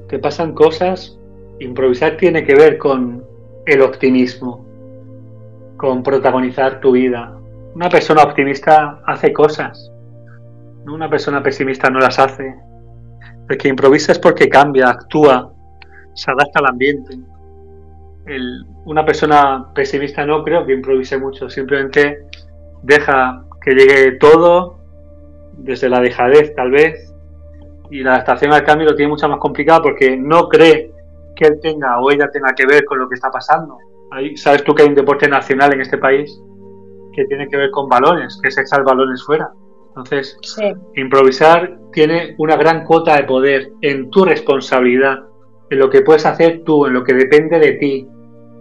te 0.09 0.19
pasan 0.19 0.55
cosas. 0.55 1.17
Improvisar 1.61 2.17
tiene 2.17 2.45
que 2.45 2.55
ver 2.55 2.79
con 2.79 3.25
el 3.67 3.83
optimismo, 3.83 4.65
con 5.77 6.03
protagonizar 6.03 6.81
tu 6.81 6.93
vida. 6.93 7.35
Una 7.75 7.89
persona 7.89 8.23
optimista 8.23 9.01
hace 9.07 9.33
cosas. 9.33 9.91
Una 10.87 11.11
persona 11.11 11.43
pesimista 11.43 11.91
no 11.91 11.99
las 11.99 12.19
hace. 12.19 12.55
El 13.49 13.57
que 13.59 13.69
improvisa 13.69 14.13
es 14.13 14.19
porque 14.19 14.49
cambia, 14.49 14.89
actúa, 14.89 15.53
se 16.15 16.31
adapta 16.31 16.61
al 16.61 16.67
ambiente. 16.67 17.19
una 18.85 19.05
persona 19.05 19.73
pesimista 19.75 20.27
no 20.27 20.45
creo 20.45 20.67
que 20.67 20.75
improvise 20.75 21.19
mucho, 21.19 21.49
simplemente 21.49 22.27
deja 22.83 23.43
que 23.69 23.75
llegue 23.75 24.13
todo, 24.13 24.79
desde 25.59 25.91
la 25.91 26.01
dejadez 26.01 26.55
tal 26.55 26.71
vez, 26.71 27.13
y 27.91 28.03
la 28.03 28.15
adaptación 28.15 28.53
al 28.53 28.65
cambio 28.65 28.89
lo 28.89 28.97
tiene 28.97 29.11
mucho 29.11 29.29
más 29.29 29.39
complicado 29.39 29.83
porque 29.83 30.17
no 30.17 30.49
cree 30.49 30.91
que 31.37 31.47
él 31.47 31.59
tenga 31.61 32.01
o 32.01 32.11
ella 32.11 32.31
tenga 32.31 32.55
que 32.55 32.65
ver 32.65 32.87
con 32.87 32.99
lo 32.99 33.09
que 33.09 33.17
está 33.17 33.31
pasando. 33.31 33.77
Ahí, 34.11 34.37
Sabes 34.39 34.65
tú 34.65 34.75
que 34.75 34.83
hay 34.83 34.89
un 34.89 34.95
deporte 34.95 35.29
nacional 35.29 35.75
en 35.75 35.83
este 35.83 35.99
país 35.99 36.41
que 37.13 37.27
tiene 37.27 37.47
que 37.49 37.59
ver 37.59 37.71
con 37.71 37.91
balones, 37.91 38.39
que 38.43 38.49
es 38.49 38.57
echar 38.57 38.85
balones 38.85 39.23
fuera. 39.23 39.51
Entonces, 39.89 40.39
improvisar 40.95 41.79
tiene 41.93 42.37
una 42.39 42.57
gran 42.57 42.85
cuota 42.85 43.17
de 43.17 43.25
poder 43.25 43.73
en 43.83 44.09
tu 44.11 44.25
responsabilidad, 44.25 45.25
en 45.69 45.79
lo 45.79 45.91
que 45.91 46.01
puedes 46.01 46.25
hacer 46.25 46.63
tú, 46.65 46.87
en 46.87 46.95
lo 46.95 47.05
que 47.05 47.13
depende 47.13 47.59
de 47.59 47.73
ti. 47.73 48.09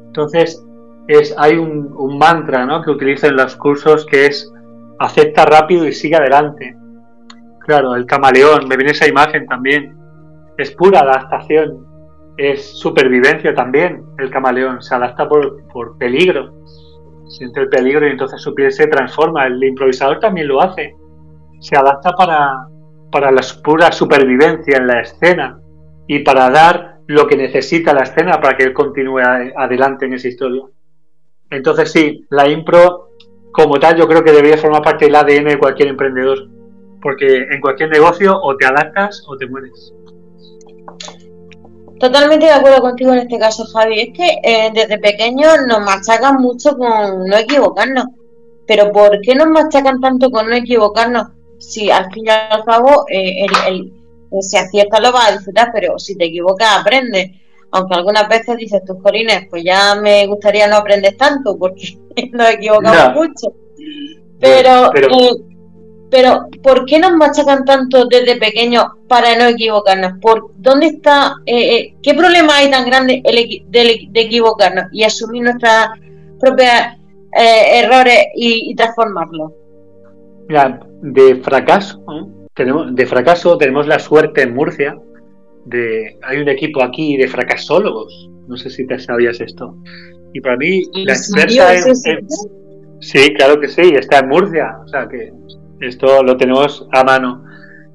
Entonces, 0.07 0.65
es, 1.07 1.33
hay 1.37 1.55
un, 1.55 1.93
un 1.95 2.17
mantra 2.17 2.65
¿no? 2.65 2.81
que 2.81 2.91
utilizo 2.91 3.27
en 3.27 3.37
los 3.37 3.55
cursos 3.55 4.05
que 4.05 4.25
es 4.25 4.51
acepta 4.99 5.45
rápido 5.45 5.85
y 5.85 5.93
sigue 5.93 6.15
adelante. 6.15 6.75
Claro, 7.59 7.95
el 7.95 8.05
camaleón, 8.05 8.67
me 8.67 8.77
viene 8.77 8.91
esa 8.91 9.07
imagen 9.07 9.45
también. 9.45 9.97
Es 10.57 10.71
pura 10.71 11.01
adaptación, 11.01 11.85
es 12.37 12.79
supervivencia 12.79 13.53
también. 13.53 14.03
El 14.17 14.29
camaleón 14.29 14.81
se 14.81 14.95
adapta 14.95 15.27
por, 15.27 15.67
por 15.67 15.97
peligro, 15.97 16.53
siente 17.27 17.59
el 17.61 17.69
peligro 17.69 18.07
y 18.07 18.11
entonces 18.11 18.41
su 18.41 18.55
piel 18.55 18.71
se 18.71 18.87
transforma. 18.87 19.47
El 19.47 19.63
improvisador 19.63 20.19
también 20.19 20.47
lo 20.47 20.61
hace, 20.61 20.95
se 21.59 21.75
adapta 21.75 22.11
para, 22.13 22.67
para 23.11 23.31
la 23.31 23.41
pura 23.63 23.91
supervivencia 23.91 24.77
en 24.77 24.87
la 24.87 25.01
escena 25.01 25.59
y 26.07 26.19
para 26.19 26.49
dar 26.49 26.97
lo 27.07 27.27
que 27.27 27.37
necesita 27.37 27.93
la 27.93 28.03
escena 28.03 28.39
para 28.39 28.57
que 28.57 28.63
él 28.63 28.73
continúe 28.73 29.19
adelante 29.19 30.05
en 30.05 30.13
esa 30.13 30.27
historia. 30.27 30.63
Entonces 31.49 31.91
sí, 31.91 32.25
la 32.29 32.47
impro 32.49 33.06
como 33.51 33.79
tal 33.79 33.97
yo 33.97 34.07
creo 34.07 34.23
que 34.23 34.31
debería 34.31 34.57
formar 34.57 34.83
parte 34.83 35.05
del 35.05 35.15
ADN 35.15 35.45
de 35.45 35.59
cualquier 35.59 35.89
emprendedor, 35.89 36.47
porque 37.01 37.43
en 37.49 37.61
cualquier 37.61 37.89
negocio 37.89 38.39
o 38.41 38.55
te 38.55 38.65
adaptas 38.65 39.23
o 39.27 39.37
te 39.37 39.47
mueres. 39.47 39.93
Totalmente 41.99 42.45
de 42.45 42.51
acuerdo 42.51 42.81
contigo 42.81 43.13
en 43.13 43.19
este 43.19 43.39
caso, 43.39 43.65
Javi. 43.65 44.01
Es 44.01 44.09
que 44.13 44.39
eh, 44.43 44.71
desde 44.73 44.99
pequeños 44.99 45.57
nos 45.67 45.79
machacan 45.79 46.35
mucho 46.35 46.77
con 46.77 47.25
no 47.25 47.37
equivocarnos. 47.37 48.05
Pero 48.67 48.91
¿por 48.91 49.19
qué 49.21 49.33
nos 49.33 49.47
machacan 49.47 49.99
tanto 49.99 50.29
con 50.29 50.47
no 50.47 50.55
equivocarnos? 50.55 51.29
Si 51.57 51.89
al 51.89 52.11
fin 52.11 52.25
y 52.27 52.29
al 52.29 52.63
cabo 52.65 53.05
eh, 53.09 53.47
el, 53.67 53.91
si 54.41 54.57
aciertas 54.57 55.01
lo 55.01 55.11
vas 55.11 55.29
a 55.29 55.31
disfrutar, 55.33 55.71
pero 55.73 55.97
si 55.97 56.15
te 56.15 56.25
equivocas 56.25 56.81
aprendes. 56.81 57.31
Aunque 57.71 57.95
algunas 57.95 58.27
veces 58.29 58.57
dices 58.57 58.83
tus 58.85 59.01
corines, 59.01 59.47
pues 59.49 59.63
ya 59.63 59.95
me 59.95 60.25
gustaría 60.27 60.67
no 60.67 60.77
aprender 60.77 61.15
tanto 61.17 61.57
porque 61.57 61.97
nos 62.31 62.49
equivocamos 62.51 63.13
mucho. 63.13 63.53
Pero, 64.39 64.93
eh, 64.95 65.31
pero 66.09 66.47
¿por 66.63 66.85
qué 66.85 66.99
nos 66.99 67.13
machacan 67.13 67.65
tanto 67.65 68.05
desde 68.05 68.37
pequeños 68.37 68.85
para 69.07 69.37
no 69.37 69.45
equivocarnos? 69.45 70.13
¿Por 70.21 70.51
dónde 70.57 70.87
está, 70.87 71.35
eh, 71.45 71.75
eh, 71.75 71.95
qué 72.01 72.13
problema 72.13 72.57
hay 72.57 72.71
tan 72.71 72.85
grande 72.85 73.21
de, 73.23 74.09
equivocarnos 74.13 74.85
y 74.91 75.03
asumir 75.03 75.43
nuestros 75.43 75.71
propios 76.39 76.69
eh, 77.37 77.79
errores 77.83 78.27
y, 78.35 78.73
transformarlos? 78.75 79.51
Mira, 80.47 80.79
de 81.01 81.35
fracaso, 81.35 82.01
tenemos, 82.53 82.95
de 82.95 83.05
fracaso 83.05 83.57
tenemos 83.57 83.85
la 83.85 83.99
suerte 83.99 84.43
en 84.43 84.55
Murcia 84.55 84.97
de, 85.67 86.17
hay 86.23 86.37
un 86.39 86.49
equipo 86.49 86.83
aquí 86.83 87.17
de 87.17 87.27
fracasólogos, 87.27 88.29
no 88.47 88.57
sé 88.57 88.69
si 88.69 88.85
te 88.87 88.99
sabías 88.99 89.39
esto. 89.41 89.75
Y 90.33 90.41
para 90.41 90.57
mí, 90.57 90.83
la 91.05 91.13
experta 91.13 91.75
en, 91.75 92.27
Sí, 92.99 93.33
claro 93.35 93.59
que 93.59 93.67
sí, 93.67 93.93
está 93.95 94.19
en 94.19 94.29
Murcia, 94.29 94.77
o 94.83 94.87
sea 94.87 95.07
que 95.07 95.31
esto 95.81 96.23
lo 96.23 96.35
tenemos 96.35 96.87
a 96.93 97.03
mano. 97.03 97.43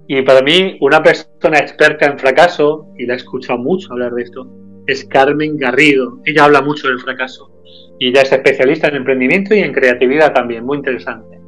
Y 0.06 0.22
para 0.22 0.42
mí, 0.42 0.76
una 0.80 1.02
persona 1.02 1.58
experta 1.58 2.06
en 2.06 2.18
fracaso, 2.18 2.86
y 2.98 3.06
la 3.06 3.14
he 3.14 3.16
escuchado 3.16 3.58
mucho 3.58 3.92
hablar 3.92 4.12
de 4.12 4.22
esto, 4.22 4.46
es 4.86 5.04
Carmen 5.06 5.56
Garrido. 5.56 6.20
Ella 6.24 6.44
habla 6.44 6.60
mucho 6.60 6.88
del 6.88 7.00
fracaso. 7.00 7.50
Y 7.98 8.08
ella 8.08 8.22
es 8.22 8.32
especialista 8.32 8.88
en 8.88 8.96
emprendimiento 8.96 9.54
y 9.54 9.60
en 9.60 9.72
creatividad 9.72 10.32
también, 10.32 10.64
muy 10.64 10.78
interesante. 10.78 11.40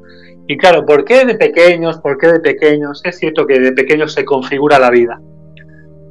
Y 0.47 0.57
claro, 0.57 0.85
¿por 0.85 1.05
qué 1.05 1.25
de 1.25 1.37
pequeños? 1.37 1.99
¿Por 1.99 2.19
qué 2.19 2.29
de 2.29 2.41
pequeños? 2.41 3.01
Es 3.05 3.19
cierto 3.19 3.47
que 3.47 3.59
de 3.59 3.73
pequeños 3.73 4.13
se 4.13 4.25
configura 4.25 4.79
la 4.79 4.91
vida. 4.91 5.21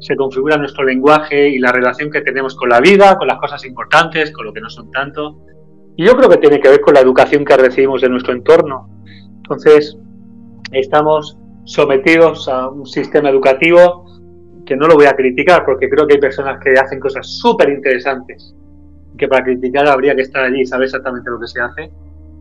Se 0.03 0.17
configura 0.17 0.57
nuestro 0.57 0.83
lenguaje 0.83 1.47
y 1.47 1.59
la 1.59 1.71
relación 1.71 2.11
que 2.11 2.19
tenemos 2.19 2.55
con 2.55 2.67
la 2.67 2.81
vida, 2.81 3.17
con 3.17 3.27
las 3.27 3.39
cosas 3.39 3.65
importantes, 3.65 4.31
con 4.31 4.45
lo 4.45 4.51
que 4.51 4.59
no 4.59 4.69
son 4.69 4.91
tanto. 4.91 5.45
Y 5.95 6.05
yo 6.05 6.17
creo 6.17 6.29
que 6.29 6.37
tiene 6.37 6.59
que 6.59 6.67
ver 6.67 6.81
con 6.81 6.93
la 6.93 6.99
educación 6.99 7.45
que 7.45 7.55
recibimos 7.55 8.01
de 8.01 8.09
nuestro 8.09 8.33
entorno. 8.33 8.89
Entonces, 9.37 9.97
estamos 10.73 11.37
sometidos 11.63 12.49
a 12.49 12.67
un 12.67 12.85
sistema 12.85 13.29
educativo 13.29 14.05
que 14.65 14.75
no 14.75 14.87
lo 14.87 14.95
voy 14.95 15.05
a 15.05 15.13
criticar 15.13 15.63
porque 15.63 15.89
creo 15.89 16.05
que 16.05 16.15
hay 16.15 16.19
personas 16.19 16.59
que 16.61 16.73
hacen 16.73 16.99
cosas 16.99 17.25
súper 17.25 17.69
interesantes 17.69 18.53
que 19.17 19.27
para 19.29 19.45
criticar 19.45 19.87
habría 19.87 20.15
que 20.15 20.23
estar 20.23 20.43
allí 20.43 20.61
y 20.61 20.65
saber 20.65 20.85
exactamente 20.85 21.29
lo 21.29 21.39
que 21.39 21.47
se 21.47 21.61
hace. 21.61 21.91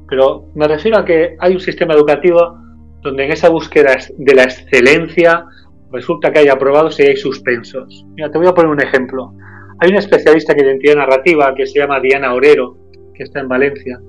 Pero 0.08 0.46
me 0.54 0.66
refiero 0.66 0.98
a 0.98 1.04
que 1.04 1.36
hay 1.38 1.54
un 1.54 1.60
sistema 1.60 1.94
educativo 1.94 2.58
donde 3.02 3.24
en 3.24 3.32
esa 3.32 3.48
búsqueda 3.48 3.96
de 4.16 4.34
la 4.34 4.44
excelencia 4.44 5.44
resulta 5.92 6.32
que 6.32 6.40
hay 6.40 6.48
aprobados 6.48 6.98
y 7.00 7.04
hay 7.04 7.16
suspensos. 7.16 8.04
Mira, 8.14 8.30
te 8.30 8.38
voy 8.38 8.46
a 8.46 8.54
poner 8.54 8.70
un 8.70 8.80
ejemplo. 8.80 9.32
Hay 9.80 9.90
una 9.90 9.98
especialista 9.98 10.52
en 10.52 10.64
identidad 10.64 10.96
narrativa 10.96 11.54
que 11.54 11.66
se 11.66 11.78
llama 11.78 12.00
Diana 12.00 12.34
Orero, 12.34 12.76
que 13.14 13.24
está 13.24 13.40
en 13.40 13.48
Valencia. 13.48 14.00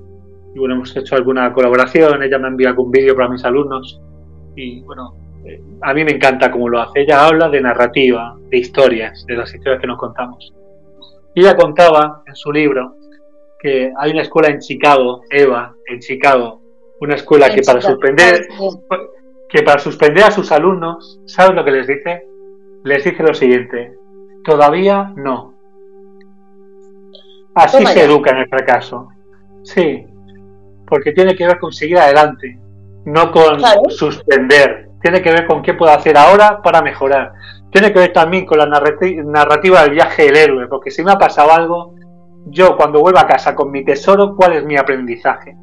Y 0.54 0.58
bueno, 0.58 0.74
hemos 0.76 0.96
hecho 0.96 1.16
alguna 1.16 1.52
colaboración, 1.52 2.22
ella 2.22 2.38
me 2.38 2.46
ha 2.46 2.50
enviado 2.50 2.82
un 2.82 2.90
vídeo 2.90 3.14
para 3.14 3.28
mis 3.28 3.44
alumnos. 3.44 4.00
Y 4.56 4.82
bueno, 4.82 5.14
eh, 5.44 5.60
a 5.82 5.92
mí 5.92 6.04
me 6.04 6.12
encanta 6.12 6.50
cómo 6.50 6.68
lo 6.68 6.80
hace. 6.80 7.00
Ella 7.00 7.26
habla 7.26 7.48
de 7.48 7.60
narrativa, 7.60 8.36
de 8.50 8.58
historias, 8.58 9.24
de 9.26 9.34
las 9.34 9.52
historias 9.52 9.80
que 9.80 9.86
nos 9.86 9.98
contamos. 9.98 10.52
Y 11.34 11.40
ella 11.40 11.56
contaba 11.56 12.22
en 12.26 12.36
su 12.36 12.52
libro 12.52 12.94
que 13.58 13.92
hay 13.98 14.12
una 14.12 14.22
escuela 14.22 14.48
en 14.48 14.60
Chicago, 14.60 15.22
Eva, 15.30 15.74
en 15.86 15.98
Chicago, 15.98 16.60
una 17.00 17.16
escuela 17.16 17.52
que 17.52 17.62
para 17.62 17.80
suspender 17.80 18.46
que 19.54 19.62
para 19.62 19.78
suspender 19.78 20.24
a 20.24 20.32
sus 20.32 20.50
alumnos, 20.50 21.20
¿sabes 21.26 21.54
lo 21.54 21.64
que 21.64 21.70
les 21.70 21.86
dice? 21.86 22.24
Les 22.82 23.04
dice 23.04 23.22
lo 23.22 23.32
siguiente, 23.34 23.94
todavía 24.44 25.12
no. 25.14 25.54
Así 27.54 27.86
se 27.86 28.02
educa 28.02 28.32
en 28.32 28.38
el 28.38 28.48
fracaso. 28.48 29.10
Sí, 29.62 30.04
porque 30.88 31.12
tiene 31.12 31.36
que 31.36 31.46
ver 31.46 31.60
con 31.60 31.72
seguir 31.72 31.98
adelante, 31.98 32.58
no 33.04 33.30
con 33.30 33.60
suspender. 33.90 34.90
Tiene 35.00 35.22
que 35.22 35.30
ver 35.30 35.46
con 35.46 35.62
qué 35.62 35.74
puedo 35.74 35.92
hacer 35.92 36.18
ahora 36.18 36.60
para 36.60 36.82
mejorar. 36.82 37.34
Tiene 37.70 37.92
que 37.92 38.00
ver 38.00 38.12
también 38.12 38.46
con 38.46 38.58
la 38.58 38.66
narrativa 38.66 39.82
del 39.82 39.92
viaje 39.92 40.24
del 40.24 40.36
héroe, 40.36 40.66
porque 40.66 40.90
si 40.90 41.04
me 41.04 41.12
ha 41.12 41.16
pasado 41.18 41.52
algo, 41.52 41.94
yo 42.46 42.76
cuando 42.76 42.98
vuelvo 42.98 43.20
a 43.20 43.28
casa 43.28 43.54
con 43.54 43.70
mi 43.70 43.84
tesoro, 43.84 44.34
¿cuál 44.34 44.54
es 44.54 44.64
mi 44.64 44.76
aprendizaje? 44.76 45.56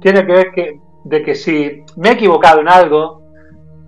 Tiene 0.00 0.24
que 0.24 0.32
ver 0.32 0.50
que, 0.52 0.80
de 1.04 1.22
que 1.22 1.34
si 1.34 1.82
me 1.96 2.10
he 2.10 2.12
equivocado 2.12 2.60
en 2.60 2.68
algo, 2.68 3.22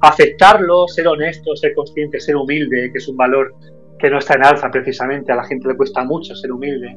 aceptarlo, 0.00 0.86
ser 0.88 1.08
honesto, 1.08 1.56
ser 1.56 1.74
consciente, 1.74 2.20
ser 2.20 2.36
humilde, 2.36 2.90
que 2.92 2.98
es 2.98 3.08
un 3.08 3.16
valor 3.16 3.54
que 3.98 4.10
no 4.10 4.18
está 4.18 4.34
en 4.34 4.44
alza 4.44 4.70
precisamente, 4.70 5.32
a 5.32 5.36
la 5.36 5.44
gente 5.44 5.68
le 5.68 5.76
cuesta 5.76 6.04
mucho 6.04 6.34
ser 6.34 6.52
humilde, 6.52 6.96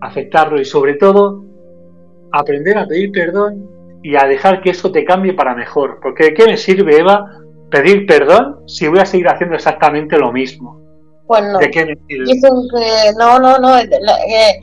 aceptarlo 0.00 0.60
y 0.60 0.64
sobre 0.64 0.94
todo 0.94 1.44
aprender 2.32 2.78
a 2.78 2.86
pedir 2.86 3.10
perdón 3.12 3.68
y 4.02 4.14
a 4.16 4.24
dejar 4.24 4.60
que 4.60 4.70
eso 4.70 4.92
te 4.92 5.04
cambie 5.04 5.32
para 5.32 5.54
mejor. 5.54 5.98
Porque 6.00 6.24
¿de 6.24 6.34
qué 6.34 6.44
me 6.44 6.56
sirve, 6.56 6.98
Eva, 6.98 7.26
pedir 7.70 8.06
perdón 8.06 8.60
si 8.66 8.86
voy 8.86 9.00
a 9.00 9.06
seguir 9.06 9.28
haciendo 9.28 9.56
exactamente 9.56 10.18
lo 10.18 10.32
mismo? 10.32 10.80
Pues 11.26 11.42
no. 11.42 11.58
¿De 11.58 11.70
qué 11.70 11.86
me 11.86 11.96
sirve? 12.06 13.12
no, 13.18 13.38
no, 13.38 13.58
no. 13.58 13.78
Eh, 13.78 14.60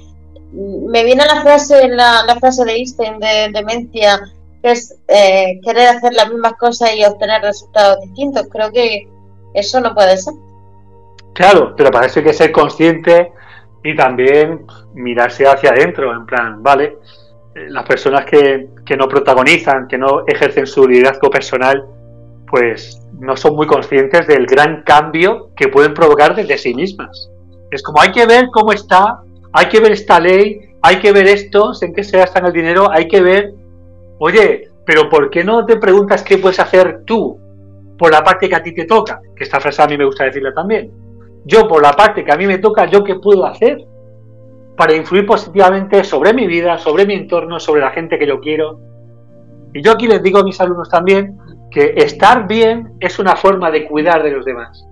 me 0.53 1.03
viene 1.03 1.25
la 1.25 1.41
frase, 1.41 1.89
la, 1.89 2.23
la 2.25 2.35
frase 2.35 2.63
de 2.63 2.73
Einstein 2.73 3.19
de 3.19 3.49
demencia, 3.51 4.19
que 4.19 4.42
es 4.71 4.95
eh, 5.07 5.59
querer 5.63 5.89
hacer 5.89 6.13
las 6.13 6.29
mismas 6.29 6.53
cosas 6.53 6.95
y 6.95 7.03
obtener 7.03 7.41
resultados 7.41 7.99
distintos. 8.01 8.47
Creo 8.51 8.71
que 8.71 9.07
eso 9.53 9.79
no 9.81 9.93
puede 9.93 10.17
ser. 10.17 10.33
Claro, 11.33 11.73
pero 11.75 11.91
para 11.91 12.07
eso 12.07 12.19
hay 12.19 12.25
que 12.25 12.33
ser 12.33 12.51
consciente 12.51 13.31
y 13.83 13.95
también 13.95 14.65
mirarse 14.93 15.45
hacia 15.45 15.71
adentro, 15.71 16.13
en 16.13 16.25
plan, 16.25 16.63
vale, 16.63 16.97
eh, 17.55 17.67
las 17.69 17.85
personas 17.85 18.25
que, 18.25 18.69
que 18.85 18.95
no 18.95 19.07
protagonizan, 19.07 19.87
que 19.87 19.97
no 19.97 20.23
ejercen 20.27 20.65
su 20.65 20.87
liderazgo 20.87 21.29
personal, 21.29 21.85
pues 22.49 23.01
no 23.19 23.35
son 23.35 23.55
muy 23.55 23.65
conscientes 23.65 24.27
del 24.27 24.45
gran 24.45 24.83
cambio 24.83 25.49
que 25.55 25.67
pueden 25.69 25.93
provocar 25.93 26.35
desde 26.35 26.57
sí 26.57 26.73
mismas. 26.73 27.29
Es 27.71 27.81
como 27.81 27.99
hay 27.99 28.11
que 28.11 28.27
ver 28.27 28.49
cómo 28.53 28.71
está, 28.71 29.21
hay 29.51 29.67
que 29.67 29.79
ver 29.79 29.91
esta 29.93 30.19
ley, 30.19 30.59
hay 30.81 30.99
que 30.99 31.11
ver 31.11 31.27
esto, 31.27 31.71
en 31.81 31.93
qué 31.93 32.03
se 32.03 32.17
gastan 32.17 32.45
el 32.45 32.53
dinero, 32.53 32.91
hay 32.91 33.07
que 33.07 33.21
ver, 33.21 33.53
oye, 34.23 34.69
pero 34.85 35.09
¿por 35.09 35.29
qué 35.29 35.43
no 35.43 35.65
te 35.65 35.77
preguntas 35.77 36.23
qué 36.23 36.37
puedes 36.37 36.59
hacer 36.59 37.03
tú 37.05 37.37
por 37.97 38.11
la 38.11 38.23
parte 38.23 38.49
que 38.49 38.55
a 38.55 38.63
ti 38.63 38.73
te 38.73 38.85
toca? 38.85 39.21
Que 39.35 39.43
esta 39.43 39.59
frase 39.59 39.81
a 39.81 39.87
mí 39.87 39.97
me 39.97 40.05
gusta 40.05 40.25
decirla 40.25 40.53
también. 40.53 40.91
Yo 41.45 41.67
por 41.67 41.81
la 41.81 41.93
parte 41.93 42.23
que 42.23 42.31
a 42.31 42.37
mí 42.37 42.47
me 42.47 42.57
toca, 42.57 42.85
¿yo 42.85 43.03
qué 43.03 43.15
puedo 43.15 43.45
hacer? 43.45 43.77
para 44.75 44.95
influir 44.95 45.25
positivamente 45.25 46.03
sobre 46.03 46.33
mi 46.33 46.47
vida, 46.47 46.77
sobre 46.77 47.05
mi 47.05 47.13
entorno, 47.13 47.59
sobre 47.59 47.81
la 47.81 47.91
gente 47.91 48.17
que 48.17 48.25
yo 48.25 48.39
quiero. 48.39 48.79
Y 49.73 49.81
yo 49.83 49.91
aquí 49.91 50.07
les 50.07 50.21
digo 50.23 50.39
a 50.39 50.43
mis 50.43 50.59
alumnos 50.59 50.89
también 50.89 51.37
que 51.71 51.93
estar 51.97 52.47
bien 52.47 52.93
es 52.99 53.19
una 53.19 53.35
forma 53.35 53.71
de 53.71 53.87
cuidar 53.87 54.23
de 54.23 54.31
los 54.31 54.45
demás. 54.45 54.85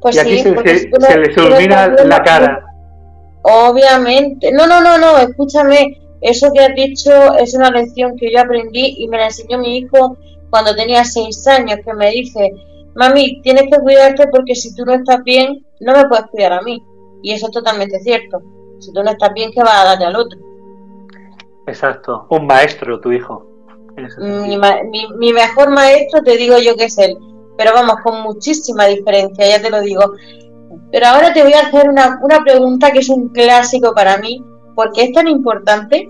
Pues 0.00 0.16
y 0.16 0.18
aquí 0.18 0.38
se, 0.38 0.54
les 0.62 1.36
ilumina 1.36 1.88
la 1.88 2.22
cara. 2.22 2.64
Obviamente. 3.42 4.50
No, 4.52 4.66
no, 4.66 4.80
no, 4.80 4.98
no, 4.98 5.18
escúchame. 5.18 6.00
Eso 6.20 6.52
que 6.52 6.60
has 6.60 6.74
dicho 6.74 7.10
es 7.38 7.54
una 7.54 7.70
lección 7.70 8.16
que 8.16 8.32
yo 8.32 8.40
aprendí 8.40 8.96
y 8.98 9.08
me 9.08 9.18
la 9.18 9.26
enseñó 9.26 9.58
mi 9.58 9.78
hijo 9.78 10.16
cuando 10.50 10.74
tenía 10.74 11.04
seis 11.04 11.46
años, 11.46 11.78
que 11.84 11.94
me 11.94 12.10
dice, 12.10 12.52
mami, 12.94 13.40
tienes 13.42 13.64
que 13.70 13.80
cuidarte 13.80 14.26
porque 14.28 14.54
si 14.54 14.74
tú 14.74 14.84
no 14.84 14.94
estás 14.94 15.22
bien, 15.24 15.64
no 15.80 15.92
me 15.94 16.06
puedes 16.08 16.26
cuidar 16.26 16.54
a 16.54 16.62
mí. 16.62 16.82
Y 17.22 17.32
eso 17.32 17.46
es 17.46 17.52
totalmente 17.52 17.98
cierto. 18.00 18.42
Si 18.80 18.92
tú 18.92 19.02
no 19.02 19.10
estás 19.10 19.32
bien, 19.34 19.50
¿qué 19.52 19.60
vas 19.60 19.82
a 19.82 19.84
darle 19.84 20.06
al 20.06 20.16
otro? 20.16 20.38
Exacto. 21.66 22.26
Un 22.30 22.46
maestro, 22.46 23.00
tu 23.00 23.12
hijo. 23.12 23.46
Mi, 24.18 25.32
mejor 25.32 25.70
maestro, 25.70 26.22
te 26.22 26.36
digo 26.36 26.58
yo 26.58 26.76
que 26.76 26.84
es 26.84 26.98
él. 26.98 27.16
Pero 27.56 27.72
vamos, 27.74 27.96
con 28.02 28.22
muchísima 28.22 28.86
diferencia, 28.86 29.46
ya 29.46 29.62
te 29.62 29.70
lo 29.70 29.80
digo. 29.80 30.14
Pero 30.90 31.06
ahora 31.06 31.32
te 31.32 31.42
voy 31.42 31.52
a 31.52 31.66
hacer 31.66 31.88
una, 31.88 32.18
una 32.22 32.42
pregunta 32.42 32.90
que 32.90 33.00
es 33.00 33.08
un 33.08 33.28
clásico 33.28 33.92
para 33.94 34.16
mí, 34.16 34.42
porque 34.80 35.02
es 35.02 35.12
tan 35.12 35.28
importante 35.28 36.08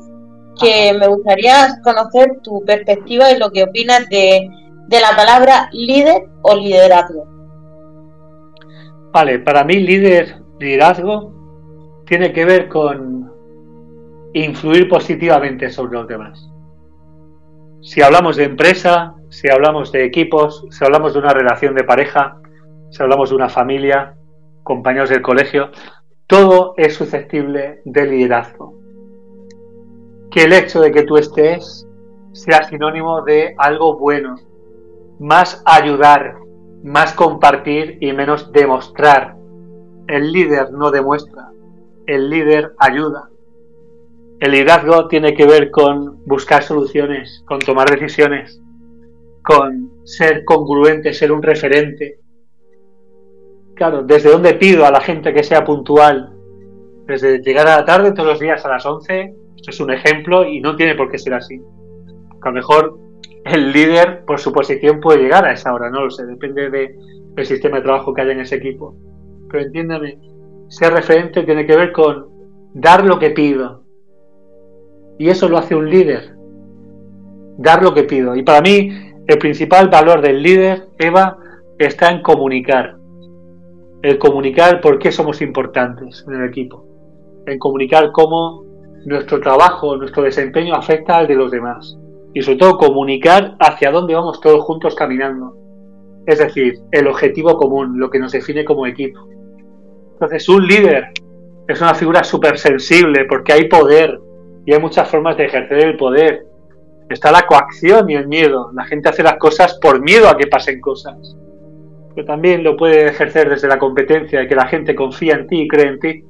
que 0.60 0.96
me 0.96 1.08
gustaría 1.08 1.80
conocer 1.82 2.38
tu 2.40 2.64
perspectiva 2.64 3.32
y 3.32 3.36
lo 3.36 3.50
que 3.50 3.64
opinas 3.64 4.08
de, 4.08 4.48
de 4.86 5.00
la 5.00 5.16
palabra 5.16 5.68
líder 5.72 6.28
o 6.42 6.54
liderazgo. 6.54 7.26
Vale, 9.12 9.40
para 9.40 9.64
mí 9.64 9.80
líder 9.80 10.36
liderazgo 10.60 11.34
tiene 12.06 12.32
que 12.32 12.44
ver 12.44 12.68
con 12.68 13.32
influir 14.34 14.88
positivamente 14.88 15.68
sobre 15.68 15.94
los 15.94 16.06
demás. 16.06 16.48
Si 17.82 18.02
hablamos 18.02 18.36
de 18.36 18.44
empresa, 18.44 19.16
si 19.30 19.50
hablamos 19.50 19.90
de 19.90 20.04
equipos, 20.04 20.64
si 20.70 20.84
hablamos 20.84 21.14
de 21.14 21.18
una 21.18 21.32
relación 21.32 21.74
de 21.74 21.82
pareja, 21.82 22.36
si 22.90 23.02
hablamos 23.02 23.30
de 23.30 23.34
una 23.34 23.48
familia, 23.48 24.14
compañeros 24.62 25.10
del 25.10 25.22
colegio, 25.22 25.72
todo 26.30 26.74
es 26.76 26.94
susceptible 26.94 27.82
de 27.84 28.06
liderazgo. 28.06 28.78
Que 30.30 30.44
el 30.44 30.52
hecho 30.52 30.80
de 30.80 30.92
que 30.92 31.02
tú 31.02 31.16
estés 31.16 31.86
sea 32.32 32.62
sinónimo 32.68 33.22
de 33.22 33.54
algo 33.58 33.98
bueno, 33.98 34.36
más 35.18 35.60
ayudar, 35.66 36.36
más 36.84 37.12
compartir 37.14 37.98
y 38.00 38.12
menos 38.12 38.52
demostrar 38.52 39.36
el 40.06 40.32
líder 40.32 40.72
no 40.72 40.90
demuestra, 40.90 41.50
el 42.06 42.30
líder 42.30 42.74
ayuda. 42.78 43.28
El 44.40 44.52
liderazgo 44.52 45.08
tiene 45.08 45.34
que 45.34 45.46
ver 45.46 45.70
con 45.70 46.24
buscar 46.26 46.62
soluciones, 46.62 47.44
con 47.46 47.58
tomar 47.58 47.90
decisiones, 47.90 48.60
con 49.42 49.90
ser 50.04 50.44
congruente, 50.44 51.12
ser 51.12 51.32
un 51.32 51.42
referente. 51.42 52.18
Claro, 53.80 54.02
¿desde 54.02 54.30
dónde 54.30 54.52
pido 54.52 54.84
a 54.84 54.90
la 54.90 55.00
gente 55.00 55.32
que 55.32 55.42
sea 55.42 55.64
puntual? 55.64 56.36
Desde 57.06 57.38
llegar 57.38 57.66
a 57.66 57.78
la 57.78 57.84
tarde 57.86 58.12
todos 58.12 58.28
los 58.28 58.38
días 58.38 58.62
a 58.66 58.68
las 58.68 58.84
11, 58.84 59.34
esto 59.56 59.70
es 59.70 59.80
un 59.80 59.90
ejemplo 59.90 60.44
y 60.44 60.60
no 60.60 60.76
tiene 60.76 60.94
por 60.96 61.10
qué 61.10 61.16
ser 61.16 61.32
así. 61.32 61.62
a 62.42 62.48
lo 62.50 62.52
mejor 62.52 62.98
el 63.46 63.72
líder 63.72 64.26
por 64.26 64.38
su 64.38 64.52
posición 64.52 65.00
puede 65.00 65.22
llegar 65.22 65.46
a 65.46 65.52
esa 65.52 65.72
hora, 65.72 65.88
no 65.88 66.04
lo 66.04 66.10
sé, 66.10 66.26
depende 66.26 66.68
del 66.68 67.46
sistema 67.46 67.78
de 67.78 67.84
trabajo 67.84 68.12
que 68.12 68.20
haya 68.20 68.32
en 68.32 68.40
ese 68.40 68.56
equipo. 68.56 68.94
Pero 69.50 69.64
entiéndame, 69.64 70.18
ser 70.68 70.92
referente 70.92 71.44
tiene 71.44 71.64
que 71.64 71.74
ver 71.74 71.92
con 71.92 72.28
dar 72.74 73.02
lo 73.06 73.18
que 73.18 73.30
pido. 73.30 73.82
Y 75.18 75.30
eso 75.30 75.48
lo 75.48 75.56
hace 75.56 75.74
un 75.74 75.88
líder. 75.88 76.36
Dar 77.56 77.82
lo 77.82 77.94
que 77.94 78.02
pido. 78.02 78.36
Y 78.36 78.42
para 78.42 78.60
mí, 78.60 78.90
el 79.26 79.38
principal 79.38 79.88
valor 79.88 80.20
del 80.20 80.42
líder, 80.42 80.86
Eva, 80.98 81.38
está 81.78 82.10
en 82.10 82.20
comunicar. 82.20 82.99
El 84.02 84.18
comunicar 84.18 84.80
por 84.80 84.98
qué 84.98 85.12
somos 85.12 85.42
importantes 85.42 86.24
en 86.26 86.34
el 86.34 86.48
equipo. 86.48 86.86
En 87.46 87.58
comunicar 87.58 88.12
cómo 88.12 88.64
nuestro 89.04 89.40
trabajo, 89.40 89.96
nuestro 89.96 90.22
desempeño 90.22 90.74
afecta 90.74 91.18
al 91.18 91.26
de 91.26 91.34
los 91.34 91.50
demás. 91.50 91.98
Y 92.32 92.42
sobre 92.42 92.58
todo 92.58 92.78
comunicar 92.78 93.56
hacia 93.58 93.90
dónde 93.90 94.14
vamos 94.14 94.40
todos 94.40 94.64
juntos 94.64 94.94
caminando. 94.94 95.56
Es 96.26 96.38
decir, 96.38 96.78
el 96.92 97.08
objetivo 97.08 97.56
común, 97.58 97.98
lo 97.98 98.08
que 98.08 98.18
nos 98.18 98.32
define 98.32 98.64
como 98.64 98.86
equipo. 98.86 99.20
Entonces, 100.12 100.48
un 100.48 100.66
líder 100.66 101.12
es 101.68 101.80
una 101.80 101.94
figura 101.94 102.24
súper 102.24 102.58
sensible 102.58 103.26
porque 103.26 103.52
hay 103.52 103.68
poder 103.68 104.18
y 104.64 104.72
hay 104.72 104.80
muchas 104.80 105.10
formas 105.10 105.36
de 105.36 105.44
ejercer 105.44 105.78
el 105.78 105.96
poder. 105.96 106.46
Está 107.08 107.32
la 107.32 107.46
coacción 107.46 108.08
y 108.08 108.14
el 108.14 108.28
miedo. 108.28 108.70
La 108.72 108.84
gente 108.84 109.08
hace 109.08 109.22
las 109.22 109.36
cosas 109.36 109.78
por 109.80 110.00
miedo 110.00 110.28
a 110.28 110.36
que 110.36 110.46
pasen 110.46 110.80
cosas. 110.80 111.36
Pero 112.14 112.26
también 112.26 112.64
lo 112.64 112.76
puede 112.76 113.06
ejercer 113.06 113.48
desde 113.48 113.68
la 113.68 113.78
competencia, 113.78 114.46
que 114.48 114.54
la 114.54 114.66
gente 114.66 114.94
confía 114.94 115.34
en 115.34 115.46
ti 115.46 115.62
y 115.62 115.68
cree 115.68 115.86
en 115.86 116.00
ti 116.00 116.24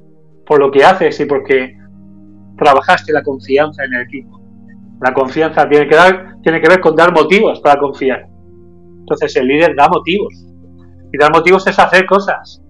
por 0.45 0.59
lo 0.59 0.71
que 0.71 0.83
haces 0.83 1.19
y 1.19 1.25
porque 1.25 1.75
trabajaste 2.57 3.13
la 3.13 3.23
confianza 3.23 3.83
en 3.83 3.93
el 3.93 4.01
equipo. 4.01 4.39
La 5.01 5.13
confianza 5.13 5.67
tiene 5.67 5.87
que, 5.87 5.95
dar, 5.95 6.35
tiene 6.43 6.61
que 6.61 6.69
ver 6.69 6.79
con 6.79 6.95
dar 6.95 7.11
motivos 7.11 7.59
para 7.61 7.79
confiar. 7.79 8.27
Entonces 8.99 9.35
el 9.35 9.47
líder 9.47 9.75
da 9.75 9.87
motivos. 9.87 10.45
Y 11.11 11.17
dar 11.17 11.31
motivos 11.31 11.65
es 11.67 11.77
hacer 11.79 12.05
cosas 12.05 12.61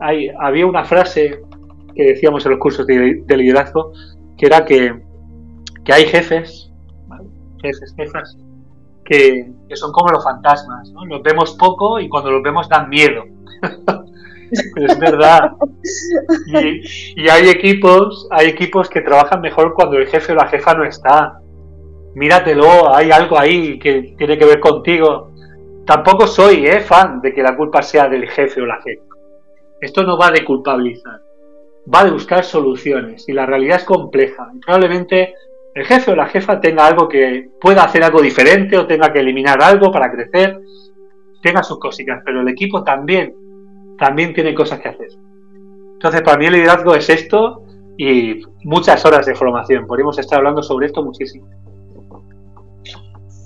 había 0.00 0.66
una 0.66 0.84
frase 0.84 1.40
que 1.94 2.04
decíamos 2.04 2.44
en 2.46 2.52
los 2.52 2.60
cursos 2.60 2.86
de, 2.86 3.22
liderazgo, 3.28 3.92
que 4.38 4.46
era 4.46 4.64
que, 4.64 4.94
hay 5.92 6.04
jefes, 6.06 6.72
jefes, 7.62 7.94
jefas, 7.96 8.38
que, 9.04 9.50
son 9.76 9.92
como 9.92 10.10
los 10.10 10.22
fantasmas, 10.24 10.90
¿no? 10.92 11.04
Los 11.04 11.22
vemos 11.22 11.54
poco 11.54 12.00
y 12.00 12.08
cuando 12.08 12.30
los 12.30 12.42
vemos 12.42 12.68
dan 12.68 12.88
miedo. 12.88 13.24
es 14.50 14.98
verdad. 14.98 15.52
Y, 16.46 17.22
y, 17.22 17.28
hay 17.28 17.48
equipos, 17.48 18.26
hay 18.30 18.48
equipos 18.48 18.88
que 18.88 19.00
trabajan 19.00 19.40
mejor 19.40 19.74
cuando 19.74 19.98
el 19.98 20.06
jefe 20.08 20.32
o 20.32 20.36
la 20.36 20.48
jefa 20.48 20.74
no 20.74 20.84
está. 20.84 21.40
Míratelo, 22.14 22.94
hay 22.94 23.10
algo 23.10 23.38
ahí 23.38 23.78
que 23.78 24.14
tiene 24.18 24.36
que 24.36 24.44
ver 24.44 24.60
contigo. 24.60 25.30
Tampoco 25.86 26.26
soy 26.26 26.66
¿eh? 26.66 26.80
fan 26.80 27.20
de 27.20 27.32
que 27.32 27.42
la 27.42 27.56
culpa 27.56 27.82
sea 27.82 28.08
del 28.08 28.28
jefe 28.28 28.60
o 28.60 28.66
la 28.66 28.80
jefa. 28.82 29.02
Esto 29.80 30.02
no 30.02 30.18
va 30.18 30.30
de 30.30 30.44
culpabilizar, 30.44 31.20
va 31.92 32.04
de 32.04 32.10
buscar 32.10 32.44
soluciones 32.44 33.28
y 33.28 33.32
la 33.32 33.46
realidad 33.46 33.78
es 33.78 33.84
compleja. 33.84 34.50
probablemente 34.64 35.34
el 35.74 35.84
jefe 35.84 36.10
o 36.10 36.16
la 36.16 36.26
jefa 36.26 36.60
tenga 36.60 36.86
algo 36.86 37.08
que 37.08 37.50
pueda 37.60 37.84
hacer 37.84 38.02
algo 38.02 38.20
diferente 38.20 38.76
o 38.76 38.86
tenga 38.86 39.12
que 39.12 39.20
eliminar 39.20 39.62
algo 39.62 39.90
para 39.92 40.10
crecer, 40.10 40.60
tenga 41.42 41.62
sus 41.62 41.78
cositas, 41.78 42.22
pero 42.24 42.40
el 42.40 42.48
equipo 42.48 42.82
también, 42.82 43.34
también 43.98 44.34
tiene 44.34 44.54
cosas 44.54 44.80
que 44.80 44.88
hacer. 44.88 45.08
Entonces, 45.92 46.22
para 46.22 46.38
mí 46.38 46.46
el 46.46 46.54
liderazgo 46.54 46.94
es 46.94 47.08
esto 47.08 47.62
y 47.96 48.42
muchas 48.64 49.04
horas 49.04 49.26
de 49.26 49.34
formación. 49.34 49.86
Podríamos 49.86 50.18
estar 50.18 50.38
hablando 50.38 50.62
sobre 50.62 50.86
esto 50.86 51.04
muchísimo. 51.04 51.46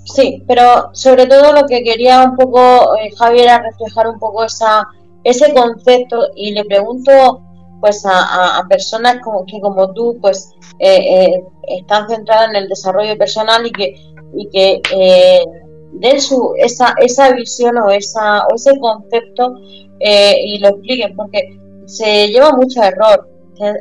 Sí, 0.05 0.43
pero 0.47 0.89
sobre 0.93 1.25
todo 1.25 1.51
lo 1.51 1.65
que 1.67 1.83
quería 1.83 2.23
un 2.23 2.35
poco, 2.35 2.95
eh, 2.95 3.11
Javier, 3.17 3.45
era 3.45 3.61
reflejar 3.61 4.07
un 4.07 4.17
poco 4.17 4.45
esa 4.45 4.87
ese 5.25 5.53
concepto 5.53 6.29
y 6.35 6.53
le 6.53 6.63
pregunto 6.63 7.41
pues 7.81 8.05
a, 8.05 8.63
personas 8.69 9.17
como, 9.23 9.45
que 9.45 9.59
como 9.59 9.93
tú 9.93 10.17
pues 10.21 10.51
eh, 10.79 10.97
eh, 10.97 11.43
están 11.79 12.07
centradas 12.09 12.49
en 12.49 12.55
el 12.55 12.67
desarrollo 12.67 13.17
personal 13.17 13.65
y 13.65 13.71
que 13.71 13.95
y 14.37 14.49
que 14.49 14.81
eh, 14.93 15.45
den 15.93 16.19
su 16.19 16.53
esa, 16.57 16.93
esa 16.97 17.31
visión 17.31 17.77
o 17.77 17.89
esa 17.89 18.45
o 18.47 18.55
ese 18.55 18.77
concepto 18.79 19.55
y 19.99 20.59
lo 20.59 20.69
expliquen 20.69 21.15
porque 21.15 21.57
se 21.85 22.27
lleva 22.27 22.51
mucho 22.51 22.83
error 22.83 23.29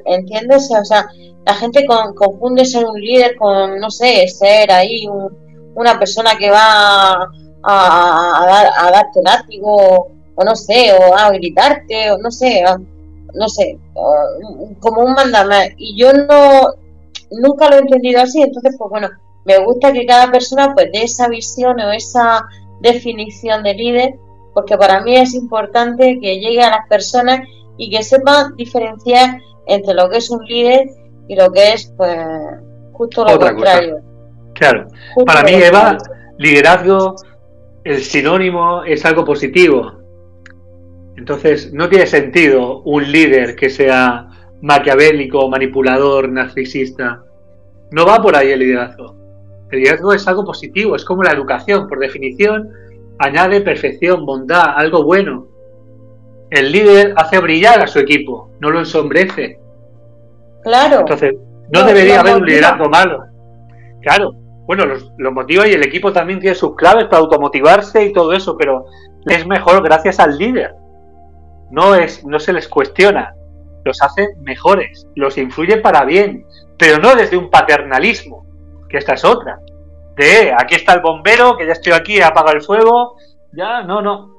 ¿entiendes? 0.04 0.70
o 0.70 0.84
sea 0.84 1.08
la 1.44 1.54
gente 1.54 1.84
confunde 1.86 2.64
ser 2.64 2.84
un 2.84 3.00
líder 3.00 3.36
con 3.36 3.80
no 3.80 3.90
sé 3.90 4.28
ser 4.28 4.70
ahí 4.70 5.06
una 5.74 5.98
persona 5.98 6.36
que 6.38 6.50
va 6.50 7.12
a, 7.62 8.42
a, 8.42 8.46
dar, 8.46 8.66
a 8.76 8.90
darte 8.92 9.20
látigo 9.22 10.14
o 10.34 10.44
no 10.44 10.54
sé, 10.56 10.92
o 10.92 11.16
a 11.16 11.30
gritarte, 11.30 12.10
o 12.12 12.18
no 12.18 12.30
sé, 12.30 12.64
no 13.34 13.48
sé, 13.48 13.78
como 14.80 15.02
un 15.02 15.14
mandamás. 15.14 15.70
Y 15.76 15.96
yo 15.98 16.12
no, 16.12 16.68
nunca 17.30 17.68
lo 17.68 17.76
he 17.76 17.80
entendido 17.80 18.20
así, 18.20 18.42
entonces, 18.42 18.74
pues 18.78 18.90
bueno, 18.90 19.08
me 19.44 19.58
gusta 19.64 19.92
que 19.92 20.06
cada 20.06 20.30
persona 20.30 20.72
pues 20.74 20.90
dé 20.92 21.02
esa 21.02 21.28
visión 21.28 21.78
o 21.80 21.92
esa 21.92 22.46
definición 22.80 23.62
de 23.62 23.74
líder, 23.74 24.14
porque 24.54 24.76
para 24.76 25.00
mí 25.02 25.16
es 25.16 25.34
importante 25.34 26.18
que 26.20 26.38
llegue 26.38 26.62
a 26.62 26.70
las 26.70 26.88
personas 26.88 27.40
y 27.76 27.90
que 27.90 28.02
sepan 28.02 28.54
diferenciar 28.56 29.40
entre 29.66 29.94
lo 29.94 30.08
que 30.08 30.18
es 30.18 30.30
un 30.30 30.44
líder 30.44 30.88
y 31.28 31.36
lo 31.36 31.50
que 31.52 31.72
es, 31.72 31.92
pues, 31.96 32.16
justo 32.92 33.24
lo 33.24 33.38
contrario. 33.38 33.98
Claro, 34.54 34.86
para 35.26 35.42
mí, 35.42 35.52
Eva, 35.54 35.98
liderazgo, 36.38 37.16
el 37.82 38.02
sinónimo 38.02 38.84
es 38.84 39.04
algo 39.04 39.24
positivo, 39.24 40.03
entonces, 41.16 41.72
no 41.72 41.88
tiene 41.88 42.06
sentido 42.06 42.80
un 42.82 43.10
líder 43.10 43.54
que 43.54 43.70
sea 43.70 44.28
maquiavélico, 44.62 45.48
manipulador, 45.48 46.28
narcisista. 46.28 47.22
No 47.92 48.04
va 48.04 48.20
por 48.20 48.36
ahí 48.36 48.50
el 48.50 48.60
liderazgo. 48.60 49.14
El 49.70 49.80
liderazgo 49.80 50.12
es 50.12 50.26
algo 50.26 50.44
positivo, 50.44 50.96
es 50.96 51.04
como 51.04 51.22
la 51.22 51.32
educación, 51.32 51.88
por 51.88 52.00
definición, 52.00 52.68
añade 53.18 53.60
perfección, 53.60 54.26
bondad, 54.26 54.74
algo 54.76 55.04
bueno. 55.04 55.46
El 56.50 56.72
líder 56.72 57.14
hace 57.16 57.38
brillar 57.38 57.80
a 57.80 57.86
su 57.86 58.00
equipo, 58.00 58.50
no 58.60 58.70
lo 58.70 58.80
ensombrece. 58.80 59.60
Claro. 60.62 61.00
Entonces, 61.00 61.34
no, 61.72 61.84
debería 61.84 62.20
haber 62.20 62.36
un 62.36 62.46
liderazgo 62.46 62.88
malo. 62.88 63.24
Claro, 64.02 64.32
bueno, 64.66 64.84
los, 64.84 65.12
los, 65.16 65.32
motiva 65.32 65.66
y 65.66 65.72
el 65.72 65.82
equipo 65.82 66.12
también 66.12 66.40
tiene 66.40 66.54
sus 66.54 66.74
claves 66.74 67.04
para 67.04 67.18
automotivarse 67.18 68.04
y 68.04 68.12
todo 68.12 68.32
eso, 68.32 68.56
pero 68.56 68.86
es 69.26 69.46
mejor 69.46 69.82
gracias 69.82 70.20
al 70.20 70.36
líder 70.36 70.74
no, 71.74 71.94
es, 71.96 72.24
no 72.24 72.38
se 72.38 72.52
les 72.52 72.68
cuestiona, 72.68 73.34
los 73.84 74.00
hace 74.00 74.28
mejores, 74.40 75.06
los 75.16 75.36
influye 75.36 75.78
para 75.78 76.04
bien, 76.04 76.46
pero 76.78 76.98
no 76.98 77.16
desde 77.16 77.36
un 77.36 77.50
paternalismo, 77.50 78.46
que 78.88 78.98
esta 78.98 79.14
es 79.14 79.24
otra. 79.24 79.58
De 80.16 80.54
aquí 80.56 80.76
está 80.76 80.94
el 80.94 81.00
bombero, 81.00 81.56
que 81.56 81.66
ya 81.66 81.72
estoy 81.72 81.92
aquí, 81.92 82.20
apaga 82.20 82.52
el 82.52 82.62
fuego, 82.62 83.16
ya, 83.52 83.82
no, 83.82 84.00
no, 84.00 84.38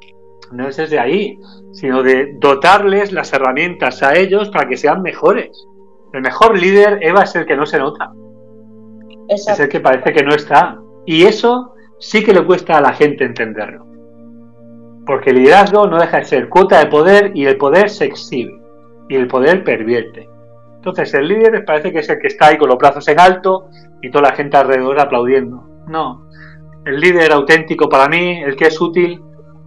no 0.53 0.67
es 0.69 0.77
desde 0.77 0.97
ahí, 0.97 1.37
sino 1.73 2.03
de 2.03 2.37
dotarles 2.39 3.11
las 3.11 3.33
herramientas 3.33 4.01
a 4.01 4.15
ellos 4.15 4.49
para 4.49 4.69
que 4.69 4.77
sean 4.77 5.01
mejores. 5.01 5.67
El 6.13 6.21
mejor 6.21 6.57
líder, 6.57 6.99
Eva, 7.01 7.23
es 7.23 7.35
el 7.35 7.45
que 7.45 7.57
no 7.57 7.65
se 7.65 7.79
nota. 7.79 8.13
Es 9.27 9.47
el 9.59 9.67
que 9.67 9.81
parece 9.81 10.13
que 10.13 10.23
no 10.23 10.33
está. 10.33 10.79
Y 11.05 11.25
eso 11.25 11.73
sí 11.99 12.23
que 12.23 12.33
le 12.33 12.45
cuesta 12.45 12.77
a 12.77 12.81
la 12.81 12.93
gente 12.93 13.25
entenderlo. 13.25 13.94
Porque 15.05 15.29
el 15.29 15.37
liderazgo 15.37 15.87
no 15.87 15.99
deja 15.99 16.17
de 16.17 16.25
ser 16.25 16.49
cuota 16.49 16.79
de 16.79 16.87
poder 16.87 17.31
y 17.35 17.45
el 17.45 17.57
poder 17.57 17.89
se 17.89 18.05
exhibe 18.05 18.59
y 19.07 19.15
el 19.15 19.27
poder 19.27 19.63
pervierte. 19.63 20.27
Entonces 20.75 21.13
el 21.13 21.27
líder 21.27 21.63
parece 21.65 21.91
que 21.91 21.99
es 21.99 22.09
el 22.09 22.19
que 22.19 22.27
está 22.27 22.47
ahí 22.47 22.57
con 22.57 22.69
los 22.69 22.77
brazos 22.77 23.07
en 23.07 23.19
alto 23.19 23.69
y 24.01 24.09
toda 24.09 24.29
la 24.29 24.35
gente 24.35 24.57
alrededor 24.57 24.99
aplaudiendo. 24.99 25.63
No, 25.87 26.27
el 26.85 26.99
líder 26.99 27.31
auténtico 27.31 27.89
para 27.89 28.07
mí, 28.07 28.41
el 28.43 28.55
que 28.55 28.65
es 28.65 28.79
útil, 28.79 29.21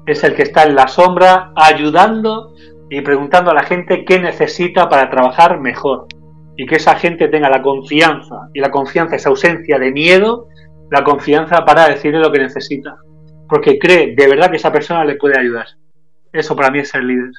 es 0.06 0.22
el 0.24 0.34
que 0.34 0.42
está 0.42 0.64
en 0.64 0.74
la 0.74 0.88
sombra 0.88 1.52
ayudando 1.54 2.54
y 2.90 3.00
preguntando 3.00 3.50
a 3.50 3.54
la 3.54 3.62
gente 3.62 4.04
qué 4.04 4.18
necesita 4.18 4.88
para 4.88 5.10
trabajar 5.10 5.60
mejor. 5.60 6.06
Y 6.56 6.66
que 6.66 6.76
esa 6.76 6.96
gente 6.96 7.28
tenga 7.28 7.48
la 7.48 7.62
confianza, 7.62 8.48
y 8.52 8.60
la 8.60 8.70
confianza 8.70 9.14
es 9.14 9.26
ausencia 9.26 9.78
de 9.78 9.92
miedo, 9.92 10.48
la 10.90 11.04
confianza 11.04 11.64
para 11.64 11.88
decirle 11.88 12.18
lo 12.18 12.32
que 12.32 12.40
necesita 12.40 12.96
porque 13.48 13.78
cree 13.78 14.14
de 14.14 14.28
verdad 14.28 14.50
que 14.50 14.56
esa 14.56 14.72
persona 14.72 15.04
le 15.04 15.16
puede 15.16 15.38
ayudar. 15.38 15.66
Eso 16.32 16.54
para 16.54 16.70
mí 16.70 16.80
es 16.80 16.90
ser 16.90 17.04
líder. 17.04 17.30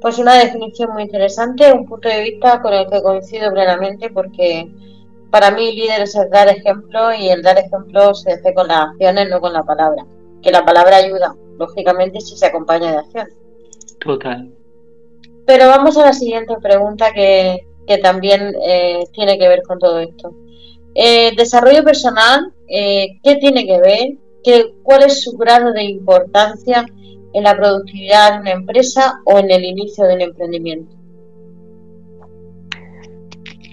Pues 0.00 0.18
una 0.18 0.34
definición 0.34 0.92
muy 0.92 1.02
interesante, 1.02 1.72
un 1.72 1.86
punto 1.86 2.08
de 2.08 2.22
vista 2.22 2.60
con 2.62 2.72
el 2.72 2.88
que 2.88 3.02
coincido 3.02 3.52
plenamente 3.52 4.10
porque 4.10 4.66
para 5.30 5.50
mí 5.50 5.72
líder 5.74 6.02
es 6.02 6.14
el 6.16 6.28
dar 6.30 6.48
ejemplo 6.48 7.14
y 7.14 7.28
el 7.28 7.42
dar 7.42 7.58
ejemplo 7.58 8.14
se 8.14 8.32
hace 8.32 8.52
con 8.52 8.66
las 8.68 8.88
acciones, 8.88 9.28
no 9.30 9.40
con 9.40 9.52
la 9.52 9.62
palabra. 9.62 10.04
Que 10.42 10.50
la 10.50 10.64
palabra 10.64 10.96
ayuda, 10.96 11.34
lógicamente, 11.58 12.20
si 12.20 12.36
se 12.36 12.46
acompaña 12.46 12.92
de 12.92 12.98
acción. 12.98 13.28
Total. 14.00 14.50
Pero 15.46 15.68
vamos 15.68 15.96
a 15.98 16.04
la 16.06 16.12
siguiente 16.12 16.56
pregunta 16.60 17.12
que, 17.12 17.66
también 18.02 18.54
eh, 18.64 19.02
tiene 19.12 19.36
que 19.36 19.48
ver 19.48 19.62
con 19.64 19.80
todo 19.80 19.98
esto. 19.98 20.32
Eh, 20.94 21.32
desarrollo 21.36 21.82
personal, 21.82 22.52
eh, 22.68 23.18
¿qué 23.22 23.36
tiene 23.36 23.66
que 23.66 23.80
ver? 23.80 24.12
¿Qué, 24.42 24.74
¿Cuál 24.82 25.04
es 25.04 25.22
su 25.22 25.36
grado 25.36 25.72
de 25.72 25.84
importancia 25.84 26.86
en 27.32 27.44
la 27.44 27.56
productividad 27.56 28.34
de 28.34 28.40
una 28.40 28.50
empresa 28.52 29.20
o 29.24 29.38
en 29.38 29.50
el 29.50 29.64
inicio 29.64 30.04
del 30.06 30.22
emprendimiento? 30.22 30.94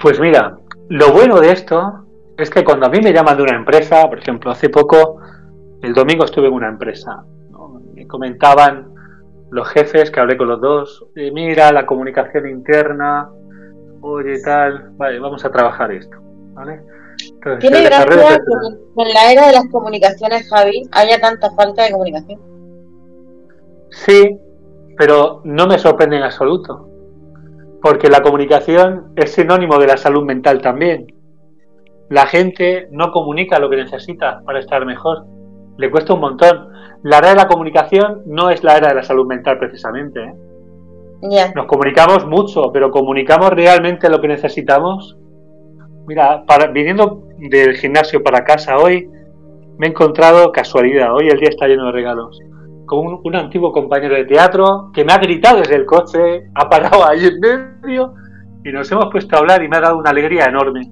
Pues 0.02 0.20
mira, 0.20 0.60
lo 0.90 1.12
bueno 1.12 1.40
de 1.40 1.52
esto 1.52 2.06
es 2.38 2.50
que 2.50 2.64
cuando 2.64 2.86
a 2.86 2.90
mí 2.90 3.00
me 3.02 3.12
llaman 3.12 3.38
de 3.38 3.44
una 3.44 3.56
empresa, 3.56 4.08
por 4.08 4.20
ejemplo, 4.20 4.52
hace 4.52 4.70
poco, 4.70 5.20
el 5.82 5.94
domingo 5.94 6.26
estuve 6.26 6.48
en 6.48 6.54
una 6.54 6.70
empresa, 6.70 7.24
me 7.94 8.08
comentaban 8.08 8.94
los 9.50 9.68
jefes 9.70 10.12
que 10.12 10.20
hablé 10.20 10.38
con 10.38 10.48
los 10.48 10.62
dos, 10.62 11.08
mira, 11.16 11.72
la 11.72 11.86
comunicación 11.86 12.48
interna, 12.48 13.30
oye, 14.02 14.40
tal, 14.42 14.92
vale, 14.98 15.20
vamos 15.20 15.44
a 15.46 15.52
trabajar 15.52 15.92
esto, 15.92 16.18
¿vale? 16.54 16.82
Tiene 17.60 17.84
gracia 17.84 18.40
que 18.96 19.02
en 19.02 19.14
la 19.14 19.32
era 19.32 19.48
de 19.48 19.54
las 19.54 19.68
comunicaciones, 19.72 20.50
Javi, 20.50 20.84
haya 20.92 21.20
tanta 21.20 21.52
falta 21.52 21.84
de 21.84 21.92
comunicación. 21.92 22.40
Sí, 23.90 24.38
pero 24.98 25.42
no 25.44 25.68
me 25.68 25.80
sorprende 25.80 26.18
en 26.18 26.24
absoluto, 26.24 26.90
porque 27.82 28.10
la 28.10 28.22
comunicación 28.22 29.14
es 29.16 29.32
sinónimo 29.32 29.78
de 29.80 29.88
la 29.88 29.98
salud 29.98 30.24
mental 30.24 30.62
también. 30.62 31.08
La 32.10 32.26
gente 32.26 32.88
no 32.92 33.12
comunica 33.12 33.60
lo 33.60 33.70
que 33.70 33.78
necesita 33.78 34.42
para 34.46 34.60
estar 34.60 34.86
mejor, 34.86 35.26
le 35.78 35.92
cuesta 35.92 36.14
un 36.14 36.22
montón. 36.22 36.70
La 37.04 37.20
era 37.20 37.30
de 37.30 37.36
la 37.36 37.48
comunicación 37.48 38.24
no 38.26 38.50
es 38.50 38.64
la 38.64 38.78
era 38.78 38.90
de 38.90 38.96
la 38.96 39.04
salud 39.04 39.28
mental 39.28 39.60
precisamente. 39.60 40.24
¿eh? 40.24 41.52
Nos 41.56 41.66
comunicamos 41.68 42.26
mucho, 42.26 42.72
pero 42.72 42.92
¿comunicamos 42.92 43.52
realmente 43.52 44.10
lo 44.10 44.20
que 44.20 44.28
necesitamos? 44.28 45.18
Mira, 46.08 46.44
para, 46.46 46.68
viniendo 46.68 47.24
del 47.38 47.76
gimnasio 47.76 48.24
para 48.24 48.44
casa 48.44 48.78
hoy, 48.78 49.08
me 49.78 49.88
he 49.88 49.90
encontrado 49.90 50.52
casualidad. 50.52 51.14
Hoy 51.14 51.28
el 51.30 51.40
día 51.40 51.50
está 51.50 51.68
lleno 51.68 51.86
de 51.86 51.92
regalos 51.92 52.40
con 52.88 53.20
un, 53.22 53.36
antiguo 53.36 53.72
compañero 53.72 54.16
de 54.16 54.26
teatro 54.26 54.90
que 54.94 55.06
me 55.06 55.14
ha 55.14 55.18
gritado 55.20 55.60
desde 55.60 55.76
el 55.76 55.86
coche, 55.86 56.50
ha 56.56 56.68
parado 56.68 57.06
ahí 57.06 57.26
en 57.26 57.40
medio 57.82 58.14
y 58.64 58.72
nos 58.72 58.92
hemos 58.92 59.12
puesto 59.12 59.36
a 59.36 59.40
hablar 59.40 59.62
y 59.62 59.68
me 59.68 59.78
ha 59.78 59.82
dado 59.82 59.98
una 59.98 60.10
alegría 60.10 60.46
enorme. 60.46 60.90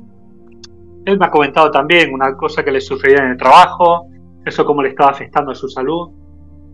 Él 1.05 1.18
me 1.18 1.26
ha 1.26 1.32
comentado 1.32 1.72
también 1.72 2.13
una 2.13 2.36
cosa 2.36 2.63
que 2.63 2.72
le 2.72 2.82
sucedía 2.82 3.20
en 3.20 3.32
el 3.32 3.38
trabajo, 3.38 4.07
eso 4.45 4.66
cómo 4.66 4.84
le 4.84 4.89
estaba 4.89 5.11
afectando 5.11 5.51
a 5.51 5.55
su 5.55 5.70
salud. 5.70 6.11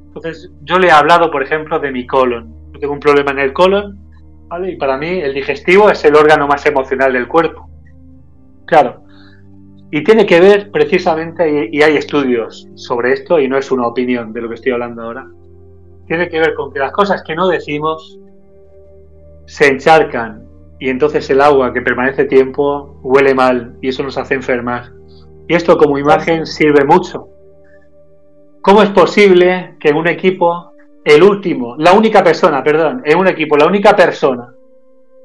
Entonces 0.07 0.51
yo 0.63 0.79
le 0.79 0.87
he 0.87 0.91
hablado, 0.91 1.31
por 1.31 1.43
ejemplo, 1.43 1.79
de 1.79 1.91
mi 1.91 2.05
colon. 2.05 2.53
Yo 2.73 2.79
tengo 2.79 2.93
un 2.93 2.99
problema 2.99 3.31
en 3.31 3.39
el 3.39 3.53
colon, 3.53 3.99
¿vale? 4.47 4.71
Y 4.71 4.77
para 4.77 4.97
mí 4.97 5.07
el 5.07 5.33
digestivo 5.33 5.89
es 5.89 6.03
el 6.03 6.15
órgano 6.15 6.47
más 6.47 6.65
emocional 6.65 7.13
del 7.13 7.27
cuerpo. 7.27 7.69
Claro, 8.71 9.03
y 9.91 10.01
tiene 10.01 10.25
que 10.25 10.39
ver 10.39 10.71
precisamente, 10.71 11.67
y 11.69 11.81
hay 11.81 11.97
estudios 11.97 12.69
sobre 12.75 13.11
esto, 13.11 13.37
y 13.37 13.49
no 13.49 13.57
es 13.57 13.69
una 13.69 13.85
opinión 13.85 14.31
de 14.31 14.39
lo 14.39 14.47
que 14.47 14.55
estoy 14.55 14.71
hablando 14.71 15.03
ahora, 15.03 15.27
tiene 16.07 16.29
que 16.29 16.39
ver 16.39 16.53
con 16.53 16.71
que 16.71 16.79
las 16.79 16.93
cosas 16.93 17.21
que 17.21 17.35
no 17.35 17.49
decimos 17.49 18.17
se 19.45 19.67
encharcan 19.67 20.47
y 20.79 20.87
entonces 20.87 21.29
el 21.29 21.41
agua 21.41 21.73
que 21.73 21.81
permanece 21.81 22.23
tiempo 22.23 22.97
huele 23.03 23.35
mal 23.35 23.75
y 23.81 23.89
eso 23.89 24.03
nos 24.03 24.17
hace 24.17 24.35
enfermar. 24.35 24.93
Y 25.49 25.53
esto 25.53 25.77
como 25.77 25.97
imagen 25.97 26.45
sirve 26.45 26.85
mucho. 26.85 27.27
¿Cómo 28.61 28.83
es 28.83 28.89
posible 28.91 29.75
que 29.81 29.89
en 29.89 29.97
un 29.97 30.07
equipo, 30.07 30.71
el 31.03 31.23
último, 31.23 31.75
la 31.77 31.91
única 31.91 32.23
persona, 32.23 32.63
perdón, 32.63 33.01
en 33.03 33.17
un 33.17 33.27
equipo, 33.27 33.57
la 33.57 33.67
única 33.67 33.97
persona 33.97 34.50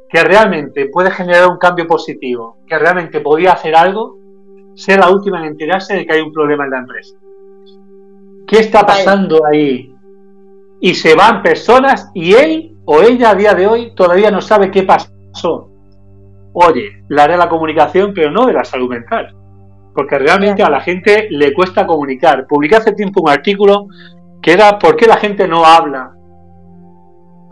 que 0.09 0.23
realmente 0.23 0.87
puede 0.87 1.11
generar 1.11 1.49
un 1.49 1.59
cambio 1.59 1.87
positivo, 1.87 2.59
que 2.67 2.79
realmente 2.79 3.21
podía 3.21 3.53
hacer 3.53 3.75
algo, 3.75 4.19
ser 4.75 5.01
la 5.01 5.11
última 5.11 5.39
en 5.41 5.47
enterarse 5.47 5.97
de 5.97 6.07
que 6.07 6.13
hay 6.13 6.21
un 6.21 6.33
problema 6.33 6.65
en 6.65 6.71
la 6.71 6.79
empresa. 6.79 7.17
¿Qué 8.47 8.61
está 8.61 8.87
pasando 8.87 9.45
ahí? 9.45 9.93
Y 10.81 10.95
se 10.95 11.15
van 11.17 11.43
personas 11.43 12.11
y 12.15 12.35
él 12.35 12.77
o 12.85 13.03
ella 13.03 13.31
a 13.31 13.35
día 13.35 13.55
de 13.55 13.67
hoy 13.67 13.95
todavía 13.95 14.31
no 14.31 14.41
sabe 14.41 14.71
qué 14.71 14.85
pasó. 14.85 15.71
Oye, 16.53 17.03
la 17.09 17.27
de 17.27 17.37
la 17.37 17.49
comunicación, 17.49 18.13
pero 18.15 18.31
no 18.31 18.47
de 18.47 18.53
la 18.53 18.65
salud 18.65 18.89
mental. 18.89 19.35
Porque 19.95 20.19
realmente 20.19 20.63
a 20.63 20.71
la 20.71 20.81
gente 20.81 21.27
le 21.31 21.53
cuesta 21.53 21.87
comunicar. 21.87 22.47
Publiqué 22.47 22.77
hace 22.77 22.93
tiempo 22.93 23.23
un 23.23 23.31
artículo 23.31 23.89
que 24.41 24.53
era 24.53 24.79
¿por 24.79 24.97
qué 24.97 25.07
la 25.07 25.17
gente 25.17 25.49
no 25.49 25.65
habla? 25.65 26.16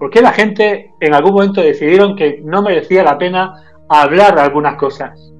¿Por 0.05 0.11
qué 0.11 0.21
la 0.21 0.33
gente 0.33 0.93
en 1.01 1.15
algún 1.15 1.33
momento 1.33 1.63
decidieron 1.63 2.15
que 2.15 2.39
no 2.45 2.61
merecía 2.61 3.03
la 3.03 3.17
pena 3.17 3.55
hablar 3.89 4.35
de 4.35 4.43
algunas 4.43 4.77
cosas? 4.77 5.33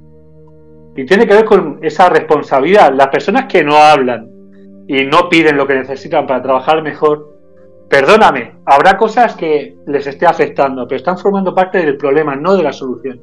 Y 0.97 1.05
tiene 1.05 1.27
que 1.27 1.35
ver 1.35 1.45
con 1.45 1.81
esa 1.83 2.09
responsabilidad. 2.09 2.95
Las 2.95 3.09
personas 3.09 3.45
que 3.45 3.63
no 3.63 3.77
hablan 3.77 4.27
y 4.89 5.05
no 5.05 5.29
piden 5.29 5.59
lo 5.59 5.67
que 5.67 5.75
necesitan 5.75 6.27
para 6.27 6.41
trabajar 6.41 6.83
mejor, 6.83 7.37
perdóname, 7.91 8.55
habrá 8.65 8.97
cosas 8.97 9.37
que 9.37 9.77
les 9.87 10.07
esté 10.07 10.25
afectando, 10.25 10.89
pero 10.89 10.97
están 10.97 11.19
formando 11.19 11.55
parte 11.55 11.85
del 11.85 11.99
problema, 11.99 12.35
no 12.35 12.57
de 12.57 12.63
la 12.63 12.73
solución. 12.73 13.21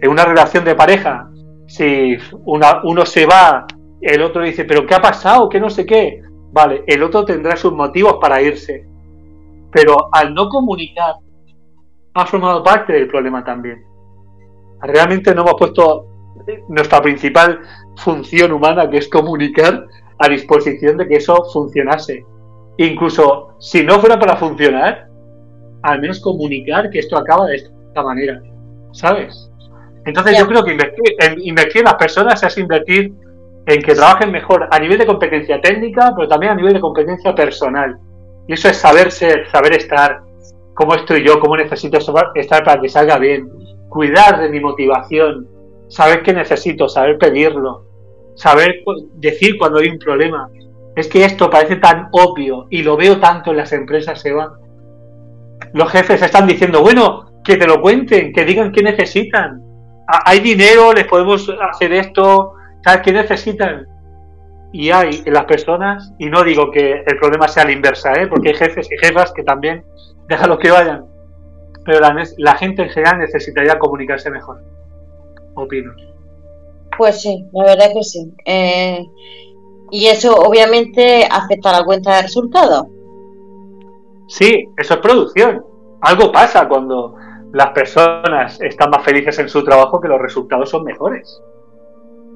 En 0.00 0.10
una 0.10 0.24
relación 0.24 0.64
de 0.64 0.74
pareja, 0.74 1.28
si 1.66 2.16
uno 2.46 3.04
se 3.04 3.26
va, 3.26 3.66
el 4.00 4.22
otro 4.22 4.44
dice, 4.44 4.64
pero 4.64 4.86
¿qué 4.86 4.94
ha 4.94 5.02
pasado? 5.02 5.46
¿Qué 5.50 5.60
no 5.60 5.68
sé 5.68 5.84
qué? 5.84 6.22
Vale, 6.52 6.84
el 6.86 7.02
otro 7.02 7.26
tendrá 7.26 7.54
sus 7.54 7.74
motivos 7.74 8.16
para 8.18 8.40
irse. 8.40 8.93
Pero 9.74 10.08
al 10.10 10.32
no 10.32 10.48
comunicar, 10.48 11.16
ha 12.14 12.26
formado 12.26 12.62
parte 12.62 12.94
del 12.94 13.08
problema 13.08 13.44
también 13.44 13.84
realmente 14.86 15.34
no 15.34 15.42
hemos 15.42 15.54
puesto 15.54 16.06
nuestra 16.68 17.00
principal 17.00 17.60
función 17.96 18.52
humana, 18.52 18.88
que 18.90 18.98
es 18.98 19.08
comunicar, 19.08 19.86
a 20.18 20.28
disposición 20.28 20.96
de 20.96 21.08
que 21.08 21.16
eso 21.16 21.44
funcionase. 21.52 22.24
Incluso 22.76 23.56
si 23.58 23.82
no 23.82 23.98
fuera 24.00 24.18
para 24.18 24.36
funcionar, 24.36 25.08
al 25.82 26.00
menos 26.00 26.20
comunicar 26.20 26.90
que 26.90 26.98
esto 26.98 27.16
acaba 27.16 27.46
de 27.46 27.56
esta 27.56 28.02
manera, 28.02 28.40
¿sabes? 28.92 29.50
Entonces 30.06 30.38
yo 30.38 30.46
creo 30.46 30.64
que 30.64 30.72
invertir 30.72 31.16
en, 31.20 31.40
invertir 31.40 31.78
en 31.78 31.84
las 31.84 31.94
personas 31.94 32.42
es 32.42 32.58
invertir 32.58 33.12
en 33.66 33.82
que 33.82 33.94
trabajen 33.94 34.30
mejor 34.30 34.68
a 34.70 34.78
nivel 34.78 34.98
de 34.98 35.06
competencia 35.06 35.60
técnica, 35.60 36.12
pero 36.14 36.28
también 36.28 36.52
a 36.52 36.54
nivel 36.56 36.74
de 36.74 36.80
competencia 36.80 37.34
personal. 37.34 37.98
Y 38.46 38.52
eso 38.52 38.68
es 38.68 38.76
saber 38.76 39.10
ser, 39.10 39.48
saber 39.50 39.74
estar, 39.74 40.22
cómo 40.74 40.94
estoy 40.94 41.24
yo, 41.24 41.40
cómo 41.40 41.56
necesito 41.56 41.98
estar 42.34 42.64
para 42.64 42.80
que 42.80 42.88
salga 42.88 43.18
bien, 43.18 43.48
cuidar 43.88 44.40
de 44.40 44.48
mi 44.48 44.60
motivación, 44.60 45.48
saber 45.88 46.22
qué 46.22 46.32
necesito, 46.32 46.88
saber 46.88 47.18
pedirlo, 47.18 47.86
saber 48.34 48.82
decir 49.14 49.56
cuando 49.58 49.78
hay 49.78 49.88
un 49.88 49.98
problema. 49.98 50.48
Es 50.96 51.08
que 51.08 51.24
esto 51.24 51.50
parece 51.50 51.76
tan 51.76 52.08
obvio 52.12 52.66
y 52.70 52.82
lo 52.82 52.96
veo 52.96 53.18
tanto 53.18 53.50
en 53.50 53.58
las 53.58 53.72
empresas, 53.72 54.24
Eva. 54.24 54.58
Los 55.72 55.90
jefes 55.90 56.22
están 56.22 56.46
diciendo, 56.46 56.82
bueno, 56.82 57.40
que 57.44 57.56
te 57.56 57.66
lo 57.66 57.80
cuenten, 57.80 58.32
que 58.32 58.44
digan 58.44 58.72
qué 58.72 58.82
necesitan. 58.82 59.62
Hay 60.06 60.40
dinero, 60.40 60.92
les 60.92 61.06
podemos 61.06 61.50
hacer 61.70 61.92
esto, 61.92 62.52
¿sabes 62.84 63.02
qué 63.02 63.12
necesitan? 63.12 63.86
Y 64.74 64.90
hay 64.90 65.22
en 65.24 65.32
las 65.32 65.44
personas, 65.44 66.12
y 66.18 66.26
no 66.26 66.42
digo 66.42 66.72
que 66.72 67.04
el 67.06 67.16
problema 67.20 67.46
sea 67.46 67.64
la 67.64 67.70
inversa, 67.70 68.12
¿eh? 68.14 68.26
porque 68.26 68.48
hay 68.48 68.54
jefes 68.56 68.88
y 68.90 68.98
jefas 68.98 69.32
que 69.32 69.44
también, 69.44 69.84
déjalos 70.28 70.58
que 70.58 70.72
vayan, 70.72 71.06
pero 71.84 72.00
la, 72.00 72.56
gente 72.56 72.82
en 72.82 72.88
general 72.88 73.20
necesitaría 73.20 73.78
comunicarse 73.78 74.32
mejor. 74.32 74.60
Opino. 75.54 75.94
Pues 76.98 77.22
sí, 77.22 77.46
la 77.52 77.64
verdad 77.66 77.92
que 77.94 78.02
sí. 78.02 78.34
Eh, 78.46 79.06
y 79.92 80.06
eso 80.06 80.34
obviamente 80.34 81.24
afecta 81.30 81.70
a 81.70 81.78
la 81.78 81.84
cuenta 81.84 82.16
de 82.16 82.22
resultados. 82.22 82.88
Sí, 84.26 84.68
eso 84.76 84.94
es 84.94 85.00
producción. 85.00 85.64
Algo 86.00 86.32
pasa 86.32 86.66
cuando 86.66 87.14
las 87.52 87.68
personas 87.68 88.60
están 88.60 88.90
más 88.90 89.04
felices 89.04 89.38
en 89.38 89.48
su 89.48 89.62
trabajo 89.62 90.00
que 90.00 90.08
los 90.08 90.20
resultados 90.20 90.68
son 90.68 90.82
mejores. 90.82 91.40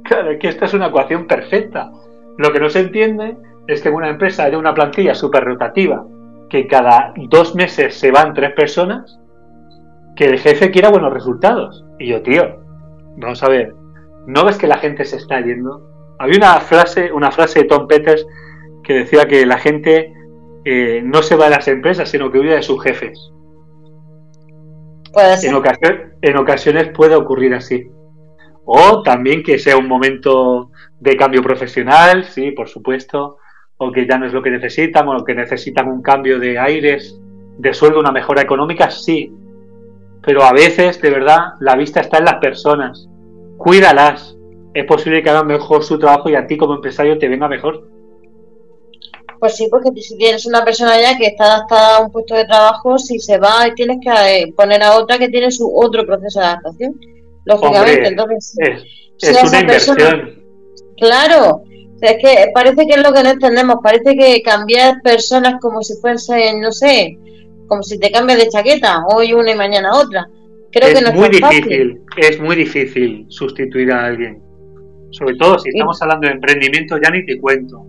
Claro, 0.05 0.31
es 0.31 0.39
que 0.39 0.51
esta 0.51 0.67
es 0.67 0.75
una 0.75 0.87
ecuación 0.87 1.27
perfecta. 1.27 1.91
Lo 2.39 2.53
que 2.53 2.61
no 2.61 2.71
se 2.71 2.81
entiende 2.81 3.37
es 3.67 3.83
que 3.83 3.89
en 3.89 3.97
una 3.97 4.09
empresa 4.09 4.45
haya 4.45 4.59
una 4.59 4.75
plantilla 4.75 5.15
súper 5.15 5.45
rotativa, 5.45 6.07
que 6.49 6.67
cada 6.67 7.13
dos 7.29 7.55
meses 7.55 7.95
se 7.95 8.11
van 8.11 8.33
tres 8.33 8.53
personas, 8.53 9.19
que 10.17 10.27
el 10.27 10.39
jefe 10.39 10.71
quiera 10.71 10.89
buenos 10.89 11.13
resultados. 11.13 11.85
Y 11.99 12.09
yo, 12.09 12.23
tío, 12.23 12.61
vamos 13.17 13.43
a 13.43 13.49
ver, 13.49 13.75
¿no 14.27 14.45
ves 14.45 14.57
que 14.57 14.69
la 14.69 14.79
gente 14.79 15.05
se 15.05 15.17
está 15.17 15.41
yendo? 15.41 15.83
Había 16.21 16.39
una 16.39 16.61
frase, 16.61 17.13
una 17.13 17.31
frase 17.31 17.61
de 17.61 17.65
Tom 17.67 17.87
Peters 17.87 18.27
que 18.85 18.95
decía 18.95 19.27
que 19.27 19.45
la 19.45 19.59
gente 19.59 20.13
eh, 20.65 21.03
no 21.05 21.23
se 21.23 21.37
va 21.37 21.47
de 21.47 21.57
las 21.57 21.69
empresas, 21.69 22.09
sino 22.09 22.31
que 22.31 22.39
huye 22.39 22.55
de 22.55 22.63
sus 22.63 22.83
jefes. 22.83 23.33
Puede 25.13 25.37
ser. 25.37 25.51
En, 25.51 26.13
en 26.23 26.37
ocasiones 26.37 26.89
puede 26.91 27.17
ocurrir 27.17 27.55
así. 27.55 27.91
O 28.65 29.03
también 29.03 29.43
que 29.43 29.59
sea 29.59 29.77
un 29.77 29.89
momento 29.89 30.71
de 31.01 31.17
cambio 31.17 31.43
profesional, 31.43 32.25
sí, 32.25 32.51
por 32.53 32.69
supuesto, 32.69 33.39
o 33.77 33.93
que 33.93 34.07
ya 34.07 34.19
no 34.19 34.27
es 34.27 34.33
lo 34.33 34.43
que 34.43 34.51
necesitan, 34.51 35.09
o 35.09 35.25
que 35.25 35.35
necesitan 35.35 35.89
un 35.89 36.03
cambio 36.03 36.39
de 36.39 36.59
aires, 36.59 37.19
de 37.59 37.75
sueldo, 37.75 38.01
una 38.01 38.13
mejora 38.13 38.43
económica, 38.43 38.91
sí. 38.91 39.33
Pero 40.23 40.43
a 40.43 40.53
veces, 40.53 41.01
de 41.01 41.11
verdad, 41.11 41.55
la 41.61 41.77
vista 41.77 42.01
está 42.01 42.19
en 42.19 42.25
las 42.25 42.37
personas. 42.37 43.09
Cuídalas. 43.57 44.37
Es 44.75 44.85
posible 44.85 45.23
que 45.23 45.31
hagan 45.31 45.47
mejor 45.47 45.83
su 45.83 45.99
trabajo 45.99 46.29
y 46.29 46.35
a 46.35 46.47
ti 46.47 46.57
como 46.57 46.75
empresario 46.75 47.19
te 47.19 47.29
venga 47.29 47.49
mejor. 47.49 47.89
Pues 49.39 49.57
sí, 49.57 49.69
porque 49.71 49.91
si 50.01 50.17
tienes 50.17 50.47
una 50.47 50.65
persona 50.65 51.01
ya 51.01 51.17
que 51.17 51.27
está 51.27 51.45
adaptada 51.45 51.97
a 51.97 52.01
un 52.01 52.13
puesto 52.13 52.35
de 52.35 52.45
trabajo, 52.45 52.99
si 52.99 53.19
se 53.21 53.39
va, 53.39 53.73
tienes 53.75 53.99
que 54.03 54.11
eh, 54.11 54.53
poner 54.57 54.83
a 54.83 54.97
otra 54.97 55.19
que 55.19 55.29
tiene 55.29 55.51
su 55.51 55.73
otro 55.75 56.05
proceso 56.05 56.41
de 56.41 56.47
adaptación. 56.47 57.01
Lógicamente, 57.45 58.09
entonces. 58.09 58.57
Es, 59.21 59.43
una 59.43 59.61
inversión. 59.61 60.38
Claro, 60.99 61.63
es 62.01 62.17
que 62.23 62.51
parece 62.55 62.87
que 62.87 62.95
es 62.95 63.03
lo 63.03 63.13
que 63.13 63.23
no 63.23 63.31
entendemos. 63.31 63.77
Parece 63.83 64.17
que 64.17 64.43
cambiar 64.43 65.01
personas 65.03 65.61
como 65.61 65.83
si 65.83 65.95
fuesen, 66.01 66.61
no 66.61 66.73
sé, 66.73 67.19
como 67.67 67.83
si 67.83 67.99
te 67.99 68.11
cambias 68.11 68.39
de 68.39 68.49
chaqueta, 68.49 69.05
hoy 69.13 69.33
una 69.33 69.53
y 69.53 69.57
mañana 69.57 69.95
otra. 69.95 70.29
Creo 70.71 70.89
es 70.89 70.99
que 70.99 71.05
no 71.05 71.13
muy 71.13 71.29
difícil, 71.29 72.01
es 72.17 72.41
muy 72.41 72.57
difícil 72.57 73.27
sustituir 73.29 73.91
a 73.93 74.07
alguien. 74.07 74.43
Sobre 75.11 75.37
todo 75.37 75.59
si 75.59 75.71
estamos 75.71 76.01
hablando 76.03 76.27
de 76.27 76.35
emprendimiento, 76.35 76.99
ya 77.03 77.11
ni 77.11 77.25
te 77.25 77.41
cuento 77.41 77.87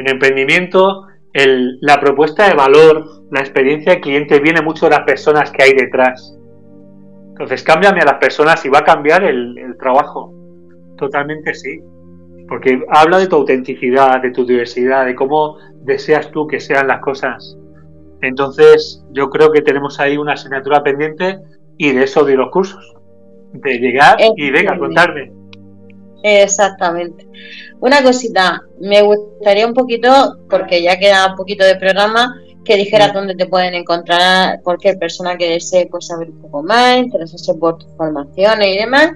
en 0.00 0.08
emprendimiento, 0.08 1.06
el, 1.32 1.78
la 1.80 2.00
propuesta 2.00 2.48
de 2.48 2.54
valor, 2.54 3.24
la 3.30 3.40
experiencia 3.40 3.92
del 3.92 4.00
cliente 4.00 4.40
viene 4.40 4.62
mucho 4.62 4.86
de 4.86 4.92
las 4.92 5.04
personas 5.04 5.50
que 5.50 5.62
hay 5.62 5.74
detrás. 5.74 6.36
Entonces, 7.30 7.62
cámbiame 7.62 8.00
a 8.00 8.06
las 8.06 8.18
personas 8.18 8.64
y 8.64 8.68
va 8.68 8.78
a 8.80 8.84
cambiar 8.84 9.24
el, 9.24 9.56
el 9.56 9.76
trabajo. 9.78 10.34
Totalmente 10.96 11.54
sí. 11.54 11.80
Porque 12.50 12.82
habla 12.90 13.18
de 13.18 13.28
tu 13.28 13.36
autenticidad, 13.36 14.20
de 14.20 14.32
tu 14.32 14.44
diversidad, 14.44 15.06
de 15.06 15.14
cómo 15.14 15.56
deseas 15.76 16.30
tú 16.32 16.46
que 16.46 16.60
sean 16.60 16.88
las 16.88 17.00
cosas. 17.00 17.56
Entonces, 18.22 19.02
yo 19.12 19.30
creo 19.30 19.50
que 19.50 19.62
tenemos 19.62 19.98
ahí 20.00 20.18
una 20.18 20.34
asignatura 20.34 20.82
pendiente 20.82 21.38
y 21.78 21.92
de 21.92 22.04
eso 22.04 22.24
de 22.24 22.34
los 22.34 22.50
cursos. 22.50 22.84
De 23.52 23.78
llegar 23.78 24.18
y 24.36 24.50
venga, 24.50 24.78
contarme. 24.78 25.32
Exactamente. 26.22 27.26
Una 27.80 28.02
cosita, 28.02 28.62
me 28.80 29.00
gustaría 29.02 29.66
un 29.66 29.72
poquito, 29.72 30.36
porque 30.50 30.82
ya 30.82 30.98
queda 30.98 31.30
un 31.30 31.36
poquito 31.36 31.64
de 31.64 31.76
programa, 31.76 32.34
que 32.64 32.76
dijeras 32.76 33.14
dónde 33.14 33.34
te 33.34 33.46
pueden 33.46 33.74
encontrar 33.74 34.60
cualquier 34.62 34.98
persona 34.98 35.36
que 35.38 35.50
desee 35.50 35.86
pues, 35.90 36.06
saber 36.06 36.30
un 36.30 36.42
poco 36.42 36.62
más, 36.62 36.98
interesarse 36.98 37.54
por 37.54 37.78
tus 37.78 37.90
formaciones 37.96 38.68
y 38.68 38.78
demás. 38.78 39.12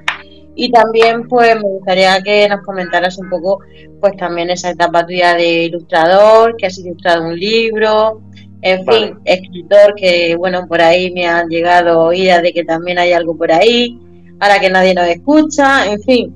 Y 0.57 0.71
también 0.71 1.27
pues 1.29 1.55
me 1.57 1.63
gustaría 1.63 2.23
que 2.23 2.49
nos 2.49 2.63
comentaras 2.63 3.19
un 3.19 3.29
poco 3.29 3.61
pues 4.01 4.17
también 4.17 4.51
esa 4.51 4.71
etapa 4.71 5.05
tuya 5.07 5.35
de 5.35 5.65
ilustrador, 5.65 6.57
que 6.57 6.67
has 6.67 6.79
ilustrado 6.79 7.27
un 7.27 7.39
libro, 7.39 8.21
en 8.63 8.87
fin, 8.87 9.19
escritor 9.25 9.95
que 9.97 10.37
bueno, 10.37 10.67
por 10.69 10.81
ahí 10.81 11.13
me 11.13 11.27
han 11.27 11.49
llegado 11.49 12.05
oídas 12.05 12.43
de 12.43 12.53
que 12.53 12.65
también 12.65 12.99
hay 12.99 13.13
algo 13.13 13.37
por 13.37 13.51
ahí, 13.51 13.99
ahora 14.41 14.61
que 14.61 14.71
nadie 14.71 14.95
nos 14.95 15.09
escucha, 15.09 15.87
en 15.87 16.01
fin, 16.03 16.35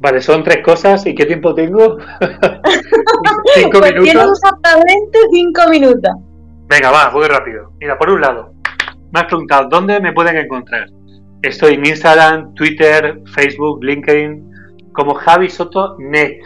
Vale, 0.00 0.20
son 0.20 0.44
tres 0.44 0.62
cosas. 0.64 1.04
¿Y 1.06 1.14
qué 1.14 1.26
tiempo 1.26 1.54
tengo? 1.54 1.98
¿Cinco 3.54 3.78
pues 3.80 3.92
minutos? 3.92 4.12
Tienes 4.12 4.28
exactamente 4.28 5.18
cinco 5.32 5.68
minutos. 5.68 6.12
Venga, 6.68 6.90
va, 6.90 7.10
voy 7.10 7.26
rápido. 7.26 7.72
Mira, 7.80 7.98
por 7.98 8.10
un 8.10 8.20
lado, 8.20 8.52
me 9.12 9.20
has 9.20 9.26
preguntado, 9.26 9.68
¿dónde 9.68 10.00
me 10.00 10.12
pueden 10.12 10.36
encontrar? 10.36 10.88
Estoy 11.42 11.74
en 11.74 11.86
Instagram, 11.86 12.54
Twitter, 12.54 13.20
Facebook, 13.34 13.82
LinkedIn, 13.84 14.48
como 14.92 15.14
Javi 15.14 15.48
Soto 15.48 15.96
Net, 15.98 16.40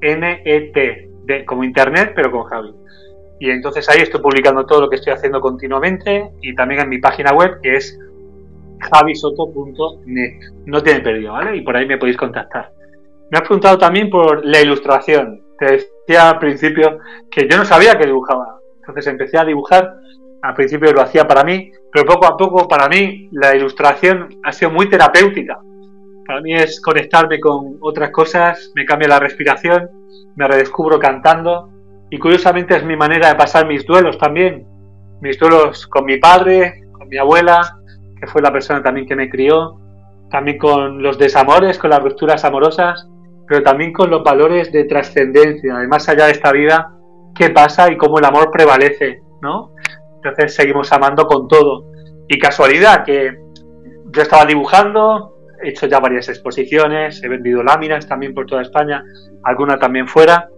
N-E-T, 0.00 1.44
como 1.46 1.64
internet, 1.64 2.12
pero 2.14 2.30
con 2.30 2.44
Javi. 2.44 2.74
Y 3.38 3.50
entonces 3.50 3.88
ahí 3.88 4.00
estoy 4.00 4.20
publicando 4.20 4.66
todo 4.66 4.82
lo 4.82 4.90
que 4.90 4.96
estoy 4.96 5.12
haciendo 5.12 5.40
continuamente 5.40 6.30
y 6.40 6.54
también 6.54 6.80
en 6.80 6.88
mi 6.88 6.98
página 6.98 7.32
web, 7.32 7.60
que 7.62 7.76
es 7.76 7.98
javisoto.net. 8.80 10.40
No 10.66 10.82
tiene 10.82 11.00
perdido, 11.00 11.32
¿vale? 11.32 11.56
Y 11.56 11.60
por 11.62 11.76
ahí 11.76 11.86
me 11.86 11.98
podéis 11.98 12.16
contactar. 12.16 12.72
Me 13.30 13.38
has 13.38 13.42
preguntado 13.42 13.78
también 13.78 14.10
por 14.10 14.44
la 14.44 14.60
ilustración. 14.60 15.42
Te 15.58 15.72
decía 16.06 16.30
al 16.30 16.38
principio 16.38 16.98
que 17.30 17.48
yo 17.48 17.56
no 17.56 17.64
sabía 17.64 17.96
que 17.98 18.06
dibujaba. 18.06 18.58
Entonces 18.80 19.06
empecé 19.06 19.38
a 19.38 19.44
dibujar. 19.44 19.94
Al 20.44 20.54
principio 20.54 20.92
lo 20.92 21.00
hacía 21.00 21.26
para 21.26 21.42
mí, 21.42 21.72
pero 21.90 22.04
poco 22.04 22.26
a 22.26 22.36
poco 22.36 22.68
para 22.68 22.88
mí 22.88 23.28
la 23.32 23.56
ilustración 23.56 24.28
ha 24.44 24.52
sido 24.52 24.70
muy 24.70 24.88
terapéutica. 24.88 25.58
Para 26.26 26.40
mí 26.40 26.54
es 26.54 26.80
conectarme 26.80 27.40
con 27.40 27.78
otras 27.80 28.10
cosas, 28.10 28.70
me 28.74 28.84
cambia 28.84 29.08
la 29.08 29.18
respiración, 29.18 29.88
me 30.36 30.46
redescubro 30.46 30.98
cantando 30.98 31.70
y 32.10 32.18
curiosamente 32.18 32.76
es 32.76 32.84
mi 32.84 32.96
manera 32.96 33.28
de 33.28 33.34
pasar 33.34 33.66
mis 33.66 33.86
duelos 33.86 34.18
también. 34.18 34.66
Mis 35.20 35.38
duelos 35.38 35.86
con 35.86 36.04
mi 36.04 36.18
padre, 36.18 36.82
con 36.92 37.08
mi 37.08 37.16
abuela, 37.16 37.78
que 38.20 38.26
fue 38.26 38.42
la 38.42 38.52
persona 38.52 38.82
también 38.82 39.06
que 39.06 39.16
me 39.16 39.30
crió, 39.30 39.80
también 40.30 40.58
con 40.58 41.02
los 41.02 41.18
desamores, 41.18 41.78
con 41.78 41.90
las 41.90 42.02
rupturas 42.02 42.44
amorosas 42.44 43.08
pero 43.46 43.62
también 43.62 43.92
con 43.92 44.10
los 44.10 44.22
valores 44.22 44.72
de 44.72 44.84
trascendencia, 44.84 45.76
de 45.76 45.88
más 45.88 46.08
allá 46.08 46.26
de 46.26 46.32
esta 46.32 46.52
vida, 46.52 46.92
qué 47.34 47.50
pasa 47.50 47.90
y 47.90 47.96
cómo 47.96 48.18
el 48.18 48.24
amor 48.24 48.50
prevalece, 48.50 49.20
¿no? 49.42 49.72
Entonces 50.24 50.54
seguimos 50.54 50.90
amando 50.92 51.26
con 51.26 51.48
todo. 51.48 51.92
Y 52.28 52.38
casualidad 52.38 53.04
que 53.04 53.36
yo 54.10 54.22
estaba 54.22 54.46
dibujando, 54.46 55.36
he 55.62 55.70
hecho 55.70 55.86
ya 55.86 56.00
varias 56.00 56.28
exposiciones, 56.28 57.22
he 57.22 57.28
vendido 57.28 57.62
láminas 57.62 58.08
también 58.08 58.32
por 58.32 58.46
toda 58.46 58.62
España, 58.62 59.04
alguna 59.44 59.78
también 59.78 60.08
fuera, 60.08 60.48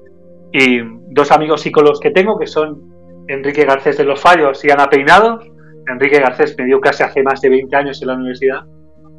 y 0.52 0.80
dos 1.08 1.32
amigos 1.32 1.62
psicólogos 1.62 2.00
que 2.00 2.10
tengo, 2.10 2.38
que 2.38 2.46
son 2.46 3.24
Enrique 3.26 3.64
Garcés 3.64 3.96
de 3.96 4.04
los 4.04 4.20
Fallos 4.20 4.64
y 4.64 4.70
Ana 4.70 4.88
Peinado. 4.88 5.40
Enrique 5.88 6.20
Garcés 6.20 6.54
me 6.58 6.64
dio 6.64 6.80
clase 6.80 7.04
hace 7.04 7.22
más 7.22 7.40
de 7.40 7.48
20 7.48 7.74
años 7.74 8.00
en 8.00 8.08
la 8.08 8.14
universidad, 8.14 8.64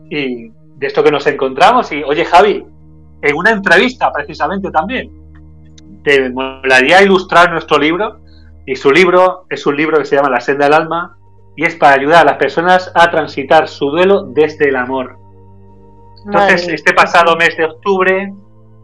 y 0.10 0.50
de 0.50 0.88
esto 0.88 1.04
que 1.04 1.12
nos 1.12 1.28
encontramos, 1.28 1.92
y 1.92 2.04
oye 2.04 2.24
Javi, 2.24 2.66
en 3.22 3.36
una 3.36 3.52
entrevista 3.52 4.12
precisamente 4.12 4.72
también. 4.72 5.12
Te 6.04 6.30
molaría 6.30 7.04
ilustrar 7.04 7.52
nuestro 7.52 7.78
libro 7.78 8.20
y 8.68 8.76
su 8.76 8.92
libro 8.92 9.46
es 9.50 9.66
un 9.66 9.76
libro 9.76 9.98
que 9.98 10.06
se 10.06 10.16
llama 10.16 10.30
La 10.30 10.40
senda 10.40 10.66
del 10.66 10.76
alma 10.76 11.18
y 11.56 11.66
es 11.66 11.76
para 11.76 11.96
ayudar 11.96 12.22
a 12.22 12.32
las 12.32 12.38
personas 12.38 12.92
a 12.94 13.10
transitar 13.10 13.68
su 13.68 13.90
duelo 13.90 14.26
desde 14.26 14.70
el 14.70 14.76
amor. 14.76 15.18
Entonces, 16.26 16.68
este 16.68 16.94
pasado 16.94 17.36
mes 17.36 17.58
de 17.58 17.66
octubre 17.66 18.32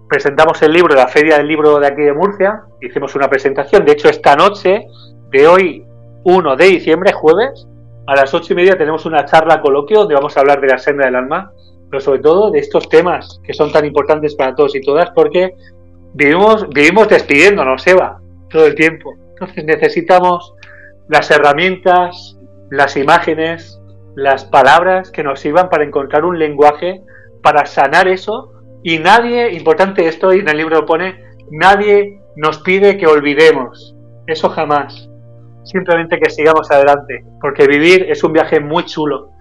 presentamos 0.10 0.60
el 0.64 0.74
libro 0.74 0.96
de 0.96 1.02
la 1.02 1.08
Feria 1.08 1.38
del 1.38 1.48
Libro 1.48 1.80
de 1.80 1.88
aquí 1.88 2.02
de 2.02 2.14
Murcia, 2.14 2.64
hicimos 2.82 3.14
una 3.14 3.30
presentación, 3.30 3.86
de 3.86 3.92
hecho 3.92 4.10
esta 4.10 4.36
noche 4.36 4.86
de 5.30 5.48
hoy 5.48 5.86
1 6.24 6.56
de 6.56 6.66
diciembre, 6.66 7.14
jueves, 7.14 7.68
a 8.08 8.16
las 8.16 8.34
ocho 8.34 8.54
y 8.54 8.56
media 8.56 8.78
tenemos 8.78 9.06
una 9.06 9.26
charla 9.26 9.62
coloquio 9.62 10.00
donde 10.00 10.16
vamos 10.16 10.36
a 10.36 10.40
hablar 10.40 10.60
de 10.62 10.68
la 10.68 10.78
senda 10.80 11.06
del 11.06 11.16
alma 11.16 11.52
pero 11.94 12.02
sobre 12.02 12.22
todo 12.22 12.50
de 12.50 12.58
estos 12.58 12.90
temas 12.90 13.40
que 13.44 13.54
son 13.54 13.72
tan 13.72 13.86
importantes 13.86 14.34
para 14.34 14.56
todos 14.56 14.76
y 14.76 14.82
todas, 14.82 15.12
porque 15.12 15.54
vivimos, 16.16 16.68
vivimos 16.70 17.08
despidiéndonos, 17.08 17.86
Eva, 17.86 18.20
todo 18.50 18.66
el 18.66 18.74
tiempo. 18.74 19.14
Entonces 19.44 19.66
necesitamos 19.66 20.54
las 21.10 21.30
herramientas, 21.32 22.38
las 22.70 22.96
imágenes, 22.96 23.80
las 24.16 24.46
palabras 24.46 25.12
que 25.12 25.24
nos 25.24 25.40
sirvan 25.40 25.70
para 25.70 25.84
encontrar 25.84 26.24
un 26.26 26.40
lenguaje 26.40 27.02
para 27.42 27.66
sanar 27.66 28.08
eso. 28.08 28.52
Y 28.84 29.00
nadie, 29.00 29.52
importante 29.54 30.08
esto, 30.08 30.34
y 30.34 30.40
en 30.40 30.50
el 30.50 30.58
libro 30.58 30.86
pone, 30.86 31.24
nadie 31.52 32.22
nos 32.36 32.60
pide 32.60 32.98
que 32.98 33.08
olvidemos. 33.08 33.96
Eso 34.28 34.50
jamás. 34.50 35.10
Simplemente 35.64 36.20
que 36.20 36.30
sigamos 36.30 36.72
adelante. 36.72 37.24
Porque 37.42 37.68
vivir 37.68 38.06
es 38.10 38.24
un 38.24 38.34
viaje 38.34 38.60
muy 38.60 38.86
chulo 38.86 39.34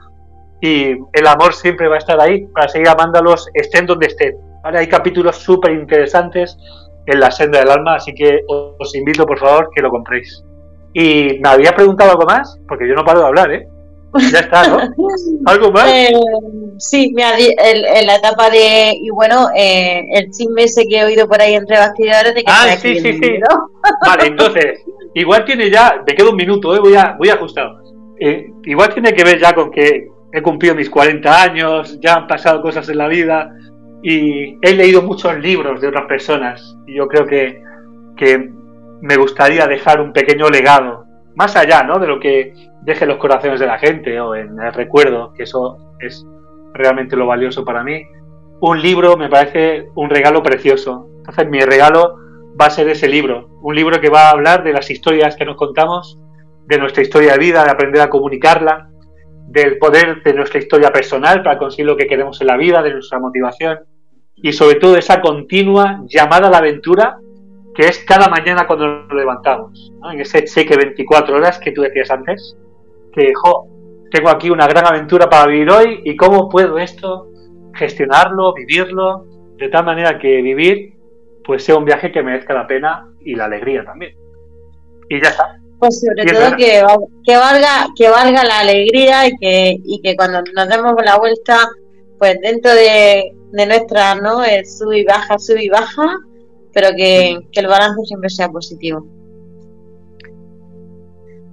y 0.62 0.96
el 1.12 1.26
amor 1.26 1.53
siempre 1.55 1.88
va 1.88 1.96
a 1.96 1.98
estar 1.98 2.20
ahí 2.20 2.46
para 2.46 2.68
seguir 2.68 2.88
amándolos 2.88 3.48
estén 3.53 3.84
donde 3.84 4.07
estén. 4.07 4.36
Ahora 4.62 4.78
hay 4.78 4.86
capítulos 4.86 5.36
súper 5.36 5.72
interesantes 5.72 6.57
en 7.07 7.20
la 7.20 7.30
senda 7.30 7.61
del 7.61 7.70
alma, 7.70 7.96
así 7.96 8.14
que 8.14 8.40
os 8.48 8.94
invito 8.94 9.26
por 9.26 9.38
favor 9.38 9.70
que 9.74 9.82
lo 9.82 9.90
compréis. 9.90 10.44
Y 10.94 11.38
me 11.40 11.48
había 11.48 11.74
preguntado 11.74 12.12
algo 12.12 12.26
más, 12.26 12.59
porque 12.68 12.88
yo 12.88 12.94
no 12.94 13.05
paro 13.05 13.20
de 13.20 13.26
hablar, 13.26 13.53
¿eh? 13.53 13.66
Ya 14.30 14.40
está, 14.40 14.68
¿no? 14.68 14.78
¿Algo 15.46 15.72
más? 15.72 15.90
Eh, 15.90 16.12
sí, 16.78 17.12
mira, 17.14 17.30
en 17.38 18.07
la 18.07 18.16
etapa 18.16 18.50
de. 18.50 18.94
Y 19.00 19.09
bueno, 19.11 19.48
eh, 19.57 20.05
el 20.12 20.30
chisme 20.30 20.64
ese 20.64 20.86
que 20.86 20.98
he 20.98 21.05
oído 21.05 21.26
por 21.26 21.40
ahí 21.40 21.55
entre 21.55 21.78
bastidores 21.78 22.34
de 22.34 22.44
que. 22.44 22.53
Ah, 22.53 22.76
sí, 22.76 23.00
sí, 23.00 23.14
sí. 23.14 23.34
Vale, 24.07 24.26
entonces, 24.26 24.84
igual 25.14 25.46
tiene 25.46 25.70
ya. 25.70 26.03
Me 26.07 26.14
quedo 26.14 26.30
un 26.30 26.36
minuto, 26.36 26.76
¿eh? 26.76 26.80
Voy 26.80 26.94
a, 26.94 27.16
voy 27.18 27.30
ajustado. 27.30 27.80
Eh, 28.20 28.50
igual 28.64 28.92
tiene 28.92 29.14
que 29.14 29.24
ver 29.24 29.40
ya 29.40 29.55
con 29.55 29.70
que 29.70 30.09
he 30.30 30.42
cumplido 30.42 30.74
mis 30.74 30.90
40 30.90 31.42
años, 31.42 31.98
ya 32.00 32.14
han 32.14 32.26
pasado 32.26 32.61
cosas 32.61 32.88
en 32.90 32.98
la 32.98 33.09
vida 33.09 33.50
y 34.03 34.59
he 34.61 34.74
leído 34.74 35.03
muchos 35.03 35.38
libros 35.38 35.80
de 35.80 35.88
otras 35.88 36.07
personas 36.07 36.76
y 36.86 36.94
yo 36.94 37.07
creo 37.07 37.24
que, 37.24 37.62
que 38.16 38.50
me 39.00 39.16
gustaría 39.16 39.66
dejar 39.66 40.00
un 40.00 40.12
pequeño 40.12 40.50
legado, 40.50 41.07
más 41.36 41.57
allá 41.57 41.84
¿no? 41.84 41.98
de 41.98 42.09
lo 42.09 42.18
que 42.18 42.53
deje 42.82 43.07
los 43.07 43.18
corazones 43.18 43.61
de 43.61 43.66
la 43.66 43.78
gente 43.78 44.20
o 44.20 44.34
en 44.34 44.59
el 44.59 44.72
recuerdo, 44.72 45.32
que 45.34 45.44
eso 45.44 45.94
es 46.00 46.26
realmente 46.74 47.16
lo 47.16 47.26
valioso 47.26 47.64
para 47.64 47.84
mí. 47.84 48.05
un 48.61 48.82
libro 48.82 49.16
me 49.16 49.28
parece 49.28 49.88
un 49.94 50.11
regalo 50.11 50.42
precioso. 50.42 51.09
Entonces 51.18 51.48
mi 51.48 51.61
regalo 51.61 52.16
va 52.61 52.66
a 52.66 52.70
ser 52.70 52.88
ese 52.88 53.09
libro, 53.09 53.48
un 53.62 53.74
libro 53.76 54.00
que 54.00 54.11
va 54.11 54.28
a 54.28 54.30
hablar 54.30 54.64
de 54.64 54.72
las 54.72 54.90
historias 54.90 55.36
que 55.36 55.44
nos 55.44 55.57
contamos, 55.57 56.18
de 56.66 56.78
nuestra 56.78 57.03
historia 57.03 57.32
de 57.32 57.38
vida, 57.38 57.64
de 57.64 57.70
aprender 57.70 58.03
a 58.03 58.11
comunicarla, 58.11 58.88
del 59.46 59.78
poder 59.78 60.22
de 60.22 60.34
nuestra 60.34 60.59
historia 60.59 60.92
personal 60.92 61.42
para 61.42 61.59
conseguir 61.59 61.86
lo 61.86 61.96
que 61.96 62.07
queremos 62.07 62.40
en 62.40 62.46
la 62.48 62.57
vida, 62.57 62.82
de 62.82 62.92
nuestra 62.92 63.18
motivación 63.18 63.78
y 64.43 64.53
sobre 64.53 64.76
todo 64.76 64.97
esa 64.97 65.20
continua 65.20 66.03
llamada 66.07 66.49
a 66.49 66.51
la 66.51 66.59
aventura 66.59 67.18
que 67.74 67.86
es 67.86 68.05
cada 68.05 68.28
mañana 68.28 68.66
cuando 68.66 68.86
nos 68.86 69.14
levantamos, 69.14 69.93
en 70.12 70.20
ese 70.20 70.45
cheque 70.45 70.76
24 70.76 71.36
horas 71.36 71.59
que 71.59 71.72
tú 71.72 71.80
decías 71.80 72.11
antes, 72.11 72.57
que 73.14 73.32
jo, 73.34 73.66
tengo 74.11 74.28
aquí 74.28 74.51
una 74.51 74.66
gran 74.66 74.86
aventura 74.86 75.30
para 75.30 75.47
vivir 75.47 75.70
hoy 75.70 76.01
y 76.05 76.16
cómo 76.16 76.51
puedo 76.51 76.78
esto 76.78 77.28
gestionarlo, 77.74 78.53
vivirlo, 78.53 79.24
de 79.57 79.68
tal 79.68 79.86
manera 79.86 80.18
que 80.18 80.43
vivir 80.43 80.93
pues 81.45 81.64
sea 81.64 81.76
un 81.76 81.84
viaje 81.84 82.12
que 82.12 82.22
merezca 82.22 82.55
la 82.55 82.66
pena 82.66 83.09
y 83.20 83.34
la 83.34 83.47
alegría 83.47 83.84
también. 83.84 84.14
Y 85.09 85.20
ya 85.20 85.30
está. 85.30 85.57
Pues 85.78 86.01
sobre 86.01 86.24
todo 86.24 86.57
que, 86.57 86.84
que, 87.24 87.36
valga 87.36 87.88
que 87.97 88.09
valga 88.09 88.45
la 88.45 88.61
alegría 88.61 89.26
y 89.26 89.36
que, 89.38 89.76
y 89.84 90.01
que 90.01 90.14
cuando 90.14 90.43
nos 90.55 90.68
demos 90.68 90.95
la 91.05 91.18
vuelta, 91.18 91.68
pues 92.22 92.40
dentro 92.40 92.72
de, 92.72 93.34
de 93.50 93.66
nuestra, 93.66 94.14
¿no? 94.14 94.44
Es 94.44 94.78
sub 94.78 94.92
y 94.92 95.02
baja, 95.02 95.40
sub 95.40 95.56
y 95.56 95.68
baja, 95.68 96.20
pero 96.72 96.90
que, 96.96 97.36
el 97.50 97.66
balance 97.66 98.00
siempre 98.04 98.30
sea 98.30 98.48
positivo. 98.48 99.04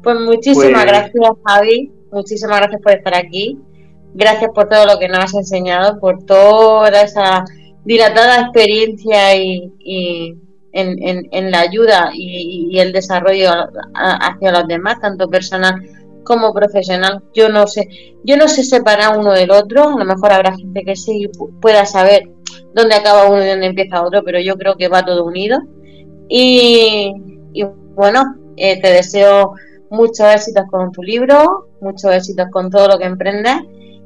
Pues 0.04 0.20
muchísimas 0.20 0.84
pues 0.84 0.86
gracias, 0.86 1.32
Javi. 1.44 1.92
Muchísimas 2.12 2.60
gracias 2.60 2.82
por 2.84 2.92
estar 2.92 3.16
aquí. 3.16 3.58
Gracias 4.14 4.52
por 4.54 4.70
todo 4.70 4.86
lo 4.86 5.00
que 5.00 5.08
nos 5.08 5.18
has 5.24 5.34
enseñado, 5.34 6.00
por 6.00 6.24
toda 6.26 7.02
esa 7.02 7.46
dilatada 7.84 8.42
experiencia 8.42 9.36
y, 9.38 10.38
en, 10.72 11.50
la 11.50 11.62
ayuda 11.62 12.12
y, 12.14 12.78
el 12.78 12.94
desarrollo 12.94 13.50
hacia 13.96 14.52
los 14.52 14.68
demás, 14.68 15.02
tanto 15.02 15.28
personal 15.30 15.82
como 16.30 16.54
profesional. 16.54 17.24
Yo 17.34 17.50
no 17.50 17.66
sé, 17.66 17.90
yo 18.24 18.38
no 18.38 18.48
sé 18.48 18.64
separar 18.64 19.18
uno 19.18 19.32
del 19.32 19.50
otro. 19.50 19.90
A 19.90 19.98
lo 19.98 20.06
mejor 20.06 20.32
habrá 20.32 20.56
gente 20.56 20.84
que 20.84 20.96
sí 20.96 21.28
pueda 21.60 21.88
saber 21.88 22.30
dónde 22.76 22.94
acaba 22.94 23.28
uno 23.28 23.44
y 23.44 23.48
dónde 23.48 23.66
empieza 23.66 24.04
otro, 24.04 24.24
pero 24.24 24.40
yo 24.40 24.56
creo 24.56 24.78
que 24.78 24.90
va 24.90 25.04
todo 25.04 25.26
unido. 25.26 25.60
Y, 26.30 27.16
bueno, 27.96 28.36
eh, 28.58 28.80
te 28.80 28.92
deseo 28.92 29.54
muchos 29.90 30.28
éxitos 30.28 30.66
con 30.70 30.92
tu 30.92 31.02
libro, 31.02 31.70
muchos 31.82 32.14
éxitos 32.14 32.46
con 32.52 32.70
todo 32.70 32.90
lo 32.90 33.00
que 33.00 33.06
emprendes 33.06 33.58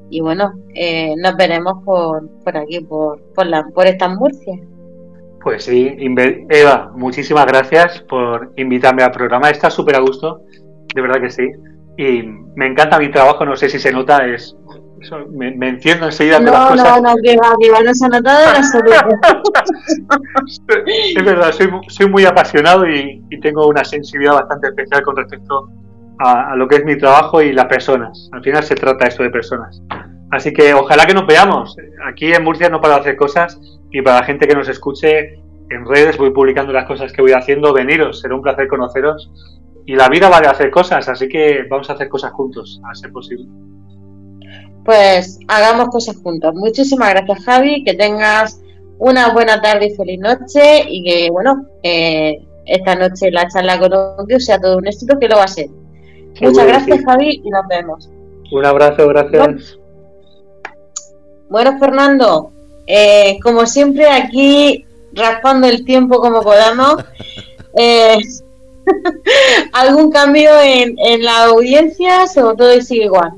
y 0.10 0.22
bueno, 0.22 0.54
eh, 0.74 1.14
nos 1.18 1.36
veremos 1.36 1.84
por, 1.84 2.30
por 2.44 2.56
aquí, 2.56 2.80
por, 2.80 3.22
por, 3.34 3.48
la, 3.48 3.66
por 3.66 3.86
esta 3.86 4.08
Murcia. 4.08 4.58
Pues 5.42 5.66
sí, 5.66 5.94
Eva, 6.50 6.90
muchísimas 6.96 7.46
gracias 7.48 8.02
por 8.08 8.54
invitarme 8.56 9.04
al 9.04 9.12
programa. 9.12 9.50
Está 9.50 9.70
súper 9.70 9.98
a 9.98 10.00
gusto, 10.00 10.44
de 10.96 11.02
verdad 11.02 11.20
que 11.20 11.30
sí. 11.30 11.52
Y 11.98 12.24
me 12.56 12.68
encanta 12.68 13.00
mi 13.00 13.12
trabajo, 13.12 13.46
no 13.46 13.56
sé 13.56 13.70
si 13.70 13.80
se 13.80 13.92
nota, 13.92 14.26
es 14.26 14.56
me, 15.32 15.56
me, 15.56 15.70
enciendo 15.70 16.06
enseguida 16.06 16.40
no, 16.40 16.52
las 16.52 16.72
cosas. 16.72 17.02
No, 17.02 17.10
no, 17.10 17.16
que 17.22 17.36
va, 17.36 17.56
que 17.60 17.72
va, 17.72 17.82
no 17.82 17.94
se 17.94 18.06
ha 18.06 18.10
notado 18.10 18.54
de 18.54 18.60
Es 21.18 21.26
verdad, 21.26 21.52
soy, 21.52 21.70
soy 21.90 22.10
muy 22.10 22.26
apasionado 22.26 22.88
y, 22.88 23.22
y, 23.30 23.40
tengo 23.40 23.68
una 23.68 23.84
sensibilidad 23.84 24.36
bastante 24.36 24.68
especial 24.68 25.04
con 25.04 25.18
respecto 25.18 25.70
a, 26.20 26.56
lo 26.56 26.68
que 26.68 26.78
es 26.78 26.86
mi 26.86 26.98
trabajo 26.98 27.42
y 27.42 27.52
las 27.52 27.66
personas. 27.66 28.30
Al 28.32 28.44
final 28.44 28.64
se 28.64 28.76
trata 28.76 29.08
esto 29.08 29.24
de 29.24 29.30
personas. 29.30 29.82
Así 30.32 30.54
que 30.54 30.74
ojalá 30.74 31.06
que 31.06 31.14
nos 31.14 31.28
veamos. 31.28 31.76
Aquí 32.08 32.34
en 32.34 32.44
Murcia 32.44 32.70
no 32.70 32.82
para 32.82 32.96
hacer 32.96 33.16
cosas 33.16 33.60
y 33.92 34.02
para 34.02 34.22
la 34.22 34.26
gente 34.26 34.48
que 34.48 34.56
nos 34.56 34.68
escuche 34.68 35.40
en 35.70 35.86
redes 35.86 36.18
voy 36.18 36.32
publicando 36.32 36.74
las 36.74 36.86
cosas 36.86 37.12
que 37.12 37.22
voy 37.22 37.34
haciendo. 37.34 37.74
Veniros, 37.74 38.22
será 38.22 38.36
un 38.36 38.42
placer 38.42 38.68
conoceros. 38.68 39.30
Y 39.86 39.96
la 39.96 40.08
vida 40.08 40.30
vale 40.30 40.48
hacer 40.48 40.72
cosas, 40.72 41.08
así 41.10 41.28
que 41.28 41.64
vamos 41.70 41.90
a 41.90 41.94
hacer 41.94 42.08
cosas 42.08 42.32
juntos, 42.32 42.82
a 42.90 42.96
ser 42.96 43.12
posible. 43.12 43.46
Pues 44.86 45.40
hagamos 45.48 45.90
cosas 45.90 46.18
juntos. 46.18 46.54
Muchísimas 46.56 47.10
gracias, 47.10 47.46
Javi. 47.46 47.84
Que 47.84 47.94
tengas 47.94 48.62
una 49.00 49.34
buena 49.34 49.62
tarde 49.62 49.88
y 49.88 49.96
feliz 49.96 50.20
noche. 50.20 50.86
Y 50.88 51.04
que, 51.04 51.32
bueno, 51.32 51.66
eh, 51.84 52.38
esta 52.66 52.96
noche 52.96 53.32
la 53.32 53.48
charla 53.48 53.80
con 53.80 54.28
Dios 54.28 54.46
sea 54.46 54.60
todo 54.60 54.78
un 54.78 54.88
éxito, 54.88 55.18
que 55.20 55.28
lo 55.28 55.38
va 55.38 55.44
a 55.44 55.48
ser. 55.48 55.68
Muchas 56.42 56.68
gracias, 56.68 57.06
Javi, 57.06 57.42
y 57.44 57.50
nos 57.50 57.68
vemos. 57.68 58.10
Un 58.52 58.66
abrazo, 58.66 59.08
gracias. 59.08 59.78
Bueno, 61.50 61.78
Fernando, 61.80 62.52
eh, 62.88 63.38
como 63.42 63.66
siempre, 63.66 64.08
aquí 64.08 64.86
raspando 65.14 65.68
el 65.68 65.86
tiempo 65.86 66.20
como 66.20 66.42
podamos. 66.42 67.04
Eh, 67.76 68.20
¿Algún 69.74 70.12
cambio 70.12 70.50
en, 70.62 70.96
en 71.00 71.24
la 71.24 71.46
audiencia 71.46 72.26
o 72.38 72.56
todo 72.56 72.82
sigue 72.82 73.06
igual? 73.06 73.32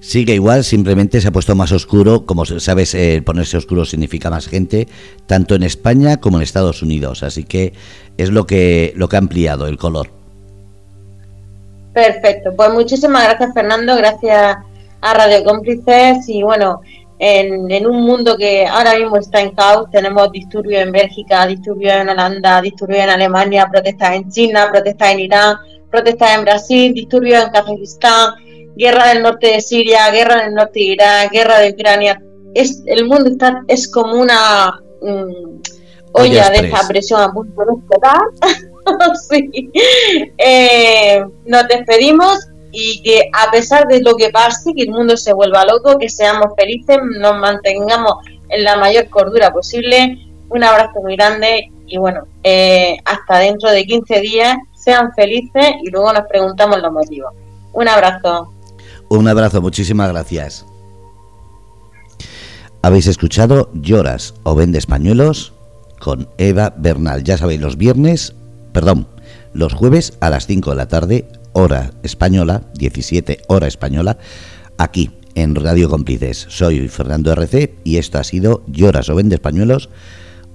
Sigue 0.00 0.34
igual, 0.34 0.64
simplemente 0.64 1.20
se 1.20 1.28
ha 1.28 1.32
puesto 1.32 1.54
más 1.54 1.72
oscuro. 1.72 2.24
Como 2.24 2.44
sabes, 2.44 2.94
eh, 2.94 3.22
ponerse 3.24 3.56
oscuro 3.56 3.84
significa 3.84 4.30
más 4.30 4.46
gente, 4.46 4.88
tanto 5.26 5.54
en 5.54 5.64
España 5.64 6.18
como 6.18 6.38
en 6.38 6.44
Estados 6.44 6.82
Unidos. 6.82 7.22
Así 7.22 7.44
que 7.44 7.72
es 8.16 8.30
lo 8.30 8.46
que, 8.46 8.92
lo 8.96 9.08
que 9.08 9.16
ha 9.16 9.18
ampliado 9.18 9.66
el 9.66 9.76
color. 9.76 10.10
Perfecto, 11.92 12.54
pues 12.56 12.70
muchísimas 12.70 13.24
gracias 13.24 13.52
Fernando, 13.54 13.96
gracias 13.96 14.58
a 15.00 15.14
Radio 15.14 15.42
Cómplices 15.42 16.28
y 16.28 16.42
bueno, 16.42 16.80
en, 17.18 17.86
un 17.86 18.02
mundo 18.02 18.36
que 18.36 18.66
ahora 18.66 18.96
mismo 18.96 19.16
está 19.16 19.40
en 19.40 19.50
caos, 19.50 19.90
tenemos 19.90 20.30
disturbios 20.30 20.82
en 20.82 20.92
Bélgica, 20.92 21.46
disturbios 21.46 21.94
en 21.94 22.08
Holanda, 22.08 22.60
disturbios 22.60 23.00
en 23.00 23.10
Alemania, 23.10 23.68
protestas 23.70 24.14
en 24.14 24.30
China, 24.30 24.68
protestas 24.70 25.12
en 25.12 25.20
Irán, 25.20 25.56
protestas 25.90 26.36
en 26.36 26.44
Brasil, 26.44 26.94
disturbios 26.94 27.44
en 27.44 27.50
Kazajistán, 27.50 28.34
guerra 28.76 29.08
del 29.08 29.22
norte 29.22 29.48
de 29.48 29.60
Siria, 29.60 30.10
guerra 30.10 30.42
del 30.42 30.54
norte 30.54 30.78
de 30.78 30.86
Irán, 30.86 31.28
guerra 31.32 31.58
de 31.58 31.70
Ucrania. 31.70 32.22
Es, 32.54 32.82
el 32.86 33.04
mundo 33.06 33.30
está, 33.30 33.64
es 33.66 33.90
como 33.90 34.14
una 34.14 34.80
mm, 35.02 35.60
olla 36.12 36.50
de 36.50 36.66
esta 36.66 36.86
presión 36.86 37.20
a 37.20 37.32
punto 37.32 37.64
de 37.64 37.72
explotar. 37.72 38.20
sí. 39.28 39.70
Eh, 40.38 41.24
nos 41.44 41.68
despedimos 41.68 42.38
y 42.72 43.02
que 43.02 43.30
a 43.32 43.50
pesar 43.50 43.86
de 43.86 44.00
lo 44.00 44.16
que 44.16 44.30
pase, 44.30 44.72
que 44.74 44.82
el 44.82 44.90
mundo 44.90 45.16
se 45.16 45.32
vuelva 45.32 45.64
loco, 45.64 45.98
que 45.98 46.08
seamos 46.08 46.48
felices, 46.56 46.98
nos 47.18 47.36
mantengamos 47.38 48.14
en 48.48 48.64
la 48.64 48.76
mayor 48.76 49.08
cordura 49.08 49.52
posible. 49.52 50.18
Un 50.50 50.64
abrazo 50.64 51.00
muy 51.02 51.16
grande 51.16 51.70
y 51.86 51.98
bueno, 51.98 52.22
eh, 52.42 52.96
hasta 53.04 53.38
dentro 53.38 53.70
de 53.70 53.84
15 53.84 54.20
días, 54.20 54.56
sean 54.74 55.12
felices 55.14 55.72
y 55.82 55.90
luego 55.90 56.12
nos 56.12 56.26
preguntamos 56.28 56.80
los 56.80 56.92
motivos. 56.92 57.32
Un 57.72 57.88
abrazo. 57.88 58.52
Un 59.08 59.28
abrazo, 59.28 59.60
muchísimas 59.60 60.10
gracias. 60.10 60.66
Habéis 62.82 63.06
escuchado 63.06 63.70
Lloras 63.74 64.34
o 64.44 64.54
Vendes 64.54 64.86
Pañuelos 64.86 65.52
con 65.98 66.28
Eva 66.38 66.74
Bernal. 66.76 67.24
Ya 67.24 67.36
sabéis, 67.36 67.60
los 67.60 67.76
viernes 67.76 68.34
perdón, 68.72 69.08
los 69.54 69.74
jueves 69.74 70.16
a 70.20 70.30
las 70.30 70.46
5 70.46 70.70
de 70.70 70.76
la 70.76 70.86
tarde, 70.86 71.28
hora 71.58 71.90
española, 72.04 72.62
17 72.74 73.42
hora 73.48 73.66
española, 73.66 74.18
aquí 74.76 75.10
en 75.34 75.56
Radio 75.56 75.90
Cómplices. 75.90 76.46
Soy 76.48 76.86
Fernando 76.88 77.32
RC 77.32 77.74
y 77.82 77.96
esto 77.96 78.18
ha 78.18 78.24
sido 78.24 78.62
Lloras 78.68 79.08
o 79.08 79.16
Vende 79.16 79.34
Españuelos, 79.34 79.88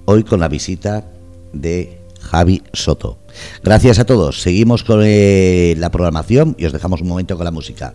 hoy 0.05 0.23
con 0.23 0.39
la 0.39 0.47
visita 0.47 1.05
de 1.51 1.99
Javi 2.21 2.63
Soto. 2.71 3.19
Gracias 3.63 3.99
a 3.99 4.05
todos, 4.05 4.41
seguimos 4.41 4.83
con 4.85 5.01
eh, 5.03 5.75
la 5.77 5.91
programación 5.91 6.55
y 6.57 6.65
os 6.65 6.73
dejamos 6.73 7.01
un 7.01 7.09
momento 7.09 7.35
con 7.35 7.45
la 7.45 7.51
música. 7.51 7.93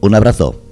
Un 0.00 0.14
abrazo. 0.14 0.65